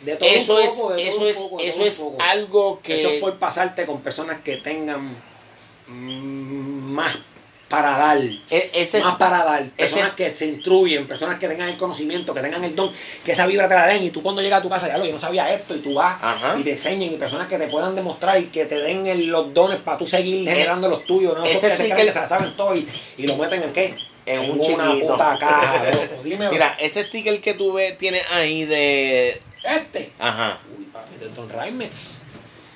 De 0.02 0.18
todo 0.18 0.30
Eso 0.30 0.56
un 0.58 0.62
es, 0.62 0.72
poco, 0.74 0.94
de 0.94 1.06
todo 1.06 1.08
eso 1.10 1.22
un 1.22 1.28
es, 1.28 1.38
poco, 1.38 1.60
eso 1.62 1.84
es 1.86 2.04
algo 2.20 2.80
Eso 2.84 3.08
es 3.08 3.14
que 3.16 3.20
por 3.22 3.36
pasarte 3.40 3.86
con 3.86 4.02
personas 4.02 4.42
que 4.42 4.58
tengan 4.58 5.16
mm, 5.88 6.92
más 6.94 7.16
para 7.70 7.98
dar. 7.98 8.18
e- 8.18 8.72
ese, 8.74 9.02
más 9.02 9.18
para 9.18 9.44
dar. 9.44 9.64
Personas 9.72 10.08
ese- 10.08 10.16
que 10.16 10.30
se 10.30 10.46
instruyen, 10.48 11.08
personas 11.08 11.38
que 11.40 11.48
tengan 11.48 11.70
el 11.70 11.78
conocimiento, 11.78 12.34
que 12.34 12.42
tengan 12.42 12.64
el 12.64 12.76
don, 12.76 12.92
que 13.26 13.32
esa 13.34 13.46
vibra 13.46 13.68
te 13.68 13.76
la 13.76 13.88
den. 13.88 14.04
Y 14.04 14.10
tú 14.12 14.22
cuando 14.22 14.42
llegas 14.42 14.60
a 14.60 14.64
tu 14.64 14.70
casa, 14.70 14.88
ya 14.88 14.98
lo, 14.98 15.06
yo 15.06 15.14
no 15.14 15.20
sabía 15.22 15.52
esto, 15.54 15.76
y 15.76 15.80
tú 15.80 15.94
vas 15.96 16.18
Ajá. 16.22 16.56
y 16.60 16.64
te 16.64 16.72
enseñen, 16.72 17.14
y 17.14 17.18
personas 17.18 17.48
que 17.48 17.58
te 17.58 17.68
puedan 17.68 17.96
demostrar 17.96 18.40
y 18.40 18.46
que 18.46 18.66
te 18.66 18.76
den 18.80 19.06
el- 19.08 19.28
los 19.28 19.54
dones 19.54 19.80
para 19.80 19.98
tú 19.98 20.06
seguir 20.06 20.48
generando 20.48 20.88
los 20.90 21.06
tuyos. 21.06 21.38
No 21.38 21.44
ese 21.46 21.72
que 21.76 21.90
que 21.96 22.12
se 22.12 22.20
la 22.20 22.28
saben 22.28 22.56
todo 22.56 22.76
y, 22.76 22.88
y 23.18 23.28
lo 23.28 23.36
meten 23.38 23.64
en 23.64 23.74
qué? 23.74 23.96
en 24.26 24.52
un 24.52 24.60
una 24.60 24.88
chiquito. 24.92 25.14
puta 25.14 25.38
caja. 25.40 25.84
Dime, 26.24 26.50
Mira, 26.50 26.76
ese 26.82 27.06
sticker 27.06 27.40
que 27.40 27.54
tú 27.54 27.72
ves, 27.74 27.98
tienes 27.98 28.24
ahí 28.30 28.66
de. 28.66 29.40
este. 29.64 30.12
Ajá. 30.20 30.58
Uy, 30.78 30.84
papi, 30.86 31.16
de 31.18 31.30
Don 31.30 31.50
Rimex. 31.50 32.20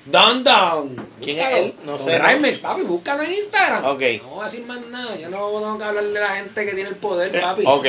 Don 0.06 0.42
Don. 0.42 0.96
¿Quién 1.22 1.38
es 1.38 1.54
él? 1.56 1.74
No 1.84 1.96
sé, 1.96 2.18
¿no? 2.18 2.26
Rimex, 2.26 2.58
papi, 2.58 2.82
búscalo 2.82 3.22
en 3.22 3.32
Instagram. 3.32 3.84
Ok. 3.84 4.02
No 4.22 4.28
voy 4.30 4.42
a 4.42 4.44
decir 4.50 4.66
más 4.66 4.80
nada. 4.88 5.16
Yo 5.16 5.28
no 5.28 5.36
tengo 5.48 5.78
que 5.78 5.84
hablarle 5.84 6.18
a 6.18 6.22
la 6.22 6.36
gente 6.36 6.64
que 6.66 6.72
tiene 6.72 6.90
el 6.90 6.96
poder, 6.96 7.40
papi. 7.40 7.62
Ok. 7.66 7.86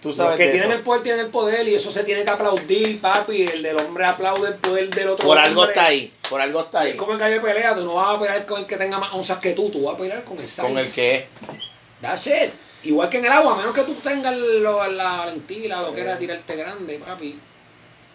Tú 0.00 0.08
Los 0.08 0.16
sabes 0.16 0.38
que 0.38 0.44
de 0.44 0.50
tienen 0.52 0.70
eso. 0.70 0.78
el 0.78 0.84
poder 0.84 1.02
tienen 1.02 1.20
el 1.26 1.30
poder 1.30 1.68
y 1.68 1.74
eso 1.74 1.90
se 1.90 2.04
tiene 2.04 2.24
que 2.24 2.30
aplaudir, 2.30 3.00
papi. 3.00 3.42
El 3.42 3.62
del 3.62 3.76
hombre 3.78 4.06
aplaude 4.06 4.48
el 4.48 4.54
poder 4.54 4.88
del 4.90 5.10
otro 5.10 5.26
Por 5.26 5.36
hombre. 5.36 5.50
algo 5.50 5.64
está 5.66 5.84
ahí. 5.86 6.12
Por 6.30 6.40
algo 6.40 6.60
está 6.60 6.84
Es 6.86 6.92
ahí. 6.92 6.96
como 6.96 7.12
el 7.12 7.18
gallo 7.18 7.34
de 7.34 7.40
pelea, 7.40 7.74
tú 7.74 7.84
no 7.84 7.94
vas 7.94 8.16
a 8.16 8.20
pelear 8.20 8.46
con 8.46 8.60
el 8.60 8.66
que 8.66 8.76
tenga 8.76 8.98
más 8.98 9.12
onzas 9.12 9.38
que 9.38 9.52
tú, 9.52 9.68
tú 9.70 9.82
vas 9.82 9.96
a 9.96 9.98
pelear 9.98 10.24
con 10.24 10.38
el 10.38 10.48
size. 10.48 10.62
Con 10.62 10.78
el 10.78 10.90
que 10.90 11.16
es. 11.16 11.24
That's 12.00 12.26
it. 12.28 12.52
Igual 12.84 13.10
que 13.10 13.18
en 13.18 13.26
el 13.26 13.32
agua, 13.32 13.52
a 13.54 13.56
menos 13.58 13.74
que 13.74 13.82
tú 13.82 13.92
tengas 13.94 14.34
lo- 14.34 14.86
la 14.88 15.16
valentía, 15.18 15.82
lo 15.82 15.92
que 15.92 16.00
era 16.00 16.16
tirarte 16.16 16.56
grande, 16.56 16.98
papi. 16.98 17.38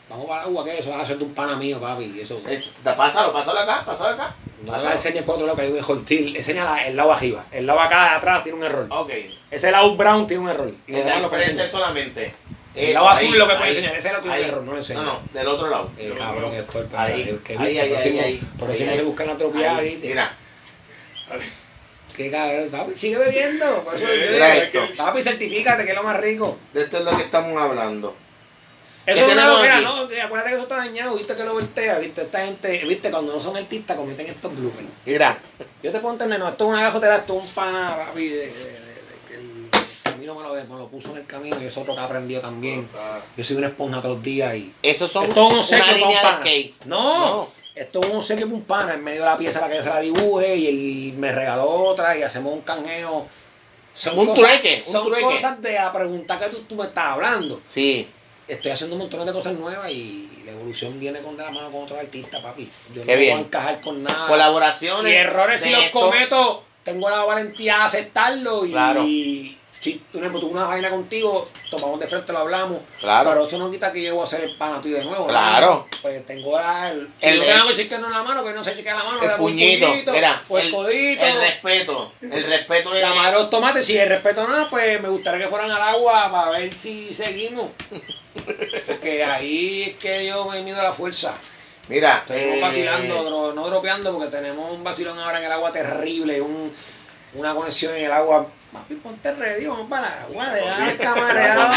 Vamos 0.10 0.28
para 0.28 0.42
el 0.44 0.48
agua, 0.50 0.64
que 0.66 0.78
eso 0.80 0.92
va 0.92 1.02
a 1.02 1.06
ser 1.06 1.18
de 1.18 1.24
un 1.24 1.34
pana 1.34 1.56
mío, 1.56 1.80
papi. 1.80 2.14
Y 2.16 2.22
eso. 2.22 2.42
es 2.48 2.74
pásalo, 2.84 3.34
pásalo 3.34 3.60
acá, 3.60 3.84
pásalo 3.86 4.14
acá. 4.16 4.36
Vas 4.66 4.86
a 4.86 4.94
enseñar 4.94 5.24
por 5.26 5.36
otro 5.36 5.48
lado 5.48 5.58
que 5.58 5.64
hay 5.64 5.72
un 5.72 5.78
error. 5.78 6.06
Til- 6.06 6.36
Enseña 6.36 6.64
la- 6.64 6.88
el 6.88 6.96
lado 6.96 7.12
arriba. 7.12 7.46
El 7.52 7.66
lado 7.68 7.80
acá 7.82 8.04
de 8.12 8.16
atrás 8.18 8.44
tiene 8.44 8.58
un 8.60 8.64
error. 8.66 8.88
Ok. 8.90 9.12
Ese 9.52 9.72
lado 9.72 9.96
brown 9.96 10.26
tiene 10.28 10.44
un 10.44 10.50
error. 10.50 10.72
Y 10.88 10.96
El 10.96 11.04
puedes 11.04 11.28
frente 11.30 11.68
solamente. 11.68 12.34
El 12.76 12.94
lado 12.94 13.10
azul 13.10 13.28
ahí, 13.28 13.32
es 13.34 13.38
lo 13.40 13.48
que 13.48 13.54
puede 13.56 13.66
ahí, 13.70 13.76
enseñar. 13.76 13.96
Ese 13.96 14.10
lado 14.10 14.22
tiene 14.22 14.36
ahí. 14.38 14.44
un 14.44 14.50
error, 14.50 14.64
no 14.64 14.72
lo 14.74 14.78
enseña. 14.78 15.02
No, 15.02 15.14
no, 15.14 15.20
del 15.34 15.48
otro 15.48 15.70
lado. 15.70 15.90
Eh, 15.98 16.14
cabrón, 16.18 16.52
que 16.52 16.60
estoy 16.60 16.86
Ahí, 16.98 17.40
que 17.44 17.58
ahí, 17.58 17.80
ahí, 17.80 17.94
ahí, 17.96 18.20
ahí. 18.20 18.42
Por 18.60 18.70
eso 18.70 18.86
se 18.86 19.04
buscan 19.04 19.28
la 19.28 19.38
tropia, 19.38 19.78
Ahí, 19.78 19.90
¿viste? 19.92 20.08
Mira, 20.10 20.32
Qué 22.16 22.32
cabrón, 22.32 22.70
papi, 22.72 22.96
sigue 22.98 23.18
bebiendo. 23.18 23.84
Por 23.84 23.96
eso 23.96 24.06
yo 24.06 24.32
Mira 24.32 24.52
digo, 24.54 24.84
esto. 24.84 25.04
papi, 25.04 25.22
certifícate 25.22 25.84
que 25.84 25.90
es 25.92 25.96
lo 25.96 26.04
más 26.04 26.18
rico. 26.20 26.58
de 26.74 26.84
esto 26.84 26.98
es 27.00 27.04
lo 27.04 27.16
que 27.18 27.24
estamos 27.24 27.62
hablando. 27.62 28.16
Eso 29.06 29.26
es 29.28 29.34
una 29.34 29.48
loquera, 29.48 29.82
no, 29.82 30.08
que 30.08 30.22
acuérdate 30.22 30.50
que 30.50 30.56
eso 30.56 30.64
está 30.64 30.78
dañado, 30.78 31.16
viste 31.16 31.36
que 31.36 31.44
lo 31.44 31.54
voltea, 31.54 32.00
viste, 32.00 32.22
esta 32.24 32.46
gente, 32.46 32.84
viste, 32.86 33.12
cuando 33.12 33.34
no 33.34 33.40
son 33.40 33.56
artistas 33.56 33.96
cometen 33.98 34.28
estos 34.28 34.56
bloopers. 34.56 34.88
Mira, 35.06 35.38
Yo 35.84 35.92
te 35.92 36.00
puedo 36.00 36.14
entender, 36.14 36.40
no, 36.40 36.50
esto 36.50 36.64
es 36.66 36.70
una 36.72 36.82
gajotera, 36.82 37.18
esto 37.18 37.38
es 37.38 37.44
un 37.44 37.50
pana, 37.52 37.96
papi, 38.08 38.28
de, 38.30 38.36
de- 38.38 38.48
de- 38.48 38.52
de 38.52 39.16
que 39.28 39.36
el 39.36 39.70
camino 40.04 40.34
me 40.36 40.44
lo, 40.44 40.54
me 40.56 40.80
lo 40.80 40.88
puso 40.88 41.12
en 41.12 41.18
el 41.18 41.26
camino 41.28 41.62
y 41.62 41.66
es 41.66 41.78
otro 41.78 41.94
que 41.94 42.02
aprendió 42.02 42.42
también. 42.42 42.88
Yo 43.38 43.44
soy 43.44 43.58
una 43.58 43.68
esponja 43.68 44.02
todos 44.02 44.16
los 44.16 44.24
días 44.24 44.56
y... 44.56 44.74
esos 44.82 45.12
son 45.12 45.26
Esto 45.26 45.48
es 45.50 45.54
un 45.54 45.60
una 45.76 45.80
para 45.86 45.92
un 45.94 46.00
línea 46.00 46.40
de. 46.44 46.74
No, 46.86 47.20
No. 47.20 47.48
esto 47.76 48.00
es 48.02 48.10
un 48.10 48.16
obsequio 48.18 48.46
para 48.48 48.56
un 48.58 48.64
pana 48.64 48.94
en 48.96 49.04
medio 49.04 49.20
de 49.22 49.30
la 49.30 49.38
pieza 49.38 49.60
para 49.60 49.72
que 49.72 49.78
yo 49.78 49.84
se 49.84 49.90
la 49.90 50.00
dibuje 50.00 50.56
y 50.56 50.68
él 51.10 51.14
me 51.20 51.32
regaló 51.32 51.70
otra 51.70 52.18
y 52.18 52.24
hacemos 52.24 52.52
un 52.54 52.62
canjeo. 52.62 53.28
Son 53.94 54.18
Un 54.18 54.34
trueque, 54.34 54.82
un 54.88 54.92
son 54.94 55.06
trueque. 55.06 55.24
cosas 55.24 55.62
de 55.62 55.78
a 55.78 55.92
preguntar 55.92 56.40
que 56.40 56.48
tú, 56.50 56.64
tú 56.68 56.76
me 56.76 56.86
estás 56.86 57.06
hablando. 57.14 57.62
Sí, 57.66 58.08
Estoy 58.48 58.72
haciendo 58.72 58.96
un 58.96 59.02
montón 59.02 59.26
de 59.26 59.34
cosas 59.34 59.54
nuevas 59.54 59.90
y 59.92 60.30
la 60.46 60.52
evolución 60.52 61.00
viene 61.00 61.20
con 61.20 61.36
de 61.36 61.44
la 61.44 61.52
mano 61.52 61.72
con 61.72 61.84
otros 61.84 62.00
artistas, 62.00 62.42
papi. 62.42 62.70
Yo 62.94 63.04
Qué 63.04 63.14
no 63.14 63.20
bien. 63.20 63.38
a 63.38 63.42
encajar 63.42 63.82
con 63.82 64.04
nada. 64.04 64.28
colaboraciones. 64.28 65.12
Y 65.12 65.16
errores 65.16 65.62
si 65.62 65.72
los 65.72 65.84
esto. 65.86 66.00
cometo, 66.00 66.64
tengo 66.84 67.10
la 67.10 67.24
valentía 67.24 67.78
de 67.78 67.84
aceptarlo 67.84 68.66
y 68.66 68.72
Claro. 68.72 69.04
Si 69.80 69.94
por 70.12 70.22
ejemplo 70.22 70.42
una 70.48 70.66
vaina 70.66 70.90
contigo, 70.90 71.48
tomamos 71.70 72.00
de 72.00 72.08
frente, 72.08 72.34
lo 72.34 72.40
hablamos. 72.40 72.80
Claro. 73.00 73.30
Pero 73.32 73.48
eso 73.48 73.58
no 73.60 73.70
quita 73.70 73.92
que 73.92 74.02
yo 74.02 74.16
voy 74.16 74.24
a 74.24 74.28
ser 74.28 74.42
el 74.44 74.56
pana 74.58 74.82
tuyo 74.82 74.98
de 74.98 75.04
nuevo. 75.04 75.26
¿no? 75.26 75.30
Claro. 75.30 75.88
Pues 76.02 76.26
tengo 76.26 76.58
la, 76.58 76.92
el, 76.92 77.10
si 77.22 77.28
El- 77.28 77.38
yo 77.38 77.46
tengo 77.46 77.68
que 77.68 77.98
no 78.00 78.08
en 78.08 78.14
la 78.14 78.24
mano, 78.24 78.44
que 78.44 78.54
no 78.54 78.64
se 78.64 78.76
chequea 78.76 78.96
la 78.96 79.04
mano, 79.04 79.22
El 79.24 79.32
puñito, 79.32 79.88
mira, 80.12 80.42
o 80.50 80.58
el, 80.58 80.66
el- 80.68 80.72
codito. 80.74 81.26
El 81.26 81.40
respeto. 81.40 82.12
El 82.22 82.44
respeto 82.44 82.96
es. 82.96 83.02
de 83.26 83.32
los 83.32 83.50
tomates, 83.50 83.86
si 83.86 83.98
el 83.98 84.10
respeto 84.10 84.48
nada, 84.48 84.70
pues 84.70 85.02
me 85.02 85.10
gustaría 85.10 85.46
que 85.46 85.50
fueran 85.50 85.70
al 85.70 85.82
agua 85.82 86.32
para 86.32 86.52
ver 86.58 86.74
si 86.74 87.14
seguimos. 87.14 87.70
Porque 88.88 89.24
ahí 89.24 89.84
es 89.84 89.98
que 89.98 90.26
yo 90.26 90.46
me 90.46 90.62
mido 90.62 90.80
a 90.80 90.84
la 90.84 90.94
fuerza. 90.94 91.34
Mira, 91.88 92.24
Seguimos 92.28 92.58
eh, 92.58 92.62
vacilando, 92.62 93.54
no 93.54 93.68
dropeando, 93.68 94.12
porque 94.14 94.30
tenemos 94.36 94.72
un 94.72 94.84
vacilón 94.84 95.20
ahora 95.20 95.38
en 95.40 95.46
el 95.46 95.52
agua 95.52 95.72
terrible, 95.72 96.42
un, 96.42 96.74
una 97.36 97.54
conexión 97.54 97.96
en 97.96 98.06
el 98.06 98.12
agua. 98.12 98.48
Papi, 98.76 98.96
ponte 98.96 99.34
ready, 99.36 99.66
vamos 99.68 99.90
para 99.90 100.08
el 100.08 100.14
agua, 100.24 100.50
deja 100.54 100.92
el 100.92 100.98
camareado, 100.98 101.70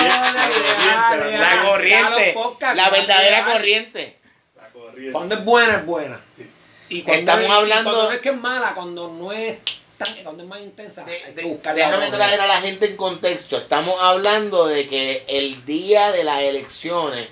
La 1.38 1.62
corriente, 1.64 2.34
La 2.60 2.74
La 2.74 2.90
verdadera 2.90 3.44
corriente. 3.52 4.18
La 4.56 4.68
corriente. 4.70 5.12
Cuando 5.12 5.34
es 5.36 5.44
buena, 5.44 5.74
es 5.76 5.86
buena. 5.86 6.20
Sí. 6.36 6.50
Y 6.90 7.02
cuando 7.02 7.20
Estamos 7.20 7.44
es- 7.44 7.50
hablando- 7.50 7.90
Cuando 7.90 8.08
no 8.08 8.14
es 8.14 8.20
que 8.20 8.28
es 8.30 8.36
mala, 8.36 8.74
cuando 8.74 9.08
no 9.12 9.32
es 9.32 9.58
tan, 9.96 10.14
cuando 10.22 10.42
es 10.42 10.48
más 10.48 10.60
intensa, 10.60 11.04
De- 11.04 11.12
hay 11.12 11.34
que 11.34 11.72
déjame 11.74 12.08
traer 12.10 12.40
a 12.40 12.46
la 12.46 12.60
gente 12.60 12.86
en 12.86 12.96
contexto. 12.96 13.58
Estamos 13.58 13.94
hablando 14.00 14.66
de 14.66 14.86
que 14.86 15.24
el 15.28 15.64
día 15.64 16.10
de 16.12 16.24
las 16.24 16.40
elecciones, 16.42 17.28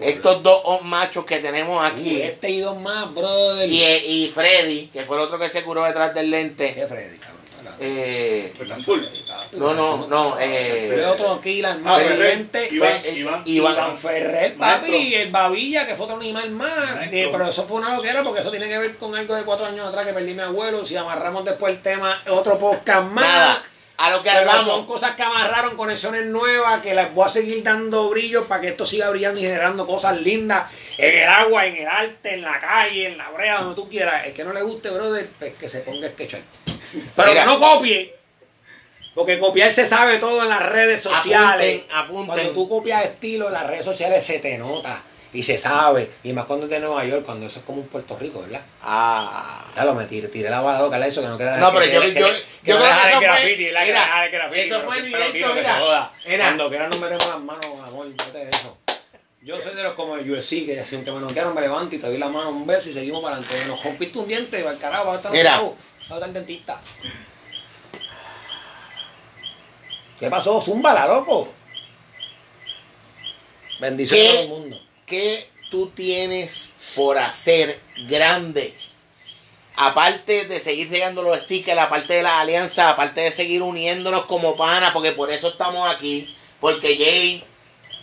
estos 0.00 0.42
dos 0.42 0.82
machos 0.82 1.24
que 1.24 1.38
tenemos 1.38 1.82
aquí, 1.82 2.20
Este 2.20 2.50
y 2.50 2.60
dos 2.60 2.76
más, 2.78 3.14
brother. 3.14 3.70
y, 3.70 3.82
y 3.82 4.28
Freddy, 4.34 4.88
que 4.88 5.04
fue 5.04 5.16
el 5.16 5.22
otro 5.22 5.38
que 5.38 5.48
se 5.48 5.62
curó 5.62 5.84
detrás 5.84 6.12
del 6.14 6.30
lente, 6.30 6.74
¿Qué 6.74 6.86
Freddy, 6.86 7.16
cabrón? 7.18 7.33
Eh, 7.80 8.52
no, 9.52 9.74
no, 9.74 10.06
no. 10.08 10.36
Eh, 10.40 11.04
otro 11.08 11.40
killer 11.40 11.66
Ah, 11.72 11.78
más 11.80 12.02
Ferrer. 12.02 12.20
evidente. 12.20 12.68
Iván, 12.72 13.00
fue- 13.00 13.10
Iván. 13.12 13.42
Iván. 13.46 13.72
Iván 13.74 13.98
Ferrer, 13.98 14.54
papi, 14.54 14.90
y 14.92 15.14
el 15.14 15.30
Babilla, 15.30 15.86
que 15.86 15.94
fue 15.96 16.04
otro 16.06 16.16
animal 16.16 16.50
más. 16.52 16.72
Eh, 17.12 17.28
pero 17.30 17.46
eso 17.46 17.64
fue 17.66 17.78
una 17.78 17.94
loquera 17.96 18.22
porque 18.22 18.40
eso 18.40 18.50
tiene 18.50 18.68
que 18.68 18.78
ver 18.78 18.96
con 18.96 19.14
algo 19.14 19.34
de 19.34 19.42
cuatro 19.44 19.66
años 19.66 19.86
atrás 19.88 20.06
que 20.06 20.12
perdí 20.12 20.34
mi 20.34 20.40
abuelo. 20.42 20.84
Si 20.84 20.96
amarramos 20.96 21.44
después 21.44 21.74
el 21.74 21.82
tema, 21.82 22.20
otro 22.30 22.58
podcast 22.58 23.06
más. 23.10 23.24
nada. 23.24 23.62
A 23.96 24.10
lo 24.10 24.24
que 24.24 24.28
Pero 24.30 24.50
son 24.50 24.58
hablamos. 24.60 24.86
cosas 24.86 25.14
que 25.14 25.22
amarraron, 25.22 25.76
conexiones 25.76 26.26
nuevas, 26.26 26.82
que 26.82 26.94
las 26.94 27.14
voy 27.14 27.26
a 27.26 27.28
seguir 27.28 27.62
dando 27.62 28.08
brillo 28.10 28.44
para 28.44 28.60
que 28.60 28.68
esto 28.70 28.84
siga 28.84 29.08
brillando 29.08 29.38
y 29.38 29.44
generando 29.44 29.86
cosas 29.86 30.20
lindas 30.20 30.68
en 30.98 31.18
el 31.22 31.28
agua, 31.28 31.64
en 31.66 31.76
el 31.76 31.86
arte, 31.86 32.34
en 32.34 32.42
la 32.42 32.58
calle, 32.58 33.06
en 33.06 33.18
la 33.18 33.30
brea, 33.30 33.60
donde 33.60 33.76
tú 33.76 33.88
quieras. 33.88 34.26
El 34.26 34.32
que 34.34 34.42
no 34.42 34.52
le 34.52 34.62
guste, 34.62 34.90
brother, 34.90 35.28
pues 35.38 35.54
que 35.54 35.68
se 35.68 35.78
ponga 35.82 36.08
a 36.08 36.10
sketchar. 36.10 36.40
Pero 37.16 37.28
Mira. 37.28 37.42
que 37.44 37.50
no 37.50 37.60
copie. 37.60 38.14
Porque 39.14 39.38
copiar 39.38 39.70
se 39.72 39.86
sabe 39.86 40.18
todo 40.18 40.42
en 40.42 40.48
las 40.48 40.68
redes 40.70 41.00
sociales. 41.02 41.82
Apunten, 41.82 41.96
apunten. 41.96 42.26
Cuando 42.26 42.50
tú 42.52 42.68
copias 42.68 43.04
estilo 43.04 43.46
en 43.46 43.52
las 43.52 43.66
redes 43.66 43.84
sociales 43.84 44.24
se 44.24 44.40
te 44.40 44.58
nota 44.58 45.02
y 45.32 45.42
se 45.44 45.56
sabe. 45.56 46.10
Y 46.24 46.32
más 46.32 46.46
cuando 46.46 46.66
es 46.66 46.70
de 46.70 46.80
Nueva 46.80 47.04
York, 47.04 47.24
cuando 47.24 47.46
eso 47.46 47.60
es 47.60 47.64
como 47.64 47.80
un 47.82 47.86
Puerto 47.86 48.16
Rico, 48.18 48.42
¿verdad? 48.42 48.62
Ah. 48.82 49.64
Ya 49.76 49.84
lo 49.84 49.94
me 49.94 50.06
tiré, 50.06 50.26
tiré 50.28 50.50
la 50.50 50.60
bala 50.60 50.80
loca, 50.80 51.04
eso 51.06 51.20
que 51.20 51.28
no 51.28 51.38
queda 51.38 51.56
No, 51.58 51.72
pero 51.72 51.84
que- 51.86 51.92
yo, 51.92 52.00
que- 52.00 52.14
yo, 52.14 52.26
que- 52.26 52.32
yo 52.64 52.76
creo 52.76 52.78
que 52.78 53.08
eso 53.08 53.16
fue. 53.18 53.24
graffiti, 53.24 53.70
la 53.70 53.84
Mira, 53.84 54.28
graffiti, 54.32 54.60
eso 54.60 54.80
fue 54.82 55.02
directo, 55.02 55.54
mira. 55.54 56.10
Cuando 56.38 56.68
quieran 56.68 56.90
nos 56.90 57.00
metemos 57.00 57.28
las 57.28 57.40
manos, 57.40 57.66
amor, 57.86 58.08
vete 58.08 58.38
de 58.38 58.50
eso. 58.50 58.78
Yo 59.42 59.60
soy 59.60 59.74
de 59.74 59.82
los 59.82 59.92
como 59.92 60.16
el 60.16 60.28
UFC, 60.30 60.64
que 60.64 60.82
si 60.84 60.94
aunque 60.96 61.12
me 61.12 61.20
noquearon 61.20 61.54
me 61.54 61.60
levanto 61.60 61.94
y 61.94 61.98
te 61.98 62.06
doy 62.06 62.16
la 62.18 62.28
mano, 62.28 62.48
un 62.48 62.66
beso 62.66 62.88
y 62.88 62.94
seguimos 62.94 63.22
para 63.22 63.36
adelante. 63.36 63.64
Nos 63.66 63.84
rompiste 63.84 64.18
un 64.18 64.26
diente, 64.26 64.62
va 64.62 64.70
al 64.70 64.78
carajo, 64.78 65.06
va 65.08 65.12
a 65.12 65.16
estar 65.16 65.32
Mira. 65.32 65.60
Estar 66.04 66.22
el 66.28 66.32
dentista. 66.34 66.80
¿Qué 70.18 70.30
pasó? 70.30 70.60
Zúmbala, 70.60 71.06
loco. 71.06 71.48
Bendiciones 73.80 74.24
¿Qué? 74.24 74.28
a 74.28 74.32
todo 74.32 74.42
el 74.42 74.48
mundo. 74.48 74.80
¿Qué 75.06 75.48
tú 75.70 75.88
tienes 75.90 76.76
por 76.94 77.18
hacer 77.18 77.80
grande? 78.08 78.74
Aparte 79.76 80.44
de 80.46 80.60
seguir 80.60 80.88
llegando 80.88 81.22
los 81.22 81.36
stickers, 81.40 81.80
aparte 81.80 82.14
de 82.14 82.22
la 82.22 82.40
alianza, 82.40 82.90
aparte 82.90 83.22
de 83.22 83.32
seguir 83.32 83.60
uniéndonos 83.62 84.26
como 84.26 84.54
pana, 84.54 84.92
porque 84.92 85.10
por 85.12 85.32
eso 85.32 85.48
estamos 85.48 85.92
aquí. 85.92 86.32
Porque 86.60 86.96
Jay 86.96 87.44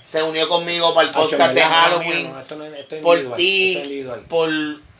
se 0.03 0.21
unió 0.21 0.49
conmigo 0.49 0.93
para 0.93 1.07
el 1.07 1.13
podcast 1.13 1.53
de 1.53 1.61
Halloween. 1.63 2.23
mía, 2.23 2.31
no, 2.33 2.39
esto 2.41 2.55
no 2.57 2.65
es- 2.65 2.73
esto 2.77 2.95
es 2.97 3.01
por 3.01 3.33
ti, 3.35 4.03
por. 4.27 4.49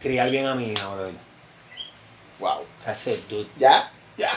Criar 0.02 0.32
bien 0.32 0.46
a 0.48 0.56
mi 0.56 0.72
hija. 0.72 0.88
Wow. 2.40 2.66
That's 2.86 3.08
it, 3.08 3.30
dude. 3.30 3.48
Ya, 3.60 3.92
ya. 4.18 4.32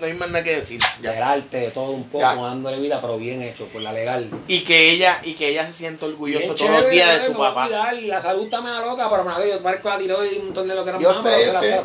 No 0.00 0.06
hay 0.06 0.14
más 0.14 0.28
nada 0.28 0.42
que 0.42 0.56
decir. 0.56 0.80
Ya. 1.00 1.12
Del 1.12 1.22
arte, 1.22 1.56
de 1.58 1.70
todo 1.70 1.92
un 1.92 2.02
poco, 2.08 2.18
Ya. 2.18 2.34
dándole 2.34 2.80
vida, 2.80 3.00
pero 3.00 3.16
bien 3.16 3.42
hecho, 3.42 3.66
por 3.66 3.80
la 3.80 3.92
legal. 3.92 4.28
Y 4.48 4.60
que 4.64 4.90
ella, 4.90 5.20
y 5.22 5.34
que 5.34 5.48
ella 5.50 5.64
se 5.68 5.72
sienta 5.72 6.06
orgullosa 6.06 6.52
todos 6.56 6.68
los 6.82 6.90
días 6.90 7.20
de 7.20 7.26
su 7.28 7.38
papá. 7.38 7.66
cuidar, 7.66 7.94
La 8.02 8.20
salud 8.20 8.44
está 8.44 8.60
medio 8.60 8.80
loca, 8.80 9.08
pero 9.08 9.22
me 9.22 9.48
yo 9.48 9.62
parezco 9.62 9.88
la 9.88 9.98
tiró 9.98 10.24
y 10.24 10.38
un 10.38 10.46
montón 10.46 10.66
de 10.66 10.74
lo 10.74 10.84
que 10.84 10.92
nos 10.92 11.00
Yo 11.00 11.14
sé, 11.22 11.52
sé. 11.52 11.80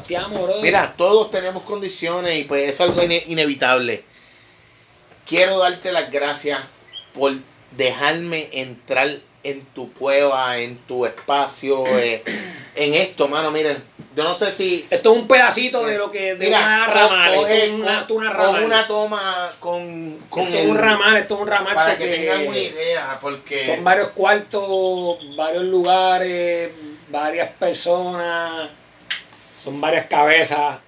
Mira, 0.64 0.96
todos 0.98 1.30
tenemos 1.30 1.62
condiciones 1.64 2.40
y 2.40 2.46
pues 2.46 2.70
es 2.70 2.82
algo 2.82 3.00
ine- 3.04 3.24
inevitable. 3.28 4.04
Quiero 5.28 5.60
darte 5.60 5.92
las 5.92 6.10
gracias 6.12 6.60
por 7.14 7.34
dejarme 7.78 8.50
entrar 8.54 9.08
en 9.44 9.64
tu 9.68 9.94
cueva, 9.94 10.58
en 10.58 10.78
tu 10.80 11.06
espacio, 11.06 11.86
eh, 12.00 12.24
en 12.76 12.96
esto, 12.96 13.28
mano. 13.28 13.52
Miren, 13.52 13.78
yo 14.20 14.28
no 14.28 14.36
sé 14.36 14.52
si 14.52 14.86
Esto 14.90 15.14
es 15.14 15.18
un 15.18 15.28
pedacito 15.30 15.86
de 15.86 15.98
lo 15.98 16.12
que, 16.12 16.36
de 16.36 16.46
Mira, 16.48 16.60
una 16.60 16.88
ramal, 16.88 17.34
esto 17.34 17.48
es 17.48 17.70
una, 17.72 18.06
con- 18.08 18.18
una 18.18 18.30
ramal. 18.34 18.64
una 18.66 18.88
toma 18.88 19.50
con, 19.62 20.18
con 20.30 20.44
esto 20.44 20.56
es 20.58 20.64
el- 20.66 20.70
un 20.72 20.78
ramal, 20.78 21.16
esto 21.18 21.36
es 21.36 21.42
un 21.42 21.48
ramal 21.48 21.74
para 21.74 21.98
que 21.98 22.08
tengan 22.08 22.48
una 22.48 22.58
idea, 22.58 23.18
porque 23.22 23.66
son 23.66 23.84
varios 23.86 24.10
cuartos, 24.10 25.18
varios 25.38 25.64
lugares, 25.64 26.70
varias 27.10 27.50
personas, 27.54 28.70
son 29.64 29.80
varias 29.80 30.08
cabezas. 30.08 30.80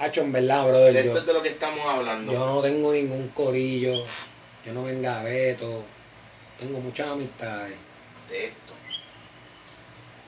Hacho, 0.00 0.22
en 0.22 0.32
verdad, 0.32 0.64
brother, 0.66 0.92
de 0.92 1.04
yo- 1.04 1.08
esto 1.10 1.18
es 1.20 1.26
de 1.26 1.32
lo 1.34 1.42
que 1.42 1.50
estamos 1.50 1.86
hablando. 1.86 2.32
Yo 2.32 2.38
no 2.44 2.60
tengo 2.60 2.92
ningún 2.92 3.28
corillo, 3.28 4.04
yo 4.66 4.72
no 4.72 4.82
venga 4.82 5.22
Beto, 5.22 5.84
tengo 6.58 6.80
muchas 6.80 7.06
amistades. 7.08 7.74
De 8.28 8.46
esto. 8.46 8.63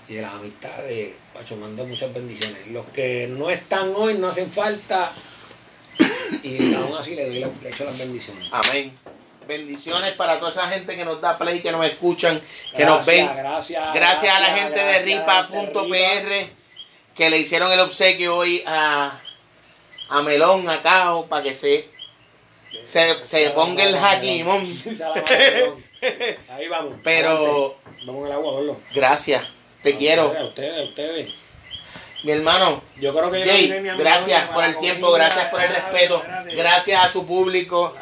Y 0.09 0.15
de 0.15 0.23
las 0.23 0.35
amistades, 0.35 1.15
Pacho, 1.35 1.57
mando 1.57 1.85
muchas 1.85 2.13
bendiciones. 2.13 2.67
Los 2.69 2.87
que 2.89 3.27
no 3.29 3.51
están 3.51 3.93
hoy 3.97 4.15
no 4.15 4.29
hacen 4.29 4.51
falta. 4.51 5.13
Y 6.43 6.75
aún 6.75 6.97
así 6.97 7.15
le 7.17 7.27
doy 7.27 7.41
la- 7.41 7.51
le 7.63 7.69
echo 7.71 7.85
las 7.85 7.99
bendiciones. 7.99 8.49
Amén. 8.53 8.93
Bendiciones 9.49 10.15
para 10.15 10.39
toda 10.39 10.51
esa 10.51 10.69
gente 10.69 10.97
que 10.97 11.05
nos 11.05 11.21
da 11.21 11.37
play, 11.37 11.61
que 11.61 11.71
nos 11.73 11.85
escuchan, 11.87 12.41
que 12.77 12.85
nos 12.85 13.07
ven. 13.07 13.27
Gracias, 13.37 13.95
Gracias 13.95 14.35
a 14.35 14.41
la 14.41 14.49
gente 14.59 14.79
de 14.81 14.99
ripa.pr 15.05 16.51
que 17.17 17.31
le 17.31 17.39
hicieron 17.39 17.73
el 17.73 17.81
obsequio 17.81 18.37
hoy 18.37 18.63
a, 18.67 19.19
a 20.09 20.23
Melón, 20.23 20.69
a 20.69 20.83
Cao, 20.83 21.27
para 21.29 21.43
que 21.45 21.55
se, 21.55 21.89
se, 22.85 23.23
se 23.25 23.51
ponga 23.51 23.85
el 23.85 23.97
jaquimón. 23.97 24.67
Ahí 26.51 26.69
vamos. 26.69 26.95
Pero. 27.03 27.77
Vamos 28.05 28.21
en 28.23 28.27
el 28.27 28.33
agua, 28.33 28.77
gracias, 28.95 29.43
te 29.87 29.97
quiero. 29.97 30.35
A 30.37 30.43
ustedes, 30.43 30.79
a 30.81 30.83
ustedes. 30.83 31.33
Mi 32.25 32.33
hermano, 32.33 32.83
Yo 33.01 33.15
creo 33.15 33.31
que 33.31 33.39
yo 33.39 33.47
Jay, 33.47 33.69
no 33.69 33.77
a 33.77 33.95
mi 33.95 34.03
gracias 34.03 34.49
por 34.49 34.65
el 34.65 34.77
tiempo, 34.79 35.13
gracias 35.13 35.45
por 35.45 35.63
el 35.63 35.69
respeto, 35.69 36.21
gracias 36.57 37.05
a 37.05 37.09
su 37.09 37.25
público, 37.25 37.95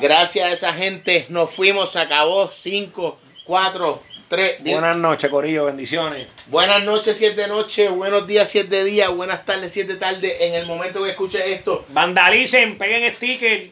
gracias 0.00 0.46
a 0.46 0.52
esa 0.52 0.72
gente. 0.74 1.26
Nos 1.28 1.50
fuimos, 1.50 1.90
se 1.90 1.98
acabó 1.98 2.48
5, 2.48 3.18
4, 3.44 4.02
3. 4.28 4.62
Buenas 4.62 4.96
noches, 4.96 5.28
Corillo, 5.28 5.64
bendiciones. 5.64 6.28
Buenas 6.46 6.84
noches, 6.84 7.18
7 7.18 7.34
de 7.34 7.48
noche, 7.48 7.88
buenos 7.88 8.28
días, 8.28 8.48
7 8.48 8.68
de 8.68 8.84
día, 8.84 9.08
buenas 9.08 9.44
tardes, 9.44 9.72
7 9.72 9.94
de 9.94 9.98
tarde. 9.98 10.46
En 10.46 10.54
el 10.54 10.66
momento 10.66 11.02
que 11.02 11.10
escuches 11.10 11.42
esto, 11.46 11.84
Vandalicen, 11.88 12.78
peguen 12.78 13.12
sticker. 13.16 13.70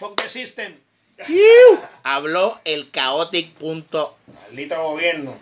Fuck 0.00 0.20
the 0.20 0.28
system. 0.28 0.74
habló 2.02 2.60
el 2.64 2.90
chaotic.pr. 2.90 4.08
Maldito 4.48 4.82
gobierno. 4.82 5.36